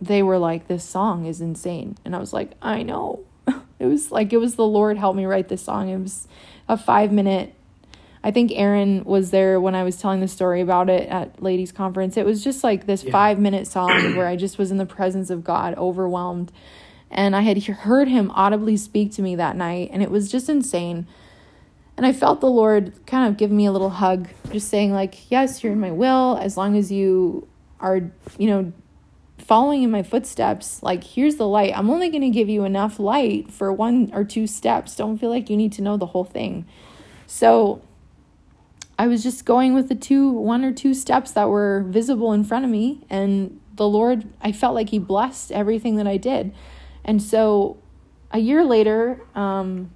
they 0.00 0.22
were 0.22 0.38
like, 0.38 0.68
This 0.68 0.84
song 0.84 1.26
is 1.26 1.40
insane. 1.40 1.96
And 2.04 2.14
I 2.14 2.18
was 2.18 2.32
like, 2.32 2.52
I 2.60 2.82
know. 2.82 3.24
it 3.78 3.86
was 3.86 4.10
like, 4.10 4.32
it 4.32 4.38
was 4.38 4.56
the 4.56 4.66
Lord 4.66 4.96
helped 4.98 5.16
me 5.16 5.24
write 5.24 5.48
this 5.48 5.62
song. 5.62 5.88
It 5.88 5.98
was 5.98 6.28
a 6.68 6.76
five 6.76 7.12
minute, 7.12 7.54
I 8.24 8.32
think 8.32 8.50
Aaron 8.52 9.04
was 9.04 9.30
there 9.30 9.60
when 9.60 9.76
I 9.76 9.84
was 9.84 9.98
telling 9.98 10.18
the 10.18 10.28
story 10.28 10.60
about 10.60 10.90
it 10.90 11.08
at 11.08 11.40
ladies' 11.40 11.70
conference. 11.70 12.16
It 12.16 12.26
was 12.26 12.42
just 12.42 12.64
like 12.64 12.86
this 12.86 13.04
yeah. 13.04 13.12
five 13.12 13.38
minute 13.38 13.68
song 13.68 14.16
where 14.16 14.26
I 14.26 14.34
just 14.34 14.58
was 14.58 14.72
in 14.72 14.78
the 14.78 14.86
presence 14.86 15.30
of 15.30 15.44
God, 15.44 15.76
overwhelmed 15.76 16.50
and 17.14 17.36
I 17.36 17.42
had 17.42 17.62
heard 17.62 18.08
him 18.08 18.30
audibly 18.32 18.76
speak 18.76 19.12
to 19.12 19.22
me 19.22 19.36
that 19.36 19.56
night, 19.56 19.90
and 19.92 20.02
it 20.02 20.10
was 20.10 20.30
just 20.30 20.48
insane. 20.48 21.06
And 21.96 22.04
I 22.04 22.12
felt 22.12 22.40
the 22.40 22.50
Lord 22.50 22.92
kind 23.06 23.28
of 23.28 23.36
give 23.36 23.52
me 23.52 23.66
a 23.66 23.72
little 23.72 23.90
hug, 23.90 24.28
just 24.50 24.68
saying, 24.68 24.92
like, 24.92 25.30
yes, 25.30 25.62
you're 25.62 25.72
in 25.72 25.80
my 25.80 25.92
will, 25.92 26.36
as 26.42 26.56
long 26.56 26.76
as 26.76 26.90
you 26.90 27.46
are, 27.78 28.10
you 28.36 28.48
know, 28.48 28.72
following 29.38 29.84
in 29.84 29.92
my 29.92 30.02
footsteps. 30.02 30.82
Like, 30.82 31.04
here's 31.04 31.36
the 31.36 31.46
light. 31.46 31.72
I'm 31.76 31.88
only 31.88 32.08
going 32.08 32.22
to 32.22 32.30
give 32.30 32.48
you 32.48 32.64
enough 32.64 32.98
light 32.98 33.52
for 33.52 33.72
one 33.72 34.10
or 34.12 34.24
two 34.24 34.48
steps. 34.48 34.96
Don't 34.96 35.16
feel 35.16 35.30
like 35.30 35.48
you 35.48 35.56
need 35.56 35.72
to 35.74 35.82
know 35.82 35.96
the 35.96 36.06
whole 36.06 36.24
thing. 36.24 36.66
So 37.28 37.80
I 38.98 39.06
was 39.06 39.22
just 39.22 39.44
going 39.44 39.74
with 39.74 39.88
the 39.88 39.94
two, 39.94 40.30
one 40.30 40.64
or 40.64 40.72
two 40.72 40.94
steps 40.94 41.32
that 41.32 41.48
were 41.48 41.84
visible 41.86 42.32
in 42.32 42.44
front 42.44 42.64
of 42.64 42.70
me. 42.70 43.04
And 43.10 43.60
the 43.74 43.88
Lord, 43.88 44.24
I 44.40 44.52
felt 44.52 44.74
like 44.74 44.90
He 44.90 44.98
blessed 44.98 45.52
everything 45.52 45.96
that 45.96 46.06
I 46.06 46.16
did. 46.16 46.54
And 47.04 47.22
so 47.22 47.78
a 48.30 48.38
year 48.38 48.64
later, 48.64 49.20
um, 49.34 49.90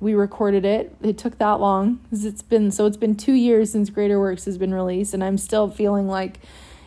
we 0.00 0.14
recorded 0.14 0.64
it. 0.64 0.94
It 1.02 1.18
took 1.18 1.38
that 1.38 1.60
long 1.60 1.96
because 2.04 2.24
it's 2.24 2.42
been 2.42 2.70
so 2.70 2.86
it's 2.86 2.96
been 2.96 3.16
two 3.16 3.32
years 3.32 3.72
since 3.72 3.90
Greater 3.90 4.20
Works 4.20 4.44
has 4.44 4.58
been 4.58 4.74
released, 4.74 5.14
and 5.14 5.24
I'm 5.24 5.38
still 5.38 5.70
feeling 5.70 6.06
like 6.06 6.40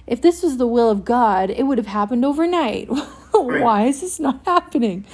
if 0.05 0.21
this 0.21 0.41
was 0.43 0.57
the 0.57 0.67
will 0.67 0.89
of 0.89 1.03
God, 1.03 1.49
it 1.49 1.63
would 1.63 1.77
have 1.77 1.87
happened 1.87 2.23
overnight. 2.23 2.87
Why 3.31 3.85
is 3.85 4.01
this 4.01 4.19
not 4.19 4.41
happening? 4.45 5.05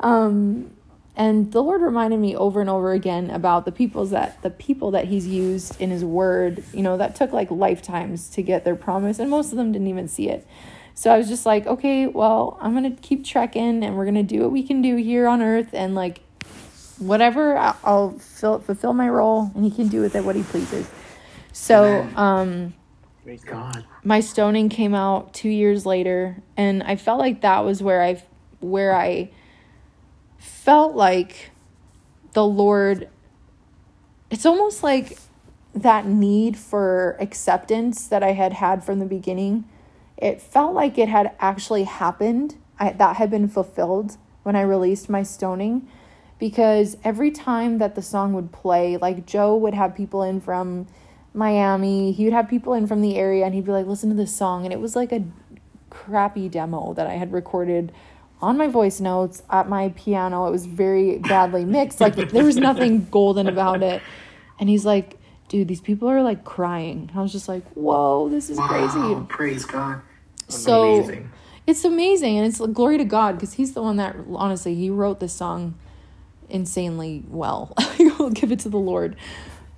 Um, 0.00 0.73
and 1.16 1.52
the 1.52 1.62
Lord 1.62 1.80
reminded 1.80 2.18
me 2.18 2.34
over 2.34 2.60
and 2.60 2.68
over 2.68 2.92
again 2.92 3.30
about 3.30 3.64
the 3.64 3.72
people's 3.72 4.10
that 4.10 4.42
the 4.42 4.50
people 4.50 4.90
that 4.92 5.06
He's 5.06 5.26
used 5.26 5.80
in 5.80 5.90
His 5.90 6.04
Word. 6.04 6.64
You 6.72 6.82
know 6.82 6.96
that 6.96 7.14
took 7.14 7.32
like 7.32 7.50
lifetimes 7.50 8.28
to 8.30 8.42
get 8.42 8.64
their 8.64 8.76
promise, 8.76 9.18
and 9.18 9.30
most 9.30 9.52
of 9.52 9.58
them 9.58 9.72
didn't 9.72 9.88
even 9.88 10.08
see 10.08 10.28
it. 10.28 10.46
So 10.94 11.12
I 11.12 11.18
was 11.18 11.28
just 11.28 11.44
like, 11.44 11.66
okay, 11.66 12.06
well, 12.06 12.56
I'm 12.60 12.72
going 12.72 12.94
to 12.94 13.02
keep 13.02 13.24
trekking 13.24 13.82
and 13.82 13.96
we're 13.96 14.04
going 14.04 14.14
to 14.14 14.22
do 14.22 14.42
what 14.42 14.52
we 14.52 14.62
can 14.62 14.80
do 14.80 14.94
here 14.94 15.26
on 15.26 15.42
earth 15.42 15.70
and 15.72 15.96
like 15.96 16.20
whatever 16.98 17.56
I'll 17.58 18.12
fill, 18.20 18.60
fulfill 18.60 18.94
my 18.94 19.08
role 19.08 19.50
and 19.56 19.64
he 19.64 19.72
can 19.72 19.88
do 19.88 20.00
with 20.00 20.14
it 20.14 20.24
what 20.24 20.36
he 20.36 20.44
pleases. 20.44 20.88
So, 21.52 22.02
um, 22.16 22.74
God. 23.44 23.84
My 24.04 24.20
stoning 24.20 24.68
came 24.68 24.94
out 24.94 25.34
2 25.34 25.48
years 25.48 25.84
later 25.84 26.36
and 26.56 26.82
I 26.84 26.94
felt 26.94 27.18
like 27.18 27.40
that 27.40 27.64
was 27.64 27.82
where 27.82 28.02
I 28.02 28.22
where 28.60 28.94
I 28.94 29.30
felt 30.44 30.94
like 30.94 31.50
the 32.32 32.44
Lord 32.44 33.08
it's 34.30 34.46
almost 34.46 34.82
like 34.82 35.18
that 35.74 36.06
need 36.06 36.56
for 36.56 37.16
acceptance 37.20 38.06
that 38.08 38.22
I 38.22 38.32
had 38.32 38.52
had 38.52 38.84
from 38.84 38.98
the 38.98 39.06
beginning 39.06 39.64
it 40.16 40.40
felt 40.40 40.74
like 40.74 40.96
it 40.98 41.08
had 41.08 41.32
actually 41.38 41.84
happened. 41.84 42.56
I, 42.78 42.92
that 42.92 43.16
had 43.16 43.30
been 43.30 43.48
fulfilled 43.48 44.16
when 44.42 44.56
I 44.56 44.62
released 44.62 45.08
my 45.08 45.22
stoning 45.22 45.88
because 46.38 46.96
every 47.04 47.30
time 47.30 47.78
that 47.78 47.94
the 47.94 48.02
song 48.02 48.32
would 48.32 48.52
play, 48.52 48.96
like 48.96 49.26
Joe 49.26 49.56
would 49.56 49.74
have 49.74 49.94
people 49.94 50.22
in 50.22 50.40
from 50.40 50.86
Miami, 51.32 52.12
he 52.12 52.24
would 52.24 52.32
have 52.32 52.48
people 52.48 52.74
in 52.74 52.86
from 52.86 53.00
the 53.00 53.16
area 53.16 53.44
and 53.44 53.54
he'd 53.54 53.64
be 53.64 53.72
like, 53.72 53.86
listen 53.86 54.10
to 54.10 54.16
this 54.16 54.34
song. 54.34 54.64
And 54.64 54.72
it 54.72 54.80
was 54.80 54.96
like 54.96 55.12
a 55.12 55.24
crappy 55.90 56.48
demo 56.48 56.94
that 56.94 57.06
I 57.06 57.14
had 57.14 57.32
recorded 57.32 57.92
on 58.44 58.56
my 58.56 58.68
voice 58.68 59.00
notes 59.00 59.42
at 59.50 59.68
my 59.68 59.88
piano. 59.90 60.46
It 60.46 60.50
was 60.50 60.66
very 60.66 61.18
badly 61.18 61.64
mixed. 61.64 62.00
Like 62.00 62.14
there 62.14 62.44
was 62.44 62.56
nothing 62.56 63.04
golden 63.10 63.48
about 63.48 63.82
it. 63.82 64.02
And 64.60 64.68
he's 64.68 64.84
like, 64.84 65.18
dude, 65.48 65.68
these 65.68 65.80
people 65.80 66.08
are 66.08 66.22
like 66.22 66.44
crying. 66.44 67.10
I 67.14 67.22
was 67.22 67.32
just 67.32 67.48
like, 67.48 67.64
whoa, 67.72 68.28
this 68.28 68.50
is 68.50 68.58
crazy. 68.58 69.16
Praise 69.28 69.64
God. 69.64 70.02
So 70.48 70.96
Amazing. 70.96 71.30
it's 71.66 71.84
amazing. 71.84 72.38
And 72.38 72.46
it's 72.46 72.60
like, 72.60 72.72
glory 72.72 72.98
to 72.98 73.04
God 73.04 73.36
because 73.36 73.54
he's 73.54 73.72
the 73.72 73.82
one 73.82 73.96
that, 73.96 74.14
honestly, 74.34 74.74
he 74.74 74.90
wrote 74.90 75.20
this 75.20 75.32
song 75.32 75.74
insanely 76.48 77.24
well. 77.28 77.72
I'll 77.78 78.30
give 78.30 78.52
it 78.52 78.60
to 78.60 78.68
the 78.68 78.78
Lord. 78.78 79.16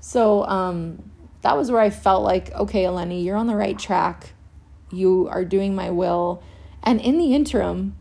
So 0.00 0.44
um, 0.46 1.10
that 1.42 1.56
was 1.56 1.70
where 1.70 1.80
I 1.80 1.90
felt 1.90 2.24
like, 2.24 2.52
okay, 2.52 2.84
Elenee, 2.84 3.24
you're 3.24 3.36
on 3.36 3.46
the 3.46 3.56
right 3.56 3.78
track. 3.78 4.32
You 4.90 5.28
are 5.30 5.44
doing 5.44 5.74
my 5.74 5.90
will. 5.90 6.42
And 6.82 7.00
in 7.00 7.18
the 7.18 7.34
interim, 7.34 7.96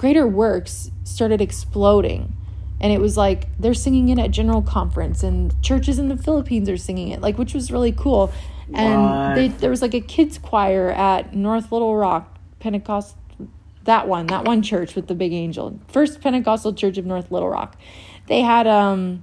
Greater 0.00 0.26
Works 0.26 0.90
started 1.04 1.42
exploding. 1.42 2.34
And 2.80 2.90
it 2.90 3.02
was 3.02 3.18
like 3.18 3.48
they're 3.58 3.74
singing 3.74 4.08
it 4.08 4.18
at 4.18 4.30
General 4.30 4.62
Conference, 4.62 5.22
and 5.22 5.62
churches 5.62 5.98
in 5.98 6.08
the 6.08 6.16
Philippines 6.16 6.70
are 6.70 6.78
singing 6.78 7.08
it, 7.08 7.20
like 7.20 7.36
which 7.36 7.52
was 7.52 7.70
really 7.70 7.92
cool. 7.92 8.32
And 8.72 9.36
they, 9.36 9.48
there 9.48 9.68
was 9.68 9.82
like 9.82 9.92
a 9.92 10.00
kids 10.00 10.38
choir 10.38 10.90
at 10.90 11.34
North 11.36 11.70
Little 11.70 11.94
Rock 11.94 12.38
Pentecost, 12.60 13.14
that 13.84 14.08
one, 14.08 14.26
that 14.28 14.46
one 14.46 14.62
church 14.62 14.94
with 14.94 15.06
the 15.06 15.14
big 15.14 15.34
angel, 15.34 15.78
First 15.88 16.22
Pentecostal 16.22 16.72
Church 16.72 16.96
of 16.96 17.04
North 17.04 17.30
Little 17.30 17.50
Rock. 17.50 17.76
They 18.26 18.40
had 18.40 18.66
um, 18.66 19.22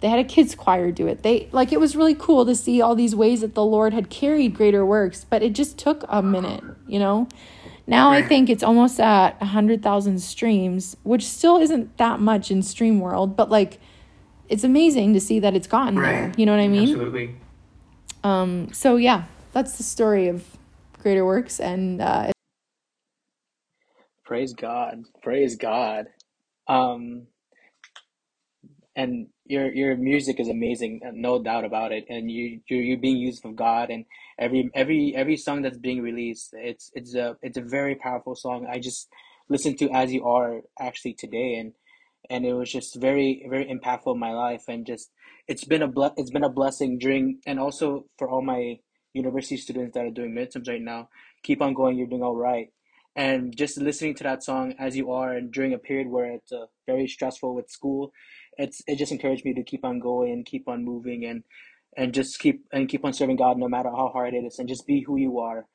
they 0.00 0.10
had 0.10 0.18
a 0.18 0.24
kids 0.24 0.54
choir 0.54 0.92
do 0.92 1.06
it. 1.06 1.22
They 1.22 1.48
like 1.52 1.72
it 1.72 1.80
was 1.80 1.96
really 1.96 2.14
cool 2.14 2.44
to 2.44 2.54
see 2.54 2.82
all 2.82 2.94
these 2.94 3.14
ways 3.14 3.40
that 3.40 3.54
the 3.54 3.64
Lord 3.64 3.94
had 3.94 4.10
carried 4.10 4.54
greater 4.54 4.84
works, 4.84 5.24
but 5.24 5.42
it 5.42 5.54
just 5.54 5.78
took 5.78 6.04
a 6.06 6.20
minute, 6.20 6.62
you 6.86 6.98
know. 6.98 7.28
Now 7.90 8.12
I 8.12 8.22
think 8.22 8.48
it's 8.48 8.62
almost 8.62 9.00
at 9.00 9.36
a 9.40 9.46
hundred 9.46 9.82
thousand 9.82 10.20
streams, 10.20 10.96
which 11.02 11.26
still 11.26 11.58
isn't 11.58 11.96
that 11.96 12.20
much 12.20 12.50
in 12.50 12.62
stream 12.62 13.00
world, 13.00 13.36
but 13.36 13.50
like 13.50 13.78
it's 14.48 14.64
amazing 14.64 15.12
to 15.14 15.20
see 15.20 15.40
that 15.40 15.54
it's 15.54 15.66
gotten 15.66 15.96
there. 15.96 16.32
You 16.36 16.46
know 16.46 16.52
what 16.52 16.60
I 16.60 16.68
mean? 16.68 16.90
Absolutely. 16.90 17.34
Um. 18.22 18.72
So 18.72 18.96
yeah, 18.96 19.24
that's 19.52 19.76
the 19.76 19.82
story 19.82 20.28
of 20.28 20.44
Greater 21.02 21.26
Works, 21.26 21.58
and 21.58 22.00
uh, 22.00 22.30
Praise 24.30 24.54
God. 24.54 25.02
Praise 25.24 25.56
God. 25.56 26.06
Um, 26.68 27.26
and 28.94 29.26
your 29.44 29.74
your 29.74 29.96
music 29.96 30.38
is 30.38 30.48
amazing, 30.48 31.00
no 31.14 31.42
doubt 31.42 31.64
about 31.64 31.90
it. 31.90 32.04
And 32.08 32.30
you 32.30 32.60
you're, 32.68 32.80
you're 32.80 32.98
being 32.98 33.16
used 33.16 33.44
of 33.44 33.56
God, 33.56 33.90
and 33.90 34.04
every 34.40 34.70
every 34.74 35.14
every 35.16 35.36
song 35.36 35.62
that's 35.62 35.78
being 35.78 36.02
released, 36.02 36.50
it's 36.54 36.90
it's 36.94 37.14
a 37.14 37.36
it's 37.42 37.58
a 37.58 37.62
very 37.62 37.94
powerful 37.94 38.34
song. 38.34 38.66
I 38.70 38.78
just 38.80 39.08
listened 39.48 39.78
to 39.80 39.90
As 39.90 40.12
You 40.12 40.26
Are 40.26 40.62
actually 40.80 41.14
today, 41.14 41.54
and 41.56 41.74
and 42.28 42.44
it 42.46 42.54
was 42.54 42.70
just 42.72 42.96
very 42.96 43.44
very 43.48 43.66
impactful 43.66 44.14
in 44.14 44.20
my 44.20 44.32
life, 44.32 44.64
and 44.68 44.86
just 44.86 45.10
it's 45.48 45.64
been 45.64 45.82
a 45.82 45.88
ble- 45.88 46.14
it's 46.16 46.30
been 46.30 46.44
a 46.44 46.48
blessing 46.50 46.98
during, 46.98 47.40
and 47.46 47.58
also 47.60 48.06
for 48.18 48.28
all 48.30 48.42
my 48.42 48.78
university 49.12 49.56
students 49.56 49.94
that 49.94 50.04
are 50.06 50.10
doing 50.10 50.32
midterms 50.32 50.68
right 50.68 50.82
now. 50.82 51.08
Keep 51.42 51.62
on 51.62 51.74
going, 51.74 51.98
you're 51.98 52.06
doing 52.06 52.22
all 52.22 52.36
right 52.36 52.70
and 53.16 53.56
just 53.56 53.76
listening 53.76 54.14
to 54.14 54.22
that 54.22 54.42
song 54.42 54.72
as 54.78 54.96
you 54.96 55.10
are 55.10 55.32
and 55.32 55.52
during 55.52 55.72
a 55.74 55.78
period 55.78 56.08
where 56.08 56.26
it's 56.32 56.52
uh, 56.52 56.66
very 56.86 57.08
stressful 57.08 57.54
with 57.54 57.68
school 57.68 58.12
it's 58.56 58.82
it 58.86 58.96
just 58.96 59.10
encouraged 59.12 59.44
me 59.44 59.52
to 59.52 59.64
keep 59.64 59.84
on 59.84 59.98
going 59.98 60.30
and 60.32 60.46
keep 60.46 60.68
on 60.68 60.84
moving 60.84 61.24
and 61.24 61.42
and 61.96 62.14
just 62.14 62.38
keep 62.38 62.64
and 62.72 62.88
keep 62.88 63.04
on 63.04 63.12
serving 63.12 63.36
god 63.36 63.58
no 63.58 63.68
matter 63.68 63.90
how 63.90 64.08
hard 64.08 64.34
it 64.34 64.44
is 64.44 64.58
and 64.58 64.68
just 64.68 64.86
be 64.86 65.02
who 65.02 65.16
you 65.16 65.38
are. 65.38 65.66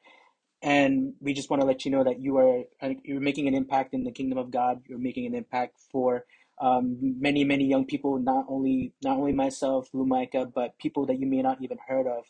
And 0.62 1.14
we 1.20 1.34
just 1.34 1.50
want 1.50 1.62
to 1.62 1.68
let 1.68 1.86
you 1.86 1.92
know 1.92 2.04
that 2.04 2.22
you 2.22 2.38
are 2.38 2.64
uh, 2.82 2.94
you're 3.04 3.22
making 3.22 3.48
an 3.48 3.54
impact 3.54 3.94
in 3.94 4.04
the 4.04 4.12
kingdom 4.12 4.38
of 4.38 4.52
god. 4.52 4.82
You're 4.88 4.98
making 5.00 5.26
an 5.26 5.36
impact 5.36 5.78
for 5.92 6.26
um, 6.62 6.98
many 7.20 7.44
many 7.44 7.66
young 7.66 7.86
people 7.86 8.18
not 8.18 8.46
only 8.48 8.94
not 9.04 9.18
only 9.18 9.34
myself 9.34 9.90
Lou 9.94 10.06
Micah, 10.06 10.46
but 10.54 10.78
people 10.80 11.06
that 11.08 11.20
you 11.20 11.28
may 11.28 11.42
not 11.42 11.62
even 11.62 11.78
heard 11.88 12.08
of 12.08 12.26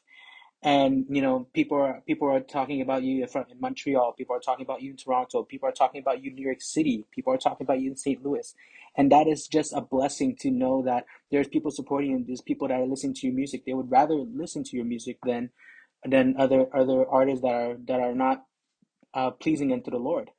and 0.66 1.06
you 1.10 1.22
know 1.24 1.48
people 1.54 1.78
are 1.80 2.04
people 2.08 2.30
are 2.30 2.42
talking 2.42 2.82
about 2.82 3.04
you 3.04 3.24
in 3.24 3.30
front 3.30 3.52
in 3.52 3.62
Montreal. 3.62 4.14
People 4.14 4.36
are 4.38 4.42
talking 4.42 4.66
about 4.66 4.84
you 4.84 4.92
in 4.92 4.98
Toronto. 4.98 5.44
People 5.44 5.70
are 5.70 5.74
talking 5.74 6.02
about 6.02 6.24
you 6.24 6.32
in 6.32 6.38
New 6.38 6.46
York 6.46 6.62
City. 6.62 7.06
People 7.14 7.34
are 7.34 7.40
talking 7.40 7.66
about 7.66 7.82
you 7.82 7.92
in 7.92 7.98
St. 7.98 8.24
Louis, 8.26 8.56
and 8.98 9.12
that 9.14 9.28
is 9.28 9.48
just 9.48 9.74
a 9.74 9.82
blessing 9.82 10.38
to 10.42 10.52
know 10.52 10.84
that 10.84 11.06
there's 11.32 11.50
people 11.50 11.72
supporting 11.72 12.12
you. 12.12 12.18
And 12.18 12.28
there's 12.28 12.42
people 12.42 12.70
that 12.70 12.82
are 12.82 12.88
listening 12.88 13.16
to 13.16 13.28
your 13.28 13.36
music. 13.38 13.66
They 13.66 13.76
would 13.76 13.92
rather 13.92 14.16
listen 14.16 14.66
to 14.66 14.78
your 14.78 14.86
music 14.86 15.20
than 15.26 15.52
than 16.06 16.36
other 16.40 16.68
other 16.76 17.08
artists 17.10 17.44
that 17.44 17.54
are 17.54 17.78
that 17.88 18.02
are 18.02 18.16
not 18.16 18.46
uh, 19.16 19.32
pleasing 19.32 19.74
unto 19.74 19.92
the 19.92 20.00
Lord 20.00 20.30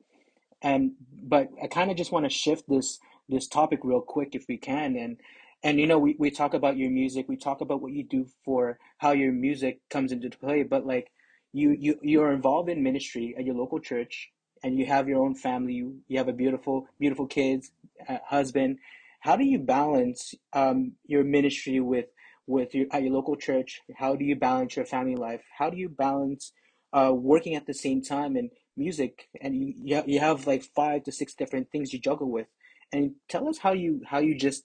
and 0.63 0.93
but 1.23 1.51
I 1.63 1.67
kind 1.69 1.91
of 1.91 1.97
just 1.97 2.13
want 2.13 2.27
to 2.27 2.31
shift 2.31 2.65
this 2.69 2.99
this 3.29 3.47
topic 3.49 3.81
real 3.85 4.01
quick 4.01 4.35
if 4.35 4.47
we 4.49 4.57
can 4.57 4.97
and 4.97 5.19
and 5.67 5.81
you 5.81 5.87
know 5.87 5.99
we, 5.99 6.15
we 6.19 6.31
talk 6.31 6.55
about 6.55 6.77
your 6.77 6.91
music 6.91 7.27
we 7.29 7.37
talk 7.37 7.61
about 7.61 7.83
what 7.83 7.93
you 7.93 8.05
do 8.05 8.27
for 8.45 8.79
how 8.99 9.13
your 9.13 9.33
music 9.33 9.81
comes 9.91 10.13
into 10.13 10.31
play 10.31 10.63
but 10.63 10.87
like 10.87 11.09
you 11.53 11.77
you 11.79 11.99
you're 12.03 12.33
involved 12.33 12.69
in 12.69 12.83
ministry 12.83 13.35
at 13.39 13.45
your 13.45 13.55
local 13.55 13.81
church 13.81 14.31
and 14.63 14.79
you 14.79 14.87
have 14.87 15.09
your 15.09 15.23
own 15.25 15.35
family 15.35 15.75
you, 15.75 15.99
you 16.09 16.19
have 16.19 16.29
a 16.29 16.33
beautiful 16.33 16.87
beautiful 17.01 17.27
kids 17.27 17.73
uh, 18.09 18.19
husband. 18.27 18.79
How 19.21 19.37
do 19.37 19.45
you 19.45 19.59
balance 19.59 20.35
um, 20.53 20.93
your 21.07 21.25
ministry 21.25 21.81
with 21.81 22.07
with 22.47 22.75
your 22.75 22.87
at 22.93 23.03
your 23.03 23.13
local 23.13 23.37
church? 23.37 23.81
How 23.97 24.15
do 24.17 24.25
you 24.25 24.37
balance 24.37 24.77
your 24.77 24.87
family 24.87 25.17
life? 25.17 25.43
How 25.59 25.71
do 25.71 25.77
you 25.77 25.89
balance 25.89 26.53
uh, 26.93 27.13
working 27.15 27.55
at 27.55 27.67
the 27.67 27.75
same 27.75 28.03
time 28.03 28.37
and 28.37 28.51
music? 28.77 29.29
And 29.41 29.57
you, 29.57 29.75
you 29.77 29.97
ha- 29.97 30.05
you 30.07 30.21
have 30.21 30.47
like 30.47 30.63
five 30.63 31.05
to 31.05 31.13
six 31.13 31.35
different 31.35 31.71
things 31.71 31.93
you 31.93 31.99
juggle 31.99 32.31
with. 32.31 32.47
And 32.93 33.17
tell 33.29 33.49
us 33.49 33.59
how 33.59 33.73
you 33.73 34.03
how 34.07 34.19
you 34.19 34.35
just 34.37 34.65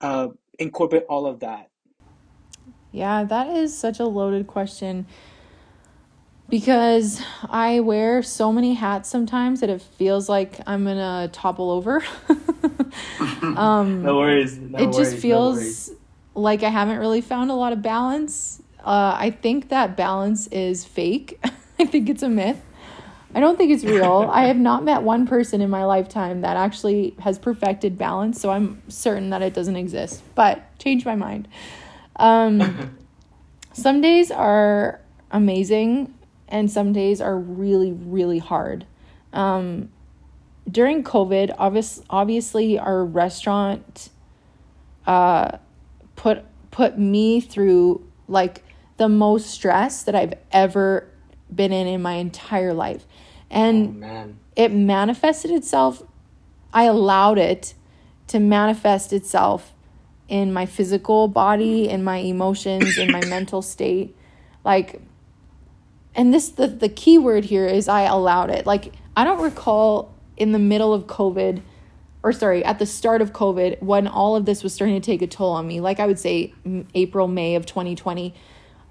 uh, 0.00 0.28
incorporate 0.58 1.04
all 1.08 1.26
of 1.26 1.40
that 1.40 1.68
yeah, 2.92 3.24
that 3.24 3.48
is 3.48 3.76
such 3.76 4.00
a 4.00 4.04
loaded 4.04 4.46
question 4.46 5.06
because 6.48 7.22
I 7.48 7.80
wear 7.80 8.22
so 8.22 8.52
many 8.52 8.74
hats 8.74 9.08
sometimes 9.08 9.60
that 9.60 9.70
it 9.70 9.80
feels 9.80 10.28
like 10.28 10.60
I'm 10.66 10.84
gonna 10.84 11.30
topple 11.32 11.70
over. 11.70 12.04
um, 13.56 14.02
No 14.02 14.18
worries. 14.18 14.58
No 14.58 14.78
it 14.78 14.86
just 14.88 14.96
worries, 14.96 15.12
no 15.14 15.18
feels 15.20 15.56
worries. 15.56 15.90
like 16.34 16.62
I 16.62 16.68
haven't 16.68 16.98
really 16.98 17.22
found 17.22 17.50
a 17.50 17.54
lot 17.54 17.72
of 17.72 17.80
balance. 17.80 18.60
Uh, 18.84 19.16
I 19.18 19.30
think 19.30 19.70
that 19.70 19.96
balance 19.96 20.46
is 20.48 20.84
fake. 20.84 21.40
I 21.78 21.86
think 21.86 22.10
it's 22.10 22.22
a 22.22 22.28
myth. 22.28 22.60
I 23.34 23.40
don't 23.40 23.56
think 23.56 23.70
it's 23.70 23.84
real. 23.84 24.28
I 24.32 24.44
have 24.44 24.56
not 24.56 24.84
met 24.84 25.02
one 25.02 25.26
person 25.26 25.60
in 25.60 25.70
my 25.70 25.84
lifetime 25.84 26.42
that 26.42 26.56
actually 26.56 27.14
has 27.20 27.38
perfected 27.38 27.98
balance, 27.98 28.40
so 28.40 28.50
I'm 28.50 28.82
certain 28.88 29.30
that 29.30 29.42
it 29.42 29.54
doesn't 29.54 29.76
exist. 29.76 30.22
But 30.34 30.78
change 30.78 31.04
my 31.04 31.14
mind. 31.14 31.48
Um, 32.16 32.96
some 33.72 34.00
days 34.00 34.30
are 34.30 35.00
amazing, 35.30 36.14
and 36.48 36.70
some 36.70 36.92
days 36.92 37.20
are 37.20 37.38
really, 37.38 37.92
really 37.92 38.38
hard. 38.38 38.86
Um, 39.32 39.90
during 40.70 41.02
COVID, 41.02 41.54
obvious, 41.58 42.02
obviously, 42.10 42.78
our 42.78 43.04
restaurant 43.04 44.10
uh, 45.06 45.58
put 46.16 46.44
put 46.70 46.98
me 46.98 47.40
through 47.40 48.04
like 48.28 48.64
the 48.96 49.08
most 49.08 49.50
stress 49.50 50.04
that 50.04 50.14
I've 50.14 50.34
ever 50.52 51.08
been 51.54 51.72
in 51.72 51.86
in 51.86 52.02
my 52.02 52.14
entire 52.14 52.72
life, 52.72 53.04
and 53.52 54.00
man 54.00 54.38
it 54.56 54.72
manifested 54.72 55.50
itself. 55.50 56.02
I 56.72 56.84
allowed 56.84 57.38
it 57.38 57.74
to 58.28 58.38
manifest 58.38 59.12
itself 59.12 59.72
in 60.28 60.52
my 60.52 60.66
physical 60.66 61.28
body, 61.28 61.88
in 61.88 62.04
my 62.04 62.18
emotions, 62.18 62.98
in 62.98 63.10
my 63.10 63.24
mental 63.26 63.62
state. 63.62 64.16
Like, 64.64 65.00
and 66.14 66.32
this, 66.32 66.50
the, 66.50 66.68
the 66.68 66.88
key 66.88 67.18
word 67.18 67.44
here 67.44 67.66
is 67.66 67.88
I 67.88 68.02
allowed 68.02 68.50
it. 68.50 68.66
Like, 68.66 68.92
I 69.16 69.24
don't 69.24 69.42
recall 69.42 70.14
in 70.36 70.52
the 70.52 70.58
middle 70.58 70.94
of 70.94 71.06
COVID, 71.06 71.62
or 72.22 72.32
sorry, 72.32 72.64
at 72.64 72.78
the 72.78 72.86
start 72.86 73.20
of 73.20 73.32
COVID, 73.32 73.82
when 73.82 74.06
all 74.06 74.36
of 74.36 74.44
this 74.44 74.62
was 74.62 74.72
starting 74.72 74.98
to 74.98 75.04
take 75.04 75.22
a 75.22 75.26
toll 75.26 75.52
on 75.52 75.66
me, 75.66 75.80
like 75.80 76.00
I 76.00 76.06
would 76.06 76.18
say 76.18 76.54
April, 76.94 77.28
May 77.28 77.54
of 77.54 77.66
2020, 77.66 78.34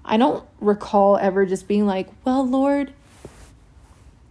I 0.04 0.16
don't 0.16 0.44
recall 0.60 1.16
ever 1.16 1.46
just 1.46 1.66
being 1.66 1.86
like, 1.86 2.08
well, 2.24 2.46
Lord, 2.46 2.92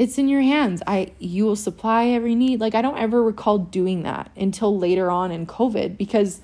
it's 0.01 0.17
in 0.17 0.27
your 0.27 0.41
hands. 0.41 0.81
I 0.87 1.11
you 1.19 1.45
will 1.45 1.55
supply 1.55 2.07
every 2.07 2.33
need. 2.33 2.59
Like 2.59 2.73
I 2.73 2.81
don't 2.81 2.97
ever 2.97 3.21
recall 3.21 3.59
doing 3.59 4.01
that 4.01 4.31
until 4.35 4.75
later 4.75 5.11
on 5.11 5.31
in 5.31 5.45
COVID 5.45 5.95
because 5.95 6.41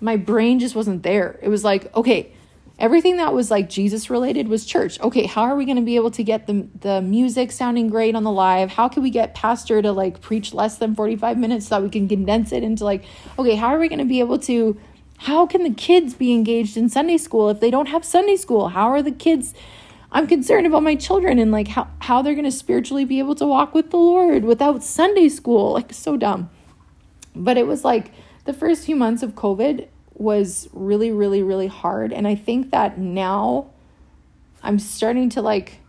my 0.00 0.16
brain 0.16 0.60
just 0.60 0.76
wasn't 0.76 1.02
there. 1.02 1.36
It 1.42 1.48
was 1.48 1.64
like, 1.64 1.92
okay, 1.96 2.32
everything 2.78 3.16
that 3.16 3.34
was 3.34 3.50
like 3.50 3.68
Jesus 3.68 4.08
related 4.08 4.46
was 4.46 4.64
church. 4.64 5.00
Okay, 5.00 5.26
how 5.26 5.42
are 5.42 5.56
we 5.56 5.64
going 5.64 5.78
to 5.78 5.82
be 5.82 5.96
able 5.96 6.12
to 6.12 6.22
get 6.22 6.46
the 6.46 6.68
the 6.78 7.02
music 7.02 7.50
sounding 7.50 7.88
great 7.88 8.14
on 8.14 8.22
the 8.22 8.30
live? 8.30 8.70
How 8.70 8.88
can 8.88 9.02
we 9.02 9.10
get 9.10 9.34
pastor 9.34 9.82
to 9.82 9.90
like 9.90 10.20
preach 10.20 10.54
less 10.54 10.78
than 10.78 10.94
45 10.94 11.38
minutes 11.38 11.66
so 11.66 11.74
that 11.74 11.82
we 11.82 11.90
can 11.90 12.08
condense 12.08 12.52
it 12.52 12.62
into 12.62 12.84
like, 12.84 13.02
okay, 13.36 13.56
how 13.56 13.74
are 13.74 13.80
we 13.80 13.88
going 13.88 13.98
to 13.98 14.04
be 14.04 14.20
able 14.20 14.38
to 14.40 14.80
how 15.18 15.46
can 15.46 15.64
the 15.64 15.74
kids 15.74 16.14
be 16.14 16.32
engaged 16.32 16.76
in 16.76 16.88
Sunday 16.88 17.18
school 17.18 17.50
if 17.50 17.58
they 17.58 17.70
don't 17.70 17.86
have 17.86 18.04
Sunday 18.04 18.36
school? 18.36 18.68
How 18.68 18.90
are 18.90 19.02
the 19.02 19.12
kids 19.12 19.54
I'm 20.12 20.26
concerned 20.26 20.66
about 20.66 20.82
my 20.82 20.94
children 20.94 21.38
and 21.38 21.50
like 21.50 21.68
how, 21.68 21.88
how 22.00 22.20
they're 22.20 22.34
going 22.34 22.44
to 22.44 22.52
spiritually 22.52 23.06
be 23.06 23.18
able 23.18 23.34
to 23.36 23.46
walk 23.46 23.74
with 23.74 23.90
the 23.90 23.96
Lord 23.96 24.44
without 24.44 24.84
Sunday 24.84 25.30
school. 25.30 25.72
Like, 25.72 25.92
so 25.92 26.18
dumb. 26.18 26.50
But 27.34 27.56
it 27.56 27.66
was 27.66 27.82
like 27.82 28.12
the 28.44 28.52
first 28.52 28.84
few 28.84 28.94
months 28.94 29.22
of 29.22 29.34
COVID 29.34 29.88
was 30.14 30.68
really, 30.74 31.10
really, 31.10 31.42
really 31.42 31.66
hard. 31.66 32.12
And 32.12 32.28
I 32.28 32.34
think 32.34 32.70
that 32.72 32.98
now 32.98 33.70
I'm 34.62 34.78
starting 34.78 35.30
to 35.30 35.40
like 35.40 35.80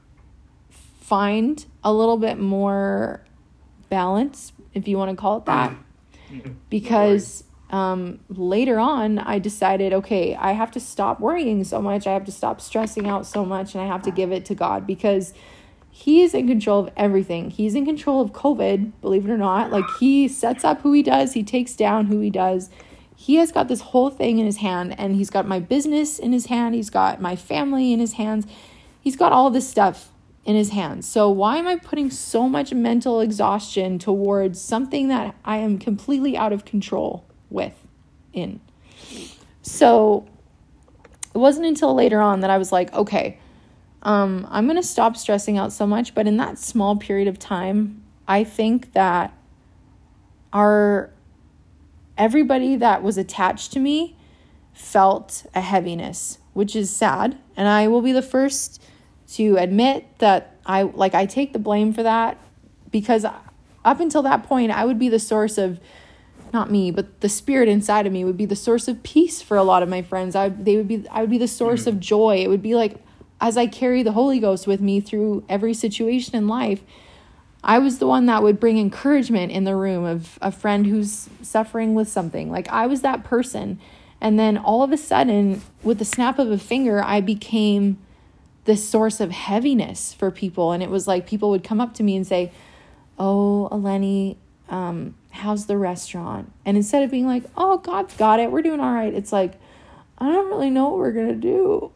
find 0.69 1.65
a 1.83 1.91
little 1.93 2.17
bit 2.17 2.39
more 2.39 3.25
balance, 3.89 4.53
if 4.73 4.87
you 4.87 4.97
want 4.97 5.11
to 5.11 5.17
call 5.17 5.39
it 5.39 5.45
that. 5.45 5.75
Mm-hmm. 6.31 6.53
Because 6.69 7.43
um, 7.73 8.19
later 8.29 8.79
on, 8.79 9.17
I 9.17 9.39
decided, 9.39 9.93
okay, 9.93 10.35
I 10.35 10.51
have 10.51 10.69
to 10.73 10.79
stop 10.79 11.19
worrying 11.19 11.63
so 11.63 11.81
much. 11.81 12.05
I 12.05 12.13
have 12.13 12.23
to 12.25 12.31
stop 12.31 12.61
stressing 12.61 13.07
out 13.07 13.25
so 13.25 13.43
much, 13.43 13.73
and 13.73 13.83
I 13.83 13.87
have 13.87 14.03
to 14.03 14.11
give 14.11 14.31
it 14.31 14.45
to 14.45 14.55
God 14.55 14.85
because 14.85 15.33
He 15.89 16.21
is 16.21 16.35
in 16.35 16.47
control 16.47 16.81
of 16.85 16.93
everything. 16.95 17.49
He's 17.49 17.73
in 17.73 17.83
control 17.83 18.21
of 18.21 18.31
COVID, 18.31 18.91
believe 19.01 19.25
it 19.25 19.31
or 19.31 19.39
not. 19.39 19.71
Like, 19.71 19.85
He 19.99 20.27
sets 20.27 20.63
up 20.63 20.81
who 20.81 20.93
He 20.93 21.01
does, 21.01 21.33
He 21.33 21.41
takes 21.41 21.75
down 21.75 22.05
who 22.05 22.19
He 22.19 22.29
does. 22.29 22.69
He 23.15 23.35
has 23.35 23.51
got 23.51 23.69
this 23.69 23.81
whole 23.81 24.11
thing 24.11 24.37
in 24.37 24.45
His 24.45 24.57
hand, 24.57 24.93
and 24.99 25.15
He's 25.15 25.31
got 25.31 25.47
my 25.47 25.59
business 25.59 26.19
in 26.19 26.31
His 26.31 26.45
hand, 26.45 26.75
He's 26.75 26.91
got 26.91 27.19
my 27.19 27.35
family 27.35 27.91
in 27.91 27.99
His 27.99 28.13
hands. 28.13 28.45
He's 29.01 29.15
got 29.15 29.31
all 29.31 29.49
this 29.49 29.67
stuff 29.67 30.11
in 30.45 30.55
his 30.55 30.69
hands. 30.69 31.07
So 31.07 31.29
why 31.29 31.55
am 31.55 31.67
I 31.67 31.77
putting 31.77 32.11
so 32.11 32.49
much 32.49 32.73
mental 32.73 33.21
exhaustion 33.21 33.97
towards 33.97 34.61
something 34.61 35.07
that 35.07 35.35
I 35.45 35.57
am 35.57 35.77
completely 35.77 36.35
out 36.35 36.51
of 36.51 36.65
control 36.65 37.25
with 37.53 37.73
in? 38.33 38.59
So 39.61 40.27
it 41.33 41.37
wasn't 41.37 41.65
until 41.65 41.93
later 41.95 42.19
on 42.21 42.41
that 42.41 42.49
I 42.49 42.57
was 42.57 42.71
like, 42.71 42.93
okay, 42.93 43.39
um, 44.03 44.45
I'm 44.51 44.65
going 44.65 44.75
to 44.75 44.83
stop 44.87 45.15
stressing 45.15 45.57
out 45.57 45.71
so 45.71 45.87
much. 45.87 46.13
But 46.13 46.27
in 46.27 46.37
that 46.37 46.59
small 46.59 46.97
period 46.97 47.27
of 47.27 47.39
time, 47.39 48.03
I 48.27 48.43
think 48.43 48.93
that 48.93 49.33
our 50.51 51.09
everybody 52.17 52.75
that 52.75 53.01
was 53.01 53.17
attached 53.17 53.71
to 53.73 53.79
me 53.79 54.15
felt 54.73 55.45
a 55.55 55.61
heaviness, 55.61 56.37
which 56.53 56.75
is 56.75 56.95
sad. 56.95 57.37
And 57.55 57.67
I 57.67 57.87
will 57.87 58.01
be 58.01 58.11
the 58.11 58.21
first 58.21 58.81
to 59.33 59.57
admit 59.57 60.05
that 60.19 60.57
I 60.65 60.83
like 60.83 61.15
I 61.15 61.25
take 61.25 61.53
the 61.53 61.59
blame 61.59 61.93
for 61.93 62.03
that 62.03 62.37
because 62.91 63.25
up 63.25 63.99
until 63.99 64.21
that 64.23 64.43
point 64.43 64.71
I 64.71 64.85
would 64.85 64.99
be 64.99 65.09
the 65.09 65.19
source 65.19 65.57
of 65.57 65.79
not 66.53 66.71
me, 66.71 66.91
but 66.91 67.21
the 67.21 67.29
spirit 67.29 67.67
inside 67.67 68.05
of 68.05 68.13
me 68.13 68.23
would 68.23 68.37
be 68.37 68.45
the 68.45 68.55
source 68.55 68.87
of 68.87 69.03
peace 69.03 69.41
for 69.41 69.57
a 69.57 69.63
lot 69.63 69.83
of 69.83 69.89
my 69.89 70.01
friends. 70.01 70.35
I 70.35 70.49
they 70.49 70.77
would 70.77 70.87
be 70.87 71.05
I 71.09 71.21
would 71.21 71.29
be 71.29 71.37
the 71.37 71.47
source 71.47 71.81
mm-hmm. 71.81 71.89
of 71.89 71.99
joy. 71.99 72.37
It 72.37 72.47
would 72.47 72.61
be 72.61 72.75
like 72.75 72.97
as 73.41 73.57
I 73.57 73.67
carry 73.67 74.03
the 74.03 74.13
Holy 74.13 74.39
Ghost 74.39 74.67
with 74.67 74.79
me 74.79 75.01
through 75.01 75.43
every 75.49 75.73
situation 75.73 76.35
in 76.35 76.47
life, 76.47 76.81
I 77.63 77.79
was 77.79 77.99
the 77.99 78.07
one 78.07 78.25
that 78.27 78.43
would 78.43 78.59
bring 78.59 78.77
encouragement 78.77 79.51
in 79.51 79.63
the 79.63 79.75
room 79.75 80.05
of 80.05 80.37
a 80.41 80.51
friend 80.51 80.85
who's 80.85 81.29
suffering 81.41 81.93
with 81.93 82.07
something. 82.07 82.51
Like 82.51 82.69
I 82.69 82.87
was 82.87 83.01
that 83.01 83.23
person. 83.23 83.79
And 84.21 84.39
then 84.39 84.57
all 84.57 84.83
of 84.83 84.93
a 84.93 84.97
sudden, 84.97 85.61
with 85.83 85.99
the 85.99 86.05
snap 86.05 86.39
of 86.39 86.49
a 86.49 86.57
finger, 86.57 87.03
I 87.03 87.19
became 87.19 87.97
this 88.63 88.87
source 88.87 89.19
of 89.19 89.31
heaviness 89.31 90.13
for 90.13 90.31
people. 90.31 90.71
And 90.71 90.81
it 90.81 90.89
was 90.89 91.07
like 91.07 91.27
people 91.27 91.49
would 91.49 91.63
come 91.63 91.81
up 91.81 91.93
to 91.95 92.03
me 92.03 92.15
and 92.15 92.25
say, 92.25 92.51
Oh, 93.19 93.67
Elenee, 93.71 94.37
um, 94.69 95.15
how's 95.33 95.65
the 95.65 95.77
restaurant? 95.77 96.51
And 96.65 96.77
instead 96.77 97.03
of 97.03 97.11
being 97.11 97.27
like, 97.27 97.43
Oh, 97.57 97.77
God's 97.79 98.15
got 98.15 98.39
it, 98.39 98.51
we're 98.51 98.61
doing 98.61 98.79
all 98.79 98.93
right, 98.93 99.13
it's 99.13 99.31
like, 99.31 99.53
I 100.17 100.31
don't 100.31 100.47
really 100.47 100.69
know 100.69 100.89
what 100.89 100.97
we're 100.97 101.11
gonna 101.11 101.35
do. 101.35 101.91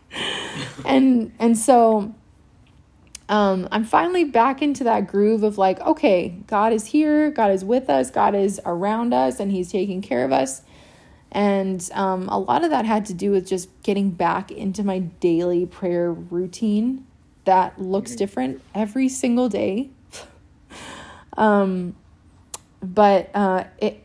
and 0.84 1.32
and 1.38 1.58
so 1.58 2.14
um, 3.28 3.68
I'm 3.70 3.84
finally 3.84 4.24
back 4.24 4.62
into 4.62 4.84
that 4.84 5.06
groove 5.06 5.42
of 5.42 5.58
like, 5.58 5.80
okay, 5.80 6.38
God 6.46 6.72
is 6.72 6.86
here, 6.86 7.30
God 7.30 7.50
is 7.50 7.64
with 7.64 7.90
us, 7.90 8.10
God 8.10 8.34
is 8.34 8.60
around 8.64 9.12
us, 9.12 9.38
and 9.38 9.52
He's 9.52 9.70
taking 9.70 10.00
care 10.00 10.24
of 10.24 10.32
us. 10.32 10.62
And 11.30 11.86
um, 11.92 12.26
a 12.30 12.38
lot 12.38 12.64
of 12.64 12.70
that 12.70 12.86
had 12.86 13.04
to 13.06 13.14
do 13.14 13.30
with 13.30 13.46
just 13.46 13.68
getting 13.82 14.10
back 14.10 14.50
into 14.50 14.82
my 14.82 15.00
daily 15.00 15.66
prayer 15.66 16.10
routine 16.10 17.06
that 17.44 17.80
looks 17.80 18.12
mm-hmm. 18.12 18.18
different 18.18 18.62
every 18.74 19.08
single 19.08 19.48
day. 19.48 19.90
um, 21.36 21.94
but 22.82 23.30
uh, 23.34 23.64
it, 23.78 24.04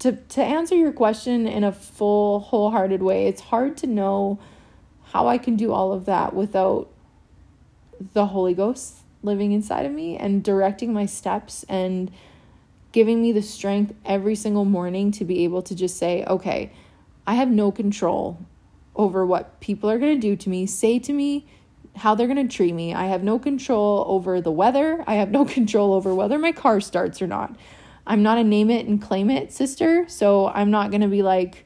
to, 0.00 0.12
to 0.12 0.42
answer 0.42 0.74
your 0.74 0.92
question 0.92 1.46
in 1.46 1.64
a 1.64 1.72
full, 1.72 2.40
wholehearted 2.40 3.02
way, 3.02 3.26
it's 3.26 3.40
hard 3.40 3.76
to 3.78 3.86
know 3.86 4.38
how 5.04 5.28
I 5.28 5.38
can 5.38 5.56
do 5.56 5.72
all 5.72 5.92
of 5.92 6.06
that 6.06 6.34
without 6.34 6.90
the 8.12 8.26
Holy 8.26 8.54
Ghost 8.54 8.98
living 9.22 9.52
inside 9.52 9.86
of 9.86 9.92
me 9.92 10.16
and 10.16 10.42
directing 10.42 10.92
my 10.92 11.06
steps 11.06 11.64
and 11.68 12.10
giving 12.92 13.22
me 13.22 13.32
the 13.32 13.42
strength 13.42 13.94
every 14.04 14.34
single 14.34 14.64
morning 14.64 15.10
to 15.12 15.24
be 15.24 15.44
able 15.44 15.62
to 15.62 15.74
just 15.74 15.96
say, 15.96 16.24
okay, 16.26 16.72
I 17.26 17.34
have 17.34 17.48
no 17.48 17.72
control 17.72 18.38
over 18.94 19.24
what 19.24 19.58
people 19.60 19.90
are 19.90 19.98
going 19.98 20.14
to 20.14 20.20
do 20.20 20.36
to 20.36 20.48
me, 20.48 20.66
say 20.66 20.98
to 21.00 21.12
me, 21.12 21.46
how 21.96 22.14
they're 22.14 22.26
going 22.26 22.48
to 22.48 22.54
treat 22.56 22.74
me. 22.74 22.92
I 22.92 23.06
have 23.06 23.22
no 23.22 23.38
control 23.38 24.04
over 24.08 24.40
the 24.40 24.50
weather. 24.50 25.02
I 25.06 25.14
have 25.14 25.30
no 25.30 25.44
control 25.56 25.94
over 25.94 26.14
whether 26.14 26.38
my 26.38 26.52
car 26.52 26.80
starts 26.80 27.22
or 27.22 27.26
not. 27.26 27.56
I'm 28.06 28.22
not 28.22 28.38
a 28.38 28.44
name 28.44 28.70
it 28.70 28.86
and 28.86 29.00
claim 29.00 29.30
it 29.30 29.52
sister, 29.52 30.04
so 30.08 30.48
I'm 30.48 30.70
not 30.70 30.90
going 30.90 31.00
to 31.00 31.08
be 31.08 31.22
like 31.22 31.64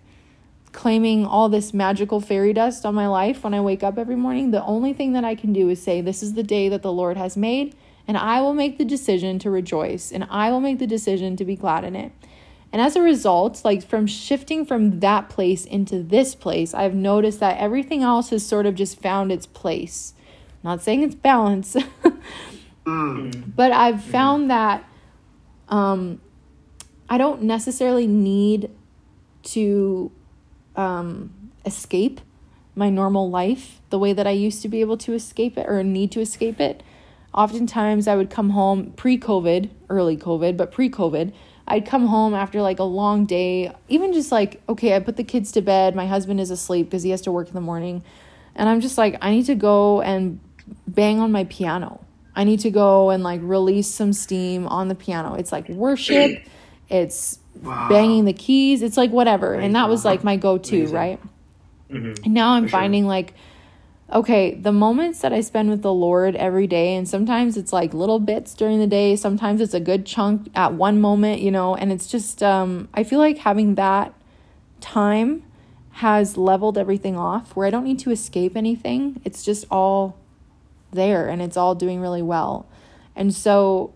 claiming 0.72 1.26
all 1.26 1.49
this 1.49 1.74
magical 1.74 2.20
fairy 2.20 2.53
dust 2.53 2.86
on 2.86 2.95
my 2.95 3.09
life 3.09 3.43
when 3.43 3.55
I 3.55 3.61
wake 3.61 3.82
up 3.82 3.99
every 3.99 4.16
morning. 4.16 4.51
The 4.51 4.64
only 4.64 4.93
thing 4.93 5.12
that 5.14 5.24
I 5.24 5.34
can 5.34 5.53
do 5.53 5.68
is 5.68 5.82
say, 5.82 6.01
This 6.01 6.22
is 6.22 6.34
the 6.34 6.43
day 6.43 6.68
that 6.68 6.82
the 6.82 6.93
Lord 6.93 7.16
has 7.16 7.36
made 7.36 7.74
and 8.07 8.16
I 8.16 8.41
will 8.41 8.55
make 8.55 8.78
the 8.78 8.84
decision 8.84 9.39
to 9.41 9.51
rejoice 9.51 10.12
and 10.12 10.26
I 10.30 10.51
will 10.51 10.61
make 10.61 10.78
the 10.78 10.86
decision 10.86 11.36
to 11.36 11.45
be 11.45 11.57
glad 11.57 11.84
in 11.84 11.95
it. 11.95 12.12
And 12.72 12.82
as 12.82 12.97
a 12.97 13.03
result, 13.03 13.64
like 13.64 13.86
from 13.86 14.07
shifting 14.07 14.64
from 14.64 15.01
that 15.01 15.28
place 15.28 15.64
into 15.64 16.03
this 16.03 16.34
place, 16.34 16.74
I've 16.74 16.95
noticed 16.95 17.41
that 17.41 17.59
everything 17.59 18.03
else 18.03 18.30
has 18.30 18.45
sort 18.45 18.66
of 18.66 18.74
just 18.74 19.01
found 19.01 19.32
its 19.32 19.47
place. 19.47 20.14
not 20.62 20.82
saying 20.82 21.03
it's 21.03 21.14
balance, 21.14 21.76
mm. 22.84 23.57
but 23.57 23.72
I've 23.72 24.03
found 24.03 24.51
that 24.51 24.84
um, 25.68 26.20
I 27.09 27.18
don't 27.18 27.42
necessarily 27.42 28.06
need 28.06 28.70
to 29.44 30.12
um, 30.76 31.50
escape 31.64 32.20
my 32.74 32.90
normal 32.90 33.30
life 33.30 33.80
the 33.90 33.98
way 33.98 34.12
that 34.12 34.26
I 34.26 34.30
used 34.30 34.62
to 34.62 34.68
be 34.68 34.80
able 34.80 34.98
to 34.98 35.14
escape 35.14 35.56
it 35.59 35.66
or 35.68 35.82
need 35.82 36.12
to 36.12 36.20
escape 36.20 36.61
it 36.61 36.82
oftentimes 37.34 38.09
I 38.09 38.16
would 38.16 38.30
come 38.30 38.50
home 38.50 38.92
pre 38.92 39.18
COVID, 39.18 39.70
early 39.88 40.16
COVID, 40.16 40.56
but 40.56 40.72
pre 40.72 40.90
COVID. 40.90 41.32
I'd 41.66 41.86
come 41.86 42.06
home 42.06 42.34
after 42.34 42.62
like 42.62 42.78
a 42.78 42.84
long 42.84 43.26
day, 43.26 43.72
even 43.88 44.12
just 44.12 44.32
like, 44.32 44.62
okay, 44.68 44.96
I 44.96 45.00
put 45.00 45.16
the 45.16 45.24
kids 45.24 45.52
to 45.52 45.61
bed. 45.61 45.94
My 45.94 46.06
husband 46.06 46.40
is 46.40 46.50
asleep 46.50 46.86
because 46.86 47.02
he 47.02 47.11
has 47.11 47.20
to 47.22 47.32
work 47.32 47.48
in 47.48 47.54
the 47.54 47.61
morning. 47.61 48.02
And 48.54 48.68
I'm 48.68 48.80
just 48.80 48.96
like, 48.96 49.18
I 49.20 49.30
need 49.30 49.46
to 49.46 49.54
go 49.54 50.00
and 50.00 50.40
bang 50.86 51.20
on 51.20 51.30
my 51.30 51.44
piano. 51.44 52.04
I 52.34 52.44
need 52.44 52.61
to 52.61 52.70
go 52.70 53.11
and 53.11 53.22
like 53.22 53.40
release 53.42 53.88
some 53.88 54.12
steam 54.12 54.66
on 54.66 54.88
the 54.88 54.94
piano. 54.94 55.34
It's 55.34 55.52
like 55.52 55.68
worship, 55.68 56.42
it's 56.89 57.39
wow. 57.62 57.89
banging 57.89 58.24
the 58.24 58.32
keys, 58.32 58.82
it's 58.82 58.97
like 58.97 59.11
whatever. 59.11 59.55
And 59.55 59.74
that 59.74 59.89
was 59.89 60.05
like 60.05 60.24
my 60.24 60.36
go 60.36 60.59
to, 60.59 60.86
right? 60.89 61.20
Mm-hmm. 61.91 62.24
And 62.24 62.34
now 62.34 62.53
I'm 62.53 62.64
For 62.64 62.70
finding 62.70 63.05
sure. 63.05 63.09
like, 63.09 63.34
okay, 64.12 64.55
the 64.55 64.72
moments 64.72 65.20
that 65.20 65.32
I 65.32 65.41
spend 65.41 65.70
with 65.70 65.82
the 65.82 65.93
Lord 65.93 66.34
every 66.36 66.66
day, 66.66 66.95
and 66.95 67.09
sometimes 67.09 67.57
it's 67.57 67.72
like 67.72 67.93
little 67.93 68.18
bits 68.18 68.55
during 68.55 68.78
the 68.78 68.86
day, 68.86 69.16
sometimes 69.16 69.61
it's 69.61 69.74
a 69.74 69.80
good 69.80 70.07
chunk 70.07 70.51
at 70.55 70.74
one 70.74 71.01
moment, 71.01 71.41
you 71.43 71.51
know, 71.51 71.74
and 71.74 71.93
it's 71.93 72.07
just, 72.07 72.43
um, 72.43 72.89
I 72.95 73.05
feel 73.05 73.18
like 73.18 73.39
having 73.39 73.74
that 73.74 74.14
time 74.80 75.45
has 75.93 76.36
leveled 76.36 76.78
everything 76.78 77.16
off 77.16 77.57
where 77.57 77.66
I 77.66 77.70
don't 77.70 77.84
need 77.84 77.99
to 78.01 78.11
escape 78.11 78.57
anything. 78.57 79.20
It's 79.24 79.45
just 79.45 79.66
all 79.70 80.16
there 80.93 81.28
and 81.28 81.43
it's 81.43 81.57
all 81.57 81.74
doing 81.74 82.01
really 82.01 82.22
well. 82.22 82.66
And 83.16 83.34
so 83.34 83.95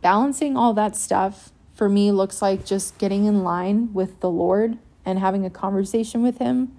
balancing 0.00 0.56
all 0.56 0.72
that 0.74 0.96
stuff 0.96 1.52
for 1.76 1.88
me 1.88 2.10
looks 2.10 2.42
like 2.42 2.64
just 2.64 2.98
getting 2.98 3.26
in 3.26 3.44
line 3.44 3.92
with 3.92 4.18
the 4.20 4.30
Lord 4.30 4.78
and 5.04 5.18
having 5.18 5.44
a 5.44 5.50
conversation 5.50 6.22
with 6.22 6.38
Him 6.38 6.76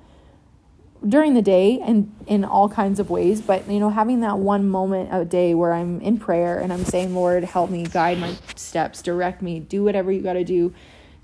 during 1.07 1.35
the 1.35 1.41
day 1.41 1.79
and 1.79 2.13
in 2.25 2.43
all 2.43 2.67
kinds 2.67 2.99
of 2.99 3.09
ways. 3.09 3.39
But 3.39 3.69
you 3.69 3.79
know 3.79 3.89
having 3.89 4.21
that 4.21 4.39
one 4.39 4.67
moment 4.67 5.09
a 5.13 5.23
day 5.23 5.53
where 5.53 5.73
i'm 5.73 6.01
in 6.01 6.17
prayer 6.17 6.59
and 6.59 6.73
i'm 6.73 6.83
saying 6.83 7.13
lord 7.13 7.43
help 7.43 7.69
me 7.69 7.83
guide 7.83 8.17
my 8.17 8.35
steps 8.55 9.01
direct 9.01 9.41
me 9.41 9.59
do 9.59 9.83
whatever 9.83 10.11
you 10.11 10.21
got 10.21 10.33
to 10.33 10.43
do 10.43 10.73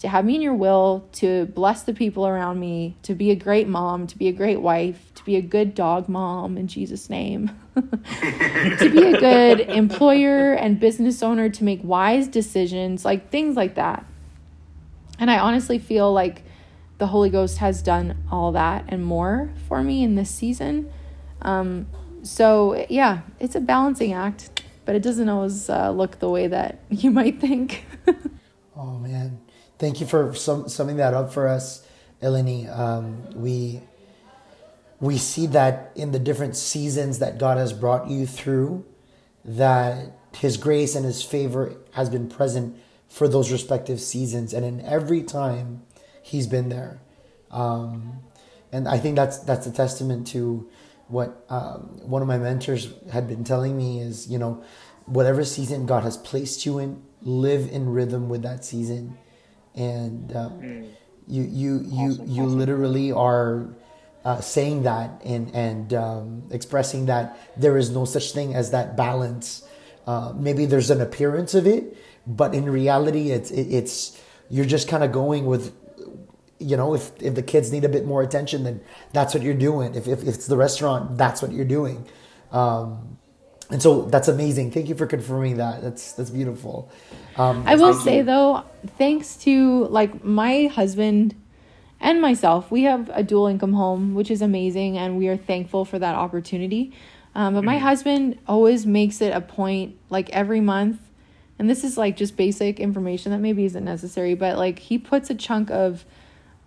to 0.04 0.10
have 0.10 0.24
me 0.24 0.36
in 0.36 0.41
your 0.41 0.54
will 0.54 1.08
to 1.14 1.45
bless 1.47 1.84
the 1.84 1.93
people 1.93 2.28
around 2.28 2.60
me 2.60 2.95
to 3.01 3.16
be 3.16 3.32
a 3.32 3.36
great 3.36 3.68
mom 3.68 4.06
to 4.06 4.18
be 4.18 4.28
a 4.28 4.32
great 4.32 4.62
wife 4.62 5.14
to 5.16 5.24
be 5.24 5.36
a 5.36 5.41
good 5.41 5.74
dog 5.74 6.08
mom 6.08 6.58
in 6.58 6.68
jesus 6.68 7.10
name 7.10 7.49
to 7.76 8.89
be 8.91 9.04
a 9.04 9.20
good 9.20 9.60
employer 9.62 10.54
and 10.54 10.80
business 10.80 11.24
owner 11.24 11.49
to 11.49 11.64
make 11.64 11.80
wise 11.84 12.28
decisions 12.28 13.04
like 13.04 13.30
things 13.30 13.56
like 13.56 13.76
that 13.76 14.06
and 15.20 15.32
i 15.32 15.39
honestly 15.39 15.80
feel 15.80 16.12
like 16.14 16.43
the 17.04 17.08
Holy 17.08 17.30
Ghost 17.30 17.58
has 17.58 17.82
done 17.82 18.24
all 18.32 18.54
that 18.54 18.86
and 18.88 19.04
more 19.04 19.49
for 19.68 19.84
me 19.84 20.04
in 20.04 20.16
this 20.16 20.30
season. 20.30 20.89
Um, 21.41 21.88
so, 22.22 22.86
yeah, 22.89 23.24
it's 23.41 23.56
a 23.56 23.60
balancing 23.60 24.14
act, 24.14 24.64
but 24.86 24.95
it 24.95 25.01
doesn't 25.01 25.28
always 25.28 25.70
uh, 25.70 25.91
look 25.91 26.20
the 26.20 26.30
way 26.30 26.47
that 26.47 26.80
you 26.89 27.12
might 27.12 27.41
think. 27.41 27.86
oh, 28.78 28.97
man. 28.99 29.43
Thank 29.84 30.00
you 30.00 30.08
for 30.08 30.34
sum- 30.34 30.70
summing 30.70 30.96
that 30.96 31.14
up 31.14 31.34
for 31.34 31.46
us. 31.46 31.86
Elenee, 32.22 32.70
um, 32.70 33.22
we 33.36 33.82
we 35.02 35.18
see 35.18 35.46
that 35.48 35.92
in 35.94 36.14
the 36.14 36.20
different 36.20 36.56
seasons 36.56 37.20
that 37.20 37.38
God 37.38 37.58
has 37.58 37.74
brought 37.74 38.10
you 38.10 38.26
through, 38.26 38.86
that 39.44 40.14
His 40.38 40.56
grace 40.56 40.96
and 40.96 41.06
His 41.06 41.22
favor 41.22 41.76
has 41.96 42.10
been 42.10 42.30
present 42.30 42.78
for 43.10 43.28
those 43.28 43.52
respective 43.52 44.00
seasons, 44.00 44.54
and 44.54 44.64
in 44.64 44.80
every 44.86 45.22
time 45.22 45.84
He's 46.22 46.48
been 46.48 46.70
there. 46.70 47.02
Um, 47.52 48.22
and 48.72 48.88
I 48.88 48.98
think 48.98 49.18
that's 49.18 49.40
that's 49.40 49.68
a 49.68 49.72
testament 49.74 50.28
to 50.28 50.66
what 51.10 51.44
um, 51.50 52.00
one 52.10 52.22
of 52.22 52.30
my 52.30 52.38
mentors 52.38 52.88
had 53.12 53.28
been 53.28 53.44
telling 53.44 53.76
me 53.76 54.00
is 54.00 54.32
you 54.32 54.40
know 54.40 54.64
whatever 55.08 55.44
season 55.44 55.86
God 55.86 56.04
has 56.04 56.16
placed 56.16 56.66
you 56.66 56.80
in, 56.80 57.04
live 57.22 57.68
in 57.70 57.90
rhythm 57.90 58.30
with 58.30 58.44
that 58.44 58.64
season, 58.64 59.18
and 59.76 60.36
um, 60.36 60.52
mm. 60.62 60.90
you 61.28 61.44
you 61.44 61.82
you 61.86 62.12
awesome, 62.12 62.28
you 62.28 62.44
awesome. 62.44 62.60
literally 62.60 63.12
are 63.12 63.68
uh, 64.26 64.40
saying 64.42 64.84
that 64.84 65.22
and 65.24 65.54
and 65.56 65.94
um, 65.94 66.44
expressing 66.52 67.08
that 67.08 67.38
there 67.58 67.78
is 67.78 67.90
no 67.90 68.06
such 68.06 68.32
thing 68.32 68.56
as 68.56 68.72
that 68.72 68.96
balance. 68.96 69.68
Uh, 70.06 70.34
maybe 70.36 70.66
there's 70.66 70.90
an 70.90 71.00
appearance 71.00 71.54
of 71.54 71.66
it, 71.66 71.96
but 72.28 72.54
in 72.54 72.70
reality, 72.70 73.32
it's 73.32 73.52
it, 73.52 73.74
it's 73.74 74.22
you're 74.50 74.66
just 74.66 74.88
kind 74.88 75.04
of 75.04 75.12
going 75.12 75.46
with 75.46 75.74
you 76.60 76.78
know 76.78 76.94
if 76.94 77.12
if 77.22 77.36
the 77.36 77.44
kids 77.44 77.72
need 77.72 77.84
a 77.84 77.90
bit 77.90 78.06
more 78.06 78.22
attention 78.22 78.64
then 78.64 78.80
that's 79.12 79.34
what 79.34 79.44
you're 79.44 79.54
doing 79.54 79.96
if, 79.96 80.08
if, 80.08 80.22
if 80.22 80.36
it's 80.36 80.48
the 80.48 80.56
restaurant 80.56 81.18
that's 81.18 81.42
what 81.42 81.52
you're 81.52 81.66
doing 81.66 82.06
um, 82.52 83.18
and 83.70 83.82
so 83.82 84.03
that's 84.03 84.28
amazing. 84.28 84.72
Thank 84.72 84.89
you 84.89 84.95
for 84.95 85.07
confirming 85.07 85.57
that. 85.57 85.82
That's 85.82 86.14
that's 86.14 86.30
beautiful. 86.30 86.91
Um, 87.36 87.64
i 87.66 87.76
will 87.76 87.95
say 87.95 88.22
though 88.22 88.64
thanks 88.97 89.36
to 89.38 89.86
like 89.86 90.24
my 90.24 90.68
husband 90.68 91.34
and 91.99 92.22
myself 92.22 92.70
we 92.70 92.84
have 92.84 93.09
a 93.11 93.24
dual 93.24 93.47
income 93.47 93.74
home 93.74 94.14
which 94.14 94.30
is 94.30 94.43
amazing 94.43 94.99
and 94.99 95.18
we 95.18 95.28
are 95.28 95.38
thankful 95.38 95.86
for 95.86 95.97
that 95.99 96.16
opportunity. 96.16 96.93
Um, 97.36 97.55
but 97.55 97.64
my 97.64 97.76
mm-hmm. 97.76 97.84
husband 97.84 98.39
always 98.47 98.86
makes 98.86 99.20
it 99.20 99.34
a 99.34 99.41
point 99.41 99.97
like 100.09 100.30
every 100.30 100.61
month 100.61 100.99
and 101.57 101.68
this 101.70 101.84
is 101.84 101.97
like 101.97 102.16
just 102.16 102.38
basic 102.38 102.80
information 102.80 103.32
that 103.32 103.39
maybe 103.39 103.66
isn't 103.66 103.84
necessary 103.84 104.36
but 104.36 104.57
like 104.57 104.78
he 104.80 104.97
puts 104.97 105.30
a 105.30 105.36
chunk 105.36 105.72
of 105.72 106.05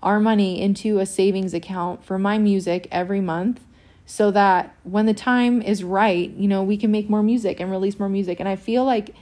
our 0.02 0.18
money 0.18 0.60
into 0.60 0.98
a 0.98 1.06
savings 1.06 1.54
account 1.54 2.04
for 2.04 2.18
my 2.18 2.38
music 2.38 2.88
every 2.90 3.20
month 3.20 3.60
so 4.06 4.30
that 4.30 4.74
when 4.84 5.06
the 5.06 5.14
time 5.14 5.60
is 5.60 5.82
right, 5.82 6.30
you 6.30 6.46
know, 6.46 6.62
we 6.62 6.76
can 6.76 6.92
make 6.92 7.10
more 7.10 7.24
music 7.24 7.58
and 7.58 7.70
release 7.70 7.98
more 7.98 8.08
music. 8.08 8.38
And 8.38 8.48
I 8.48 8.54
feel 8.54 8.84
like 8.84 9.14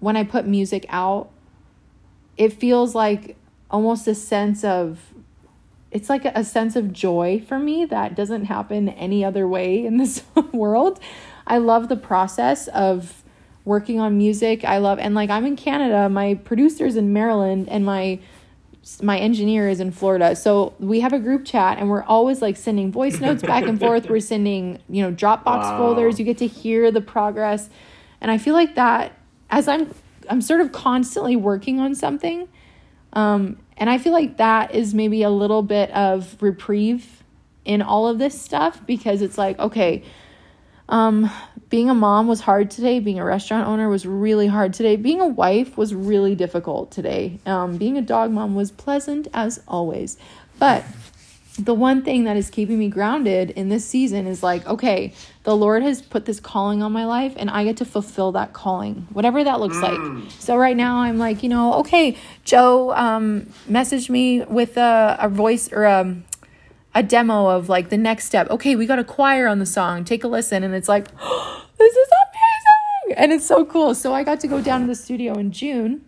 when 0.00 0.16
I 0.16 0.24
put 0.24 0.46
music 0.46 0.86
out, 0.88 1.30
it 2.38 2.54
feels 2.54 2.94
like 2.94 3.36
almost 3.70 4.08
a 4.08 4.14
sense 4.14 4.64
of 4.64 4.98
it's 5.90 6.08
like 6.08 6.24
a 6.24 6.44
sense 6.44 6.76
of 6.76 6.92
joy 6.92 7.42
for 7.46 7.58
me 7.58 7.84
that 7.84 8.14
doesn't 8.14 8.44
happen 8.44 8.88
any 8.90 9.24
other 9.24 9.46
way 9.46 9.84
in 9.84 9.96
this 9.96 10.22
world. 10.52 11.00
I 11.46 11.58
love 11.58 11.88
the 11.88 11.96
process 11.96 12.68
of 12.68 13.22
working 13.64 14.00
on 14.00 14.16
music. 14.16 14.64
I 14.64 14.78
love 14.78 14.98
and 14.98 15.14
like 15.14 15.28
I'm 15.30 15.44
in 15.44 15.56
Canada, 15.56 16.08
my 16.08 16.34
producer's 16.34 16.96
in 16.96 17.12
Maryland 17.12 17.68
and 17.68 17.84
my 17.84 18.20
my 19.02 19.18
engineer 19.18 19.68
is 19.68 19.80
in 19.80 19.90
Florida. 19.90 20.34
So 20.34 20.74
we 20.78 21.00
have 21.00 21.12
a 21.12 21.18
group 21.18 21.44
chat 21.44 21.78
and 21.78 21.90
we're 21.90 22.02
always 22.04 22.40
like 22.40 22.56
sending 22.56 22.90
voice 22.90 23.20
notes 23.20 23.42
back 23.42 23.64
and 23.64 23.78
forth. 23.78 24.08
We're 24.08 24.20
sending, 24.20 24.80
you 24.88 25.02
know, 25.02 25.12
Dropbox 25.12 25.44
wow. 25.44 25.78
folders. 25.78 26.18
You 26.18 26.24
get 26.24 26.38
to 26.38 26.46
hear 26.46 26.90
the 26.90 27.00
progress. 27.00 27.68
And 28.20 28.30
I 28.30 28.38
feel 28.38 28.54
like 28.54 28.74
that 28.74 29.12
as 29.50 29.68
I'm 29.68 29.92
I'm 30.28 30.40
sort 30.40 30.60
of 30.60 30.72
constantly 30.72 31.36
working 31.36 31.80
on 31.80 31.94
something. 31.94 32.48
Um, 33.12 33.58
and 33.76 33.90
I 33.90 33.98
feel 33.98 34.12
like 34.12 34.36
that 34.36 34.74
is 34.74 34.94
maybe 34.94 35.22
a 35.22 35.30
little 35.30 35.62
bit 35.62 35.90
of 35.90 36.40
reprieve 36.40 37.24
in 37.64 37.82
all 37.82 38.06
of 38.06 38.18
this 38.18 38.40
stuff 38.40 38.84
because 38.86 39.22
it's 39.22 39.36
like, 39.36 39.58
okay, 39.58 40.04
um, 40.88 41.30
being 41.70 41.88
a 41.88 41.94
mom 41.94 42.26
was 42.26 42.40
hard 42.40 42.70
today. 42.70 42.98
Being 42.98 43.20
a 43.20 43.24
restaurant 43.24 43.66
owner 43.66 43.88
was 43.88 44.04
really 44.04 44.48
hard 44.48 44.74
today. 44.74 44.96
Being 44.96 45.20
a 45.20 45.26
wife 45.26 45.78
was 45.78 45.94
really 45.94 46.34
difficult 46.34 46.90
today. 46.90 47.38
Um, 47.46 47.76
being 47.76 47.96
a 47.96 48.02
dog 48.02 48.32
mom 48.32 48.56
was 48.56 48.72
pleasant 48.72 49.28
as 49.32 49.62
always. 49.68 50.18
But 50.58 50.84
the 51.58 51.74
one 51.74 52.02
thing 52.02 52.24
that 52.24 52.36
is 52.36 52.50
keeping 52.50 52.78
me 52.78 52.88
grounded 52.88 53.50
in 53.50 53.68
this 53.68 53.84
season 53.84 54.26
is 54.26 54.42
like, 54.42 54.66
okay, 54.66 55.14
the 55.44 55.56
Lord 55.56 55.82
has 55.82 56.02
put 56.02 56.24
this 56.24 56.40
calling 56.40 56.82
on 56.82 56.92
my 56.92 57.04
life 57.04 57.34
and 57.36 57.48
I 57.50 57.64
get 57.64 57.76
to 57.78 57.84
fulfill 57.84 58.32
that 58.32 58.52
calling, 58.52 59.06
whatever 59.12 59.44
that 59.44 59.60
looks 59.60 59.76
mm. 59.76 60.22
like. 60.22 60.30
So 60.38 60.56
right 60.56 60.76
now 60.76 60.98
I'm 60.98 61.18
like, 61.18 61.42
you 61.42 61.48
know, 61.48 61.74
okay, 61.74 62.16
Joe 62.44 62.92
um, 62.94 63.46
messaged 63.68 64.10
me 64.10 64.42
with 64.42 64.76
a, 64.76 65.16
a 65.20 65.28
voice 65.28 65.72
or 65.72 65.84
a, 65.84 66.00
um, 66.00 66.24
a 66.94 67.02
demo 67.02 67.48
of 67.48 67.68
like 67.68 67.88
the 67.88 67.96
next 67.96 68.26
step. 68.26 68.50
Okay, 68.50 68.76
we 68.76 68.86
got 68.86 68.98
a 68.98 69.04
choir 69.04 69.46
on 69.46 69.58
the 69.58 69.66
song. 69.66 70.04
Take 70.04 70.24
a 70.24 70.28
listen. 70.28 70.62
And 70.64 70.74
it's 70.74 70.88
like, 70.88 71.08
oh, 71.20 71.66
this 71.78 71.94
is 71.94 72.08
amazing. 72.08 73.18
And 73.22 73.32
it's 73.32 73.46
so 73.46 73.64
cool. 73.64 73.94
So 73.94 74.12
I 74.12 74.24
got 74.24 74.40
to 74.40 74.48
go 74.48 74.60
down 74.60 74.82
to 74.82 74.86
the 74.86 74.94
studio 74.94 75.34
in 75.34 75.52
June 75.52 76.04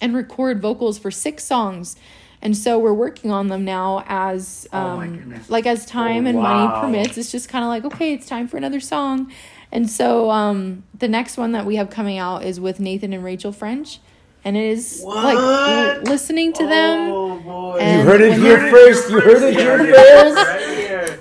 and 0.00 0.14
record 0.14 0.60
vocals 0.60 0.98
for 0.98 1.10
six 1.10 1.44
songs. 1.44 1.96
And 2.40 2.56
so 2.56 2.78
we're 2.78 2.94
working 2.94 3.32
on 3.32 3.48
them 3.48 3.64
now 3.64 4.04
as 4.06 4.68
oh 4.72 4.78
um, 4.78 5.34
oh 5.34 5.40
like 5.48 5.66
as 5.66 5.84
time 5.84 6.24
oh, 6.26 6.28
and 6.28 6.38
wow. 6.38 6.66
money 6.66 6.80
permits. 6.80 7.18
It's 7.18 7.32
just 7.32 7.48
kind 7.48 7.64
of 7.64 7.68
like, 7.68 7.84
okay, 7.84 8.12
it's 8.12 8.26
time 8.26 8.46
for 8.46 8.56
another 8.56 8.80
song. 8.80 9.32
And 9.72 9.90
so 9.90 10.30
um, 10.30 10.84
the 10.96 11.08
next 11.08 11.36
one 11.36 11.52
that 11.52 11.66
we 11.66 11.76
have 11.76 11.90
coming 11.90 12.16
out 12.16 12.44
is 12.44 12.60
with 12.60 12.78
Nathan 12.78 13.12
and 13.12 13.24
Rachel 13.24 13.52
French 13.52 13.98
and 14.44 14.56
it 14.56 14.64
is 14.64 15.02
what? 15.02 15.24
like 15.24 16.02
listening 16.02 16.52
to 16.54 16.66
them. 16.66 17.10
Oh 17.10 17.38
boy! 17.40 17.78
You 17.78 18.02
heard 18.02 18.20
it 18.20 18.38
here 18.38 18.70
first. 18.70 19.10
You 19.10 19.20
heard 19.20 19.42
it 19.42 19.54
here 19.54 19.78
first. 19.78 20.36
Right 20.36 20.76
here 20.76 21.18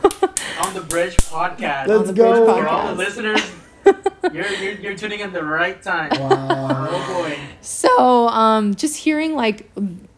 on 0.61 0.73
the 0.73 0.81
Bridge 0.81 1.17
Podcast. 1.17 1.87
Let's 1.87 2.11
go. 2.11 2.45
For 2.45 2.67
all 2.67 2.87
the 2.87 2.95
listeners. 2.95 3.51
you're, 4.33 4.47
you're, 4.47 4.73
you're 4.73 4.95
tuning 4.95 5.21
in 5.21 5.31
the 5.31 5.43
right 5.43 5.81
time. 5.81 6.09
Wow. 6.19 6.87
Oh 6.89 7.23
boy. 7.23 7.39
So, 7.61 8.27
um, 8.27 8.75
just 8.75 8.97
hearing 8.97 9.35
like 9.35 9.69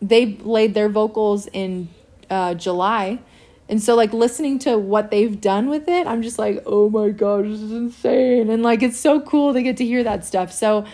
they 0.02 0.38
laid 0.38 0.74
their 0.74 0.90
vocals 0.90 1.48
in 1.48 1.90
uh, 2.30 2.54
July. 2.54 3.20
And 3.68 3.82
so, 3.82 3.96
like, 3.96 4.14
listening 4.14 4.58
to 4.60 4.80
what 4.80 5.12
they've 5.12 5.40
done 5.40 5.70
with 5.70 5.88
it, 5.88 6.08
I'm 6.08 6.24
just 6.24 6.40
like, 6.40 6.64
oh 6.66 6.90
my 6.90 7.10
gosh, 7.10 7.46
this 7.46 7.62
is 7.62 7.72
insane. 7.72 8.50
And, 8.50 8.64
like, 8.64 8.82
it's 8.82 9.00
so 9.00 9.22
cool 9.22 9.54
to 9.54 9.62
get 9.62 9.78
to 9.78 9.86
hear 9.86 10.04
that 10.04 10.26
stuff. 10.26 10.52
So, 10.52 10.86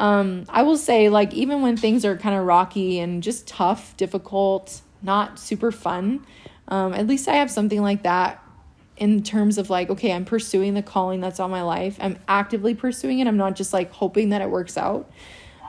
um, 0.00 0.46
I 0.48 0.62
will 0.62 0.78
say, 0.78 1.10
like, 1.10 1.34
even 1.34 1.60
when 1.60 1.76
things 1.76 2.06
are 2.06 2.16
kind 2.16 2.34
of 2.34 2.46
rocky 2.46 2.98
and 2.98 3.22
just 3.22 3.46
tough, 3.46 3.94
difficult, 3.98 4.80
not 5.02 5.38
super 5.38 5.70
fun, 5.70 6.24
um, 6.68 6.94
at 6.94 7.06
least 7.06 7.28
I 7.28 7.34
have 7.34 7.50
something 7.50 7.82
like 7.82 8.02
that 8.04 8.42
in 8.96 9.22
terms 9.22 9.58
of 9.58 9.68
like, 9.68 9.90
okay, 9.90 10.12
I'm 10.12 10.24
pursuing 10.24 10.72
the 10.72 10.82
calling 10.82 11.20
that's 11.20 11.38
on 11.38 11.50
my 11.50 11.62
life. 11.62 11.98
I'm 12.00 12.18
actively 12.26 12.74
pursuing 12.74 13.18
it. 13.18 13.26
I'm 13.26 13.36
not 13.36 13.56
just 13.56 13.74
like 13.74 13.92
hoping 13.92 14.30
that 14.30 14.40
it 14.40 14.48
works 14.48 14.78
out. 14.78 15.10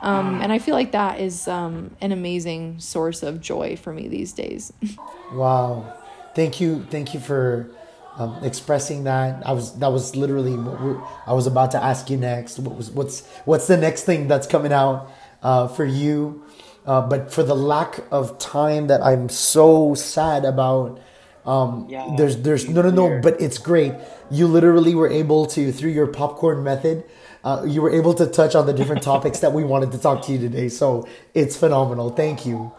Um, 0.00 0.40
and 0.40 0.50
I 0.50 0.58
feel 0.58 0.74
like 0.74 0.92
that 0.92 1.20
is 1.20 1.46
um, 1.46 1.94
an 2.00 2.10
amazing 2.10 2.80
source 2.80 3.22
of 3.22 3.40
joy 3.40 3.76
for 3.76 3.92
me 3.92 4.08
these 4.08 4.32
days. 4.32 4.72
wow. 5.32 5.92
Thank 6.34 6.60
you. 6.60 6.86
Thank 6.90 7.14
you 7.14 7.20
for 7.20 7.70
um, 8.16 8.42
expressing 8.42 9.04
that. 9.04 9.46
I 9.46 9.52
was 9.52 9.78
that 9.78 9.90
was 9.90 10.16
literally 10.16 10.56
what 10.56 11.08
I 11.26 11.32
was 11.32 11.46
about 11.46 11.70
to 11.72 11.82
ask 11.82 12.10
you 12.10 12.16
next. 12.16 12.58
What 12.58 12.76
was 12.76 12.90
what's 12.90 13.26
what's 13.44 13.66
the 13.66 13.76
next 13.76 14.04
thing 14.04 14.28
that's 14.28 14.46
coming 14.46 14.72
out 14.72 15.10
uh, 15.42 15.68
for 15.68 15.84
you? 15.84 16.44
Uh, 16.84 17.00
but 17.00 17.32
for 17.32 17.42
the 17.42 17.54
lack 17.54 18.00
of 18.10 18.38
time 18.38 18.88
that 18.88 19.02
I'm 19.02 19.28
so 19.28 19.94
sad 19.94 20.44
about. 20.44 21.00
Um, 21.44 21.88
yeah, 21.88 22.14
there's 22.16 22.36
there's 22.42 22.68
no 22.68 22.82
no 22.82 22.90
no, 22.90 23.20
but 23.20 23.40
it's 23.40 23.58
great. 23.58 23.94
You 24.30 24.46
literally 24.46 24.94
were 24.94 25.08
able 25.08 25.46
to 25.46 25.72
through 25.72 25.90
your 25.90 26.06
popcorn 26.06 26.62
method. 26.62 27.02
Uh, 27.42 27.64
you 27.66 27.82
were 27.82 27.90
able 27.90 28.14
to 28.14 28.26
touch 28.26 28.54
on 28.54 28.66
the 28.66 28.72
different 28.72 29.02
topics 29.12 29.40
that 29.40 29.52
we 29.52 29.64
wanted 29.64 29.90
to 29.90 29.98
talk 29.98 30.24
to 30.26 30.32
you 30.32 30.38
today. 30.38 30.68
So 30.68 31.08
it's 31.34 31.56
phenomenal. 31.56 32.10
Thank 32.10 32.46
you. 32.46 32.70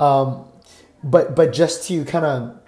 Um, 0.00 0.46
but 1.04 1.36
but 1.36 1.52
just 1.52 1.86
to 1.88 2.06
kind 2.06 2.24
of 2.24 2.58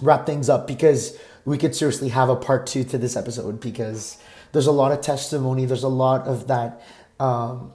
wrap 0.00 0.24
things 0.26 0.48
up 0.48 0.66
because 0.66 1.18
we 1.44 1.58
could 1.58 1.74
seriously 1.74 2.08
have 2.10 2.28
a 2.28 2.36
part 2.36 2.66
two 2.66 2.84
to 2.84 2.98
this 2.98 3.16
episode 3.16 3.60
because 3.60 4.18
there's 4.52 4.66
a 4.66 4.72
lot 4.72 4.92
of 4.92 5.00
testimony. 5.00 5.64
There's 5.64 5.82
a 5.82 5.88
lot 5.88 6.26
of 6.26 6.48
that 6.48 6.82
um, 7.18 7.72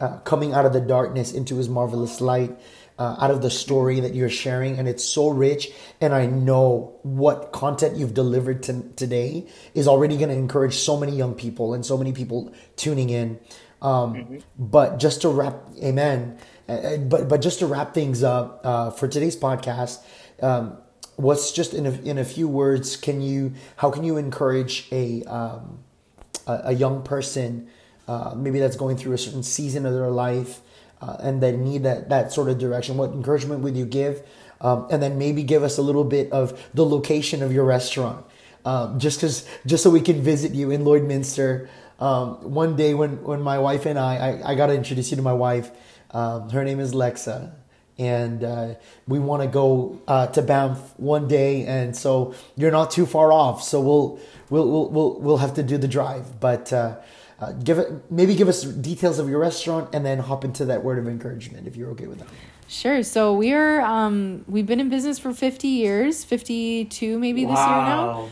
uh, 0.00 0.18
coming 0.18 0.52
out 0.52 0.66
of 0.66 0.72
the 0.72 0.80
darkness 0.80 1.32
into 1.32 1.56
His 1.56 1.68
marvelous 1.68 2.20
light. 2.20 2.56
Uh, 2.98 3.16
out 3.20 3.30
of 3.30 3.40
the 3.40 3.50
story 3.50 4.00
that 4.00 4.14
you're 4.14 4.28
sharing, 4.28 4.78
and 4.78 4.86
it's 4.86 5.02
so 5.02 5.28
rich. 5.28 5.70
And 6.00 6.14
I 6.14 6.26
know 6.26 6.98
what 7.02 7.50
content 7.50 7.96
you've 7.96 8.12
delivered 8.12 8.62
to, 8.64 8.82
today 8.94 9.48
is 9.74 9.88
already 9.88 10.18
going 10.18 10.28
to 10.28 10.36
encourage 10.36 10.74
so 10.74 10.98
many 10.98 11.16
young 11.16 11.34
people 11.34 11.72
and 11.72 11.84
so 11.84 11.96
many 11.96 12.12
people 12.12 12.52
tuning 12.76 13.08
in. 13.08 13.40
Um, 13.80 14.14
mm-hmm. 14.14 14.38
But 14.58 14.98
just 14.98 15.22
to 15.22 15.30
wrap, 15.30 15.56
amen. 15.82 16.38
Uh, 16.68 16.72
uh 16.72 16.96
but 16.98 17.28
but 17.28 17.40
just 17.40 17.58
to 17.60 17.66
wrap 17.66 17.94
things 17.94 18.22
up 18.22 18.60
uh, 18.62 18.90
for 18.90 19.08
today's 19.08 19.36
podcast, 19.36 19.98
um, 20.42 20.76
what's 21.22 21.52
just 21.52 21.74
in 21.74 21.86
a, 21.86 21.92
in 22.02 22.18
a 22.18 22.24
few 22.24 22.48
words 22.48 22.96
can 22.96 23.20
you 23.20 23.52
how 23.76 23.90
can 23.90 24.04
you 24.04 24.16
encourage 24.16 24.88
a 24.92 25.22
um, 25.24 25.78
a, 26.46 26.60
a, 26.64 26.72
young 26.72 27.02
person 27.02 27.68
uh, 28.08 28.34
maybe 28.36 28.58
that's 28.58 28.76
going 28.76 28.96
through 28.96 29.12
a 29.12 29.18
certain 29.18 29.42
season 29.42 29.86
of 29.86 29.92
their 29.94 30.10
life 30.10 30.60
uh, 31.00 31.16
and 31.20 31.42
they 31.42 31.56
need 31.56 31.82
that 31.84 32.08
that 32.08 32.32
sort 32.32 32.48
of 32.48 32.58
direction 32.58 32.96
what 32.96 33.10
encouragement 33.10 33.60
would 33.60 33.76
you 33.76 33.86
give 33.86 34.22
um, 34.62 34.86
and 34.90 35.02
then 35.02 35.18
maybe 35.18 35.42
give 35.42 35.62
us 35.62 35.76
a 35.76 35.82
little 35.82 36.04
bit 36.04 36.30
of 36.32 36.58
the 36.72 36.86
location 36.86 37.42
of 37.42 37.52
your 37.52 37.64
restaurant, 37.64 38.24
um, 38.64 38.98
just 38.98 39.18
because 39.18 39.46
just 39.66 39.82
so 39.82 39.90
we 39.90 40.00
can 40.00 40.22
visit 40.22 40.52
you 40.52 40.70
in 40.70 40.84
Lloydminster. 40.84 41.68
Um, 41.98 42.52
one 42.52 42.76
day 42.76 42.94
when 42.94 43.22
when 43.24 43.42
my 43.42 43.58
wife 43.58 43.86
and 43.86 43.98
I, 43.98 44.16
I, 44.16 44.52
I 44.52 44.54
got 44.54 44.68
to 44.68 44.74
introduce 44.74 45.10
you 45.10 45.16
to 45.16 45.22
my 45.22 45.32
wife. 45.32 45.70
Um, 46.12 46.50
her 46.50 46.62
name 46.62 46.78
is 46.78 46.92
Lexa, 46.92 47.52
and 47.98 48.42
uh, 48.44 48.74
we 49.06 49.18
want 49.18 49.42
to 49.42 49.48
go 49.48 50.00
uh, 50.08 50.26
to 50.28 50.42
Banff 50.42 50.78
one 50.98 51.28
day, 51.28 51.64
and 51.66 51.96
so 51.96 52.34
you're 52.56 52.70
not 52.70 52.90
too 52.90 53.06
far 53.06 53.32
off. 53.32 53.62
So 53.62 53.80
we'll 53.80 54.20
we'll 54.50 54.70
we'll 54.70 54.88
we'll, 54.90 55.20
we'll 55.20 55.36
have 55.38 55.54
to 55.54 55.62
do 55.62 55.78
the 55.78 55.88
drive, 55.88 56.40
but. 56.40 56.72
Uh, 56.72 56.96
uh, 57.40 57.50
give 57.54 57.76
it 57.76 57.90
maybe 58.08 58.36
give 58.36 58.46
us 58.46 58.62
details 58.62 59.18
of 59.18 59.28
your 59.28 59.40
restaurant 59.40 59.92
and 59.92 60.06
then 60.06 60.20
hop 60.20 60.44
into 60.44 60.64
that 60.64 60.84
word 60.84 60.96
of 60.96 61.08
encouragement 61.08 61.66
if 61.66 61.74
you're 61.74 61.90
okay 61.90 62.06
with 62.06 62.20
that 62.20 62.28
Sure. 62.72 63.02
So 63.02 63.34
we 63.34 63.52
are 63.52 63.82
um 63.82 64.44
we've 64.48 64.66
been 64.66 64.80
in 64.80 64.88
business 64.88 65.18
for 65.18 65.34
50 65.34 65.68
years, 65.68 66.24
52 66.24 67.18
maybe 67.18 67.44
this 67.44 67.58
year 67.58 67.66
now. 67.66 68.30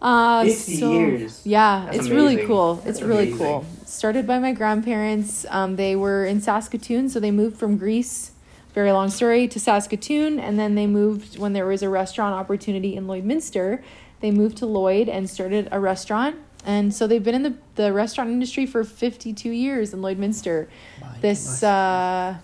Uh 0.00 0.44
50 0.44 0.76
so, 0.76 0.92
years. 0.92 1.42
Yeah, 1.44 1.86
That's 1.86 1.98
it's 1.98 2.08
really 2.08 2.34
amazing. 2.34 2.46
cool. 2.46 2.74
That's 2.76 2.86
it's 2.98 3.02
really 3.02 3.28
amazing. 3.28 3.38
cool. 3.38 3.66
Started 3.84 4.24
by 4.24 4.38
my 4.38 4.52
grandparents. 4.52 5.46
Um 5.50 5.74
they 5.74 5.96
were 5.96 6.24
in 6.24 6.40
Saskatoon, 6.40 7.08
so 7.08 7.18
they 7.18 7.32
moved 7.32 7.58
from 7.58 7.76
Greece, 7.76 8.30
very 8.76 8.92
long 8.92 9.08
story, 9.08 9.48
to 9.48 9.58
Saskatoon 9.58 10.38
and 10.38 10.58
then 10.58 10.74
they 10.74 10.86
moved 10.86 11.38
when 11.38 11.54
there 11.54 11.64
was 11.64 11.82
a 11.82 11.88
restaurant 11.88 12.34
opportunity 12.34 12.94
in 12.94 13.06
Lloydminster. 13.06 13.82
They 14.20 14.30
moved 14.30 14.58
to 14.58 14.66
Lloyd 14.66 15.08
and 15.08 15.30
started 15.30 15.66
a 15.72 15.80
restaurant. 15.80 16.36
And 16.66 16.94
so 16.94 17.06
they've 17.06 17.24
been 17.24 17.34
in 17.34 17.42
the, 17.42 17.54
the 17.76 17.90
restaurant 17.94 18.28
industry 18.28 18.66
for 18.66 18.84
52 18.84 19.48
years 19.48 19.94
in 19.94 20.02
Lloydminster. 20.02 20.68
My 21.00 21.18
This 21.20 21.62
uh 21.62 22.36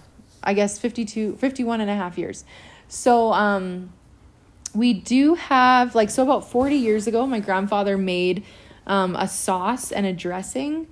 I 0.43 0.55
guess 0.55 0.79
52 0.79 1.37
51 1.37 1.83
and 1.83 1.91
a 1.91 1.95
half 1.95 2.17
years. 2.17 2.47
So 2.89 3.35
um 3.35 3.93
we 4.75 4.95
do 4.95 5.35
have 5.35 5.95
like 5.95 6.09
so 6.09 6.23
about 6.23 6.51
40 6.51 6.77
years 6.77 7.07
ago 7.07 7.27
my 7.27 7.41
grandfather 7.41 7.99
made 7.99 8.43
um, 8.87 9.15
a 9.17 9.29
sauce 9.29 9.93
and 9.93 10.07
a 10.07 10.15
dressing 10.15 10.87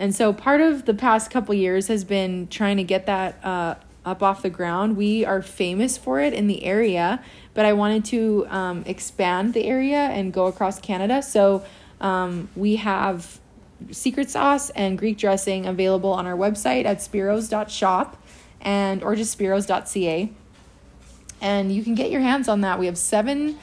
and 0.00 0.12
so 0.14 0.32
part 0.32 0.60
of 0.60 0.84
the 0.84 0.94
past 0.94 1.30
couple 1.30 1.54
years 1.54 1.86
has 1.86 2.02
been 2.02 2.48
trying 2.48 2.76
to 2.76 2.84
get 2.84 3.06
that 3.06 3.44
uh, 3.44 3.76
up 4.10 4.22
off 4.22 4.42
the 4.42 4.50
ground 4.50 4.96
we 4.96 5.24
are 5.24 5.40
famous 5.40 5.96
for 5.96 6.20
it 6.20 6.32
in 6.34 6.46
the 6.46 6.64
area 6.64 7.22
but 7.54 7.64
i 7.64 7.72
wanted 7.72 8.04
to 8.04 8.46
um, 8.48 8.82
expand 8.86 9.54
the 9.54 9.64
area 9.66 9.96
and 10.16 10.32
go 10.32 10.46
across 10.46 10.80
canada 10.80 11.22
so 11.22 11.64
um, 12.00 12.48
we 12.56 12.76
have 12.76 13.38
secret 13.90 14.28
sauce 14.28 14.70
and 14.70 14.98
greek 14.98 15.16
dressing 15.16 15.66
available 15.66 16.12
on 16.12 16.26
our 16.26 16.36
website 16.36 16.84
at 16.84 16.98
spiros.shop 16.98 18.22
and 18.60 19.02
or 19.02 19.14
just 19.16 19.38
spiros.ca 19.38 20.30
and 21.40 21.72
you 21.72 21.82
can 21.82 21.94
get 21.94 22.10
your 22.10 22.20
hands 22.20 22.48
on 22.48 22.60
that. 22.60 22.78
We 22.78 22.86
have 22.86 22.98
seven 22.98 23.58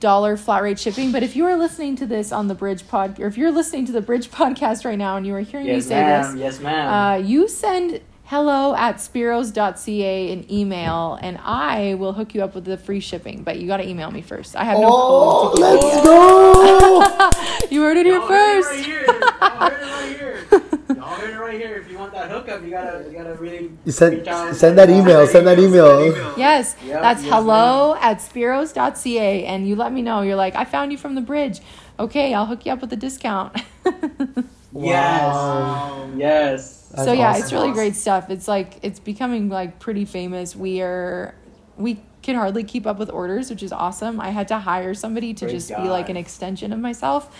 dollar 0.00 0.36
flat 0.38 0.62
rate 0.62 0.78
shipping. 0.78 1.12
But 1.12 1.22
if 1.22 1.36
you 1.36 1.44
are 1.44 1.56
listening 1.56 1.96
to 1.96 2.06
this 2.06 2.32
on 2.32 2.48
the 2.48 2.54
Bridge 2.54 2.88
pod, 2.88 3.20
or 3.20 3.26
if 3.26 3.36
you're 3.36 3.50
listening 3.50 3.84
to 3.86 3.92
the 3.92 4.00
Bridge 4.00 4.30
podcast 4.40 4.84
right 4.84 4.98
now, 4.98 5.16
and 5.16 5.26
you 5.26 5.34
are 5.34 5.40
hearing 5.40 5.66
me 5.66 5.80
say 5.80 5.96
ma'am. 5.96 6.32
this, 6.32 6.40
Yes, 6.40 6.60
ma'am. 6.60 6.88
uh, 6.88 7.16
you 7.26 7.48
send 7.48 8.00
hello 8.30 8.76
at 8.76 8.96
spiros.ca 8.96 10.32
an 10.32 10.50
email, 10.52 11.18
and 11.20 11.36
I 11.42 11.94
will 11.94 12.12
hook 12.12 12.32
you 12.32 12.44
up 12.44 12.54
with 12.54 12.64
the 12.64 12.76
free 12.76 13.00
shipping. 13.00 13.42
But 13.42 13.58
you 13.58 13.66
got 13.66 13.78
to 13.78 13.88
email 13.88 14.10
me 14.12 14.22
first. 14.22 14.54
I 14.54 14.62
have 14.62 14.78
no 14.78 14.88
oh 14.88 15.48
code. 15.48 15.56
to 15.56 15.60
let's 15.60 15.96
you. 15.96 16.02
go 16.04 17.66
You 17.74 17.82
heard 17.82 17.96
it 17.96 18.06
here 18.06 18.14
Y'all 18.14 18.28
heard 18.28 18.58
it 18.58 18.64
first. 18.64 18.70
right 18.70 18.84
here. 18.86 19.04
Y'all 19.04 19.58
heard 19.58 19.80
it 19.82 19.90
right 19.90 20.16
here. 20.16 20.96
Y'all 20.96 21.14
heard 21.16 21.30
it 21.30 21.38
right 21.38 21.60
here. 21.60 21.76
If 21.78 21.90
you 21.90 21.98
want 21.98 22.12
that 22.12 22.30
hookup, 22.30 22.62
you 22.62 22.70
gotta, 22.70 23.04
you 23.10 23.18
gotta 23.18 23.34
really. 23.34 23.72
You 23.84 23.90
send- 23.92 24.24
send 24.56 24.78
that 24.78 24.88
email, 24.90 25.26
send 25.26 25.46
that 25.48 25.58
email. 25.58 26.38
Yes, 26.38 26.76
Yep, 26.84 27.02
that's 27.02 27.22
yes, 27.24 27.32
hello 27.32 27.96
at 28.00 28.18
spiros.ca. 28.18 29.44
And 29.44 29.66
you 29.68 29.74
let 29.74 29.92
me 29.92 30.02
know. 30.02 30.22
You're 30.22 30.36
like, 30.36 30.54
I 30.54 30.64
found 30.64 30.92
you 30.92 30.98
from 30.98 31.16
the 31.16 31.20
bridge. 31.20 31.60
Okay, 31.98 32.32
I'll 32.32 32.46
hook 32.46 32.64
you 32.64 32.72
up 32.72 32.80
with 32.80 32.92
a 32.92 32.96
discount. 32.96 33.60
Yes. 34.72 36.10
Yes. 36.16 36.79
That's 36.90 37.04
so 37.04 37.12
yeah, 37.12 37.30
awesome. 37.30 37.42
it's 37.42 37.52
really 37.52 37.72
great 37.72 37.96
stuff. 37.96 38.30
It's 38.30 38.48
like 38.48 38.78
it's 38.82 38.98
becoming 38.98 39.48
like 39.48 39.78
pretty 39.78 40.04
famous. 40.04 40.56
We 40.56 40.82
are 40.82 41.34
we 41.76 42.02
can 42.22 42.36
hardly 42.36 42.64
keep 42.64 42.86
up 42.86 42.98
with 42.98 43.10
orders, 43.10 43.50
which 43.50 43.62
is 43.62 43.72
awesome. 43.72 44.20
I 44.20 44.30
had 44.30 44.48
to 44.48 44.58
hire 44.58 44.94
somebody 44.94 45.32
to 45.34 45.46
Praise 45.46 45.68
just 45.68 45.80
be 45.80 45.88
like 45.88 46.08
an 46.08 46.16
extension 46.16 46.72
of 46.72 46.78
myself. 46.78 47.34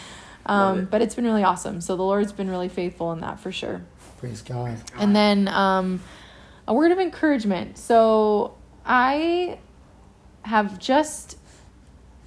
Um, 0.47 0.81
it. 0.81 0.91
but 0.91 1.03
it's 1.03 1.15
been 1.15 1.25
really 1.25 1.43
awesome. 1.43 1.81
So 1.81 1.97
the 1.97 2.03
Lord's 2.03 2.33
been 2.33 2.49
really 2.49 2.69
faithful 2.69 3.13
in 3.13 3.21
that 3.21 3.39
for 3.41 3.53
sure. 3.53 3.83
praise 4.19 4.41
god 4.41 4.79
And 4.99 5.15
then 5.15 5.49
um, 5.49 6.03
a 6.67 6.73
word 6.73 6.93
of 6.93 6.99
encouragement. 6.99 7.77
So 7.77 8.55
I 8.85 9.59
have 10.43 10.79
just, 10.79 11.37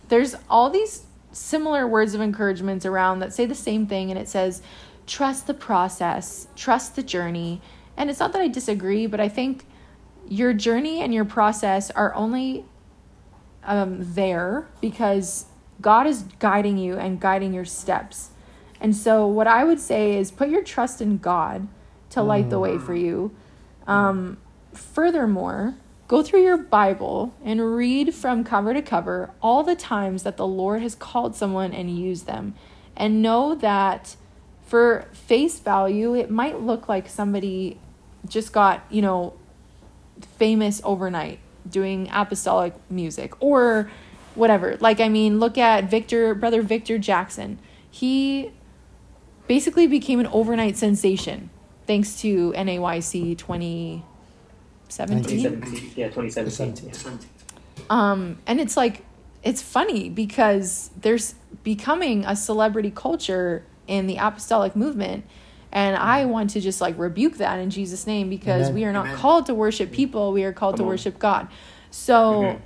there's 0.09 0.35
all 0.49 0.69
these 0.69 1.05
similar 1.31 1.87
words 1.87 2.13
of 2.13 2.21
encouragements 2.21 2.85
around 2.85 3.19
that 3.19 3.33
say 3.33 3.45
the 3.45 3.55
same 3.55 3.87
thing. 3.87 4.11
And 4.11 4.19
it 4.19 4.29
says, 4.29 4.61
trust 5.07 5.47
the 5.47 5.53
process, 5.53 6.47
trust 6.55 6.95
the 6.95 7.03
journey. 7.03 7.61
And 7.97 8.09
it's 8.09 8.19
not 8.19 8.33
that 8.33 8.41
I 8.41 8.47
disagree, 8.47 9.07
but 9.07 9.19
I 9.19 9.29
think 9.29 9.65
your 10.27 10.53
journey 10.53 11.01
and 11.01 11.13
your 11.13 11.25
process 11.25 11.91
are 11.91 12.13
only 12.15 12.65
um, 13.63 13.97
there 13.99 14.67
because 14.81 15.45
God 15.81 16.07
is 16.07 16.23
guiding 16.39 16.77
you 16.77 16.97
and 16.97 17.19
guiding 17.19 17.53
your 17.53 17.65
steps. 17.65 18.31
And 18.79 18.95
so, 18.95 19.27
what 19.27 19.47
I 19.47 19.63
would 19.63 19.79
say 19.79 20.17
is 20.17 20.31
put 20.31 20.49
your 20.49 20.63
trust 20.63 21.01
in 21.01 21.17
God 21.17 21.67
to 22.09 22.21
light 22.21 22.49
the 22.49 22.59
way 22.59 22.77
for 22.77 22.93
you. 22.93 23.35
Um, 23.87 24.37
furthermore, 24.73 25.75
go 26.07 26.21
through 26.21 26.43
your 26.43 26.57
Bible 26.57 27.33
and 27.43 27.75
read 27.75 28.13
from 28.13 28.43
cover 28.43 28.73
to 28.73 28.81
cover 28.81 29.31
all 29.41 29.63
the 29.63 29.75
times 29.75 30.23
that 30.23 30.37
the 30.37 30.47
Lord 30.47 30.81
has 30.81 30.95
called 30.95 31.35
someone 31.35 31.73
and 31.73 31.97
used 31.97 32.25
them. 32.25 32.55
And 32.95 33.21
know 33.21 33.55
that 33.55 34.15
for 34.73 35.05
face 35.11 35.59
value, 35.59 36.15
it 36.15 36.31
might 36.31 36.59
look 36.59 36.89
like 36.89 37.07
somebody 37.07 37.77
just 38.27 38.51
got, 38.51 38.83
you 38.89 39.03
know, 39.03 39.35
famous 40.39 40.81
overnight 40.83 41.37
doing 41.69 42.09
apostolic 42.11 42.73
music 42.89 43.39
or 43.39 43.91
whatever. 44.33 44.75
Like, 44.79 44.99
I 44.99 45.09
mean, 45.09 45.39
look 45.39 45.59
at 45.59 45.91
Victor, 45.91 46.33
brother 46.33 46.63
Victor 46.63 46.97
Jackson. 46.97 47.59
He 47.91 48.51
basically 49.47 49.85
became 49.85 50.19
an 50.19 50.25
overnight 50.25 50.75
sensation 50.75 51.51
thanks 51.85 52.19
to 52.21 52.51
NAYC 52.53 53.37
2017. 53.37 54.01
2017. 54.89 55.91
Yeah, 55.95 56.07
2017. 56.07 56.93
17. 56.93 57.29
Um, 57.91 58.39
and 58.47 58.59
it's 58.59 58.75
like, 58.75 59.05
it's 59.43 59.61
funny 59.61 60.09
because 60.09 60.89
there's 60.99 61.35
becoming 61.61 62.25
a 62.25 62.35
celebrity 62.35 62.89
culture 62.89 63.65
in 63.87 64.07
the 64.07 64.17
apostolic 64.17 64.75
movement. 64.75 65.25
And 65.71 65.95
I 65.95 66.25
want 66.25 66.51
to 66.51 66.61
just 66.61 66.81
like 66.81 66.97
rebuke 66.99 67.37
that 67.37 67.59
in 67.59 67.69
Jesus' 67.71 68.05
name 68.05 68.29
because 68.29 68.67
Amen. 68.67 68.75
we 68.75 68.85
are 68.85 68.93
not 68.93 69.07
Amen. 69.07 69.17
called 69.17 69.47
to 69.47 69.55
worship 69.55 69.91
people, 69.91 70.31
we 70.31 70.43
are 70.43 70.53
called 70.53 70.77
to 70.77 70.83
on. 70.83 70.89
worship 70.89 71.17
God. 71.17 71.47
So 71.89 72.61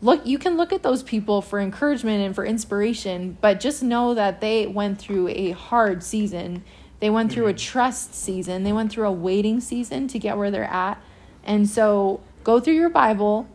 look 0.00 0.24
you 0.26 0.38
can 0.38 0.56
look 0.56 0.72
at 0.72 0.82
those 0.82 1.02
people 1.02 1.40
for 1.42 1.60
encouragement 1.60 2.24
and 2.24 2.34
for 2.34 2.44
inspiration, 2.44 3.36
but 3.40 3.60
just 3.60 3.82
know 3.82 4.14
that 4.14 4.40
they 4.40 4.66
went 4.66 4.98
through 4.98 5.28
a 5.28 5.52
hard 5.52 6.02
season. 6.02 6.64
They 7.00 7.10
went 7.10 7.32
through 7.32 7.46
a 7.46 7.50
mm-hmm. 7.50 7.58
trust 7.58 8.14
season. 8.14 8.64
They 8.64 8.72
went 8.72 8.90
through 8.90 9.06
a 9.06 9.12
waiting 9.12 9.60
season 9.60 10.08
to 10.08 10.18
get 10.18 10.36
where 10.36 10.50
they're 10.50 10.64
at. 10.64 11.00
And 11.44 11.68
so 11.68 12.20
go 12.42 12.58
through 12.58 12.74
your 12.74 12.90
Bible, 12.90 13.48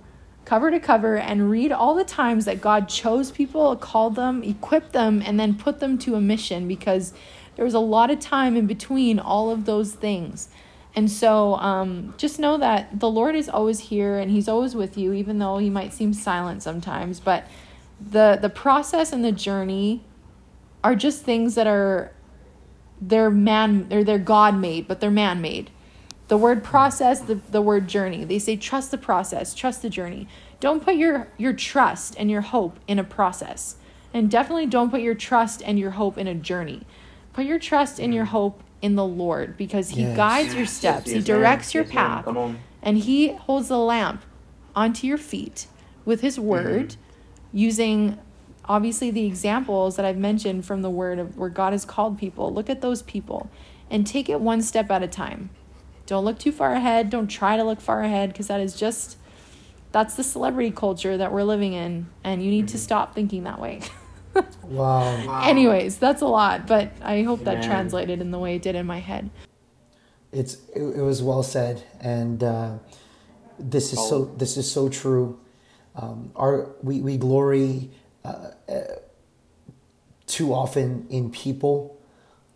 cover 0.46 0.72
to 0.72 0.80
cover 0.80 1.18
and 1.18 1.50
read 1.50 1.72
all 1.72 1.96
the 1.96 2.04
times 2.04 2.46
that 2.46 2.62
God 2.62 2.90
chose 2.90 3.32
people, 3.32 3.76
called 3.76 4.16
them, 4.16 4.44
equipped 4.44 4.92
them, 4.92 5.22
and 5.26 5.40
then 5.40 5.56
put 5.56 5.80
them 5.80 5.98
to 6.00 6.16
a 6.16 6.22
mission 6.22 6.68
because 6.68 7.14
there 7.56 7.66
was 7.66 7.74
a 7.74 7.80
lot 7.80 8.12
of 8.12 8.20
time 8.20 8.56
in 8.56 8.68
between 8.68 9.20
all 9.20 9.50
of 9.50 9.66
those 9.66 9.94
things. 9.94 10.50
And 10.96 11.10
so 11.10 11.56
um, 11.56 12.14
just 12.18 12.40
know 12.40 12.58
that 12.58 13.00
the 13.00 13.10
Lord 13.10 13.36
is 13.36 13.50
always 13.50 13.80
here 13.80 14.18
and 14.18 14.30
He's 14.30 14.48
always 14.48 14.76
with 14.76 14.98
you, 14.98 15.14
even 15.14 15.40
though 15.40 15.58
He 15.58 15.70
might 15.70 15.94
seem 15.94 16.14
silent 16.14 16.62
sometimes. 16.62 17.20
But 17.20 17.48
the 18.00 18.38
the 18.40 18.50
process 18.50 19.12
and 19.12 19.24
the 19.24 19.32
journey 19.32 20.04
are 20.84 20.96
just 20.96 21.24
things 21.24 21.56
that 21.56 21.68
are 21.68 22.12
they're 23.02 23.32
man 23.32 23.88
or 23.92 24.04
they're 24.04 24.20
God 24.20 24.56
made, 24.56 24.88
but 24.88 25.00
they're 25.00 25.12
man 25.12 25.42
made. 25.42 25.72
The 26.30 26.38
word 26.38 26.64
process, 26.64 27.22
the, 27.22 27.36
the 27.52 27.62
word 27.62 27.88
journey. 27.88 28.24
They 28.24 28.40
say 28.40 28.56
trust 28.56 28.92
the 28.92 28.98
process, 28.98 29.54
trust 29.54 29.82
the 29.82 29.90
journey. 29.90 30.28
Don't 30.60 30.84
put 30.84 30.96
your 30.96 31.28
your 31.38 31.54
trust 31.54 32.16
and 32.18 32.32
your 32.32 32.42
hope 32.42 32.80
in 32.88 32.98
a 32.98 33.04
process. 33.04 33.76
And 34.14 34.30
definitely 34.32 34.68
don't 34.68 34.90
put 34.90 35.02
your 35.02 35.16
trust 35.16 35.62
and 35.66 35.78
your 35.78 35.92
hope 35.92 36.18
in 36.18 36.28
a 36.28 36.36
journey. 36.36 36.84
Put 37.34 37.46
your 37.46 37.60
trust 37.60 38.00
and 38.00 38.14
your 38.14 38.26
mm. 38.26 38.30
hope 38.30 38.64
in 38.82 38.96
the 38.96 39.06
Lord 39.06 39.58
because 39.58 39.90
he 39.90 40.02
Yes. 40.02 40.16
guides 40.18 40.56
your 40.56 40.66
steps. 40.66 41.08
yes, 41.08 41.14
he 41.14 41.14
ma'am. 41.16 41.24
directs 41.24 41.74
your 41.74 41.84
Yes, 41.84 41.94
path 41.94 42.26
Come 42.26 42.38
on. 42.38 42.60
and 42.82 42.98
he 42.98 43.30
holds 43.34 43.70
the 43.70 43.78
lamp 43.78 44.22
onto 44.76 45.08
your 45.08 45.18
feet 45.18 45.68
with 46.06 46.22
his 46.22 46.38
mm-hmm. 46.38 46.48
word 46.48 46.96
using 47.52 48.18
obviously 48.66 49.12
the 49.12 49.26
examples 49.26 49.96
that 49.96 50.06
I've 50.06 50.18
mentioned 50.18 50.66
from 50.66 50.82
the 50.82 50.90
word 50.90 51.20
of 51.20 51.38
where 51.38 51.50
God 51.50 51.74
has 51.74 51.86
called 51.86 52.18
people. 52.18 52.54
Look 52.54 52.70
at 52.70 52.82
those 52.82 53.02
people 53.02 53.50
and 53.90 54.06
take 54.08 54.30
it 54.30 54.40
one 54.40 54.62
step 54.62 54.90
at 54.92 55.04
a 55.04 55.08
time. 55.08 55.50
Don't 56.06 56.26
look 56.26 56.40
too 56.40 56.52
far 56.52 56.74
ahead. 56.74 57.10
Don't 57.10 57.28
try 57.28 57.58
to 57.58 57.64
look 57.64 57.82
far 57.82 58.02
ahead 58.02 58.30
because 58.30 58.48
that 58.48 58.60
is 58.60 58.76
just 58.76 59.18
that's 59.92 60.16
the 60.16 60.24
celebrity 60.24 60.72
culture 60.72 61.18
that 61.18 61.32
we're 61.32 61.44
living 61.44 61.74
in, 61.74 62.08
and 62.24 62.44
you 62.44 62.50
need 62.50 62.68
to 62.70 62.78
stop 62.80 63.14
thinking 63.16 63.44
that 63.44 63.60
way. 63.60 63.82
Wow. 64.64 65.44
Anyways, 65.44 65.98
that's 65.98 66.24
a 66.24 66.26
lot, 66.26 66.66
but 66.66 66.92
I 67.04 67.22
hope 67.22 67.44
that 67.44 67.64
translated 67.64 68.20
in 68.20 68.32
the 68.32 68.40
way 68.40 68.56
it 68.56 68.64
did 68.64 68.76
in 68.76 68.88
my 68.88 69.00
head. 69.00 69.30
It's 70.32 70.56
it, 70.76 70.82
it 70.82 71.02
was 71.02 71.22
well 71.22 71.44
said, 71.44 71.84
and 72.00 72.44
uh, 72.44 72.78
this 73.60 73.94
is 73.94 74.00
so 74.00 74.26
this 74.26 74.58
is 74.58 74.72
so 74.72 74.90
true. 74.90 75.40
Um, 75.96 76.32
our 76.36 76.72
we 76.82 77.02
we 77.02 77.18
glory 77.18 77.92
uh, 78.26 78.52
uh, 78.68 78.82
too 80.26 80.52
often 80.54 81.06
in 81.12 81.30
people, 81.30 82.00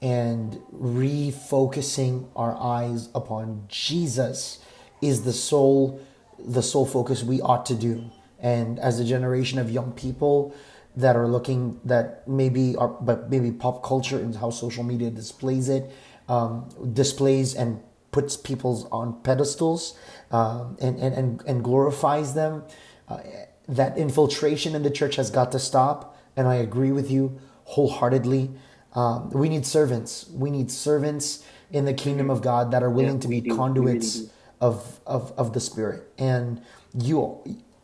and 0.01 0.53
refocusing 0.73 2.27
our 2.35 2.55
eyes 2.55 3.09
upon 3.15 3.65
Jesus 3.67 4.59
is 5.01 5.23
the 5.23 5.33
sole 5.33 6.01
the 6.39 6.61
sole 6.61 6.85
focus 6.85 7.23
we 7.23 7.41
ought 7.41 7.65
to 7.65 7.75
do. 7.75 8.11
And 8.39 8.77
as 8.79 8.99
a 8.99 9.05
generation 9.05 9.57
of 9.57 9.71
young 9.71 9.91
people 9.91 10.53
that 10.97 11.15
are 11.15 11.27
looking 11.27 11.79
that 11.85 12.27
maybe 12.27 12.75
are 12.75 12.87
but 12.87 13.29
maybe 13.29 13.51
pop 13.51 13.83
culture 13.83 14.19
and 14.19 14.35
how 14.35 14.49
social 14.49 14.83
media 14.83 15.09
displays 15.09 15.69
it 15.69 15.89
um, 16.27 16.67
displays 16.93 17.55
and 17.55 17.79
puts 18.11 18.35
people 18.35 18.87
on 18.91 19.21
pedestals 19.21 19.97
um, 20.31 20.75
and, 20.81 20.97
and, 20.99 21.13
and, 21.13 21.43
and 21.45 21.63
glorifies 21.63 22.33
them 22.33 22.63
uh, 23.07 23.19
that 23.67 23.97
infiltration 23.97 24.75
in 24.75 24.81
the 24.81 24.89
church 24.89 25.15
has 25.17 25.29
got 25.29 25.51
to 25.51 25.59
stop 25.59 26.17
and 26.35 26.47
i 26.47 26.55
agree 26.55 26.91
with 26.91 27.11
you 27.11 27.39
wholeheartedly 27.65 28.49
um, 28.97 29.29
we 29.31 29.49
need 29.49 29.65
servants. 29.65 30.29
We 30.33 30.49
need 30.51 30.71
servants 30.71 31.43
in 31.71 31.85
the 31.85 31.93
kingdom 31.93 32.29
of 32.31 32.41
god 32.41 32.71
that 32.71 32.83
are 32.83 32.89
willing 32.89 33.15
Yeah, 33.15 33.21
to 33.21 33.27
be 33.27 33.41
do. 33.41 33.55
Conduits 33.55 34.15
really 34.17 34.29
of, 34.61 34.99
of, 35.05 35.33
of 35.37 35.53
the 35.53 35.59
spirit. 35.59 36.01
And 36.17 36.61
you 36.97 37.19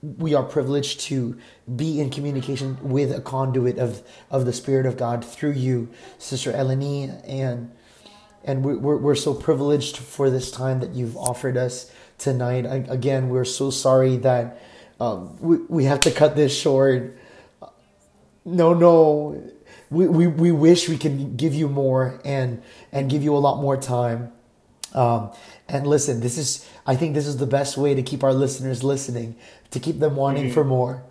we 0.01 0.33
are 0.35 0.43
privileged 0.43 0.99
to 1.01 1.37
be 1.75 2.01
in 2.01 2.09
communication 2.09 2.77
with 2.81 3.11
a 3.13 3.21
conduit 3.21 3.77
of 3.79 4.01
of 4.31 4.45
the 4.45 4.53
spirit 4.53 4.85
of 4.85 4.97
god 4.97 5.23
through 5.23 5.53
you 5.53 5.89
sister 6.17 6.51
Elenee. 6.51 7.11
And 7.27 7.71
and 8.43 8.65
we- 8.65 8.75
we're, 8.75 8.97
we're 8.97 9.15
so 9.15 9.33
privileged 9.33 9.97
for 9.97 10.29
this 10.29 10.51
time 10.51 10.79
that 10.81 10.91
you've 10.93 11.17
offered 11.17 11.57
us 11.57 11.91
tonight. 12.17 12.65
Again 12.89 13.29
we're 13.29 13.45
so 13.45 13.69
sorry 13.69 14.17
that 14.17 14.61
um, 14.99 15.37
we, 15.41 15.57
we 15.69 15.83
have 15.85 16.01
to 16.01 16.11
cut 16.11 16.35
this 16.35 16.57
short. 16.57 17.17
No 18.45 18.73
no 18.73 19.51
we, 19.93 20.07
we, 20.07 20.27
we 20.27 20.51
wish 20.51 20.89
we 20.89 20.97
could 20.97 21.37
give 21.37 21.53
you 21.53 21.69
more 21.69 22.19
and 22.25 22.61
and 22.91 23.09
give 23.09 23.23
you 23.23 23.35
a 23.35 23.39
lot 23.39 23.61
more 23.61 23.77
time. 23.77 24.31
Um, 24.93 25.31
and 25.67 25.87
listen 25.87 26.19
this 26.19 26.37
is 26.37 26.69
i 26.85 26.95
think 26.95 27.15
this 27.15 27.25
is 27.25 27.37
the 27.37 27.47
best 27.47 27.77
way 27.77 27.95
to 27.95 28.03
keep 28.03 28.23
our 28.23 28.33
listeners 28.33 28.83
listening 28.83 29.35
to 29.73 29.79
keep 29.79 29.99
them 29.99 30.15
wanting 30.15 30.51
for 30.51 30.63
more. 30.63 31.03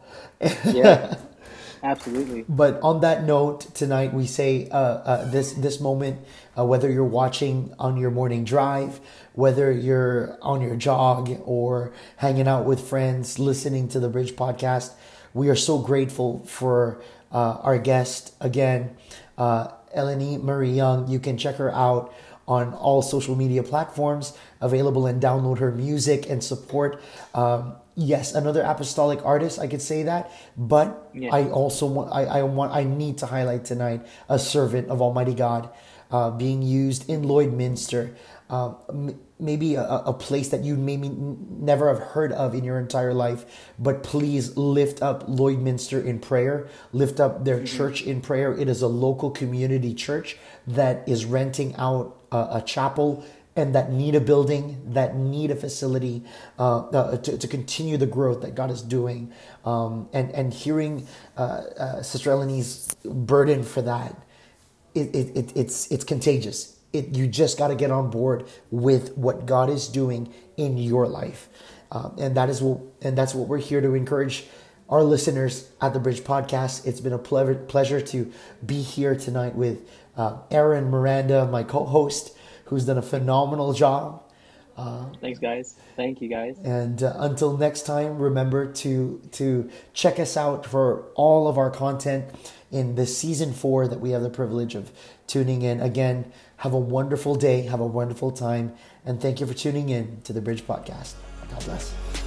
Yeah, 0.65 1.17
absolutely. 1.83 2.45
but 2.49 2.81
on 2.81 3.01
that 3.01 3.25
note, 3.25 3.75
tonight 3.75 4.15
we 4.15 4.27
say 4.27 4.69
uh, 4.71 4.77
uh, 4.77 5.31
this 5.31 5.53
this 5.53 5.81
moment, 5.81 6.21
uh, 6.57 6.65
whether 6.65 6.91
you're 6.91 7.05
watching 7.05 7.75
on 7.79 7.97
your 7.97 8.11
morning 8.11 8.45
drive, 8.45 9.01
whether 9.35 9.71
you're 9.71 10.39
on 10.43 10.61
your 10.61 10.77
jog 10.77 11.31
or 11.45 11.93
hanging 12.17 12.49
out 12.49 12.65
with 12.65 12.81
friends, 12.81 13.39
listening 13.39 13.89
to 13.89 14.01
the 14.01 14.09
Bridge 14.09 14.33
podcast, 14.33 14.93
we 15.35 15.49
are 15.49 15.57
so 15.57 15.79
grateful 15.79 16.45
for 16.47 17.03
uh, 17.33 17.59
our 17.63 17.79
guest 17.79 18.35
again, 18.41 18.97
uh, 19.39 19.69
Elenee 19.97 20.43
Marie 20.43 20.71
Young. 20.73 21.09
You 21.09 21.19
can 21.19 21.37
check 21.37 21.57
her 21.57 21.73
out 21.75 22.13
on 22.49 22.75
all 22.75 23.03
social 23.03 23.37
media 23.37 23.63
platforms, 23.63 24.37
available 24.61 25.07
and 25.07 25.23
download 25.23 25.59
her 25.59 25.71
music 25.71 26.29
and 26.29 26.43
support. 26.43 27.01
Um, 27.35 27.75
yes, 27.95 28.35
another 28.35 28.63
apostolic 28.63 29.25
artist, 29.25 29.59
I 29.59 29.67
could 29.69 29.83
say 29.83 30.03
that, 30.05 30.31
but 30.57 31.11
Yeah. 31.15 31.31
I 31.33 31.49
also 31.51 31.87
want 31.87 32.13
I, 32.13 32.25
I 32.25 32.43
want 32.43 32.73
I 32.73 32.85
need 32.85 33.19
to 33.19 33.27
highlight 33.27 33.65
tonight 33.65 34.05
a 34.29 34.39
servant 34.39 34.89
of 34.89 35.01
Almighty 35.01 35.35
God 35.35 35.71
uh, 36.11 36.31
being 36.31 36.63
used 36.63 37.09
in 37.09 37.23
Lloydminster. 37.23 38.15
Um, 38.53 38.77
m- 38.91 39.21
maybe 39.41 39.77
a, 39.77 39.85
a 39.85 40.15
place 40.15 40.51
that 40.51 40.65
you 40.65 40.77
maybe 40.77 41.11
never 41.11 41.89
have 41.89 42.01
heard 42.11 42.33
of 42.33 42.55
in 42.55 42.65
your 42.65 42.79
entire 42.81 43.15
life, 43.15 43.47
but 43.81 44.05
please 44.05 44.57
lift 44.59 45.03
up 45.03 45.29
Lloydminster 45.29 46.05
in 46.05 46.21
prayer. 46.21 46.69
Lift 46.93 47.21
up 47.21 47.45
their 47.47 47.65
church 47.65 48.03
in 48.03 48.23
prayer. 48.23 48.57
It 48.59 48.69
is 48.69 48.83
a 48.83 48.89
local 48.89 49.33
community 49.33 49.95
church 49.95 50.39
that 50.69 51.09
is 51.09 51.27
renting 51.27 51.77
out 51.77 52.19
a, 52.33 52.59
a 52.59 52.65
chapel 52.67 53.25
and 53.57 53.75
that 53.75 53.93
need 53.93 54.17
a 54.17 54.21
building, 54.21 54.83
that 54.95 55.17
need 55.17 55.51
a 55.53 55.57
facility 55.57 56.25
uh, 56.59 56.81
uh, 56.89 57.19
to, 57.19 57.39
to 57.39 57.49
continue 57.49 57.99
the 57.99 58.07
growth 58.07 58.43
that 58.43 58.55
God 58.57 58.71
is 58.71 58.83
doing. 58.83 59.33
Um, 59.65 60.09
and, 60.15 60.31
and 60.33 60.55
hearing 60.55 61.09
uh, 61.37 61.41
uh, 61.43 62.03
Sister 62.03 62.31
Elenee's 62.33 62.95
burden 63.05 63.65
for 63.65 63.83
that, 63.83 64.17
it, 64.95 65.15
it, 65.15 65.37
it, 65.37 65.53
it's, 65.57 65.91
it's 65.93 66.05
contagious. 66.05 66.72
It, 66.93 67.17
you 67.17 67.27
just 67.27 67.59
got 67.59 67.69
to 67.69 67.75
get 67.75 67.91
on 67.91 68.11
board 68.11 68.49
with 68.71 69.17
what 69.17 69.47
God 69.47 69.71
is 69.71 69.89
doing 69.89 70.33
in 70.57 70.77
your 70.77 71.07
life. 71.07 71.49
Um, 71.91 72.17
and 72.19 72.37
that 72.37 72.49
is 72.49 72.63
what, 72.63 72.81
and 73.03 73.17
that's 73.17 73.35
what 73.35 73.49
we're 73.49 73.59
here 73.59 73.81
to 73.81 73.95
encourage 73.95 74.47
our 74.89 75.03
listeners 75.03 75.71
at 75.81 75.93
the 75.95 75.99
Bridge 76.01 76.21
Podcast. 76.21 76.87
It's 76.87 77.01
been 77.01 77.13
a 77.13 77.19
pleasure, 77.19 77.55
pleasure 77.55 78.01
to 78.01 78.31
be 78.65 78.83
here 78.83 79.15
tonight 79.15 79.55
with 79.55 79.89
uh, 80.17 80.39
Aaron 80.51 80.91
Miranda, 80.91 81.47
my 81.47 81.63
co-host, 81.63 82.37
who's 82.67 82.85
done 82.85 82.99
a 82.99 83.03
phenomenal 83.03 83.73
job. 83.73 84.23
Thanks, 85.21 85.39
guys. 85.39 85.77
Thank 85.97 86.21
you, 86.21 86.29
guys. 86.29 86.59
And 86.65 87.03
uh, 87.03 87.15
until 87.19 87.57
next 87.57 87.83
time, 87.83 88.19
remember 88.19 88.73
to 88.73 89.21
to 89.33 89.71
check 89.93 90.19
us 90.19 90.37
out 90.37 90.67
for 90.67 91.05
all 91.15 91.49
of 91.49 91.59
our 91.59 91.71
content 91.71 92.27
in 92.71 92.95
this 92.95 93.17
season 93.17 93.53
four 93.53 93.87
that 93.87 94.01
we 94.01 94.11
have 94.11 94.23
the 94.23 94.31
privilege 94.31 94.75
of 94.75 94.91
tuning 95.27 95.63
in. 95.63 95.81
Again, 95.81 96.33
have 96.63 96.75
a 96.75 96.79
wonderful 96.79 97.35
day, 97.35 97.63
have 97.63 97.81
a 97.81 97.87
wonderful 97.87 98.31
time, 98.31 98.73
and 99.05 99.21
thank 99.21 99.41
you 99.41 99.47
for 99.47 99.53
tuning 99.53 99.89
in 99.89 100.21
to 100.23 100.33
the 100.33 100.41
Bridge 100.41 100.65
Podcast. 100.65 101.15
God 101.51 101.65
bless. 101.65 102.22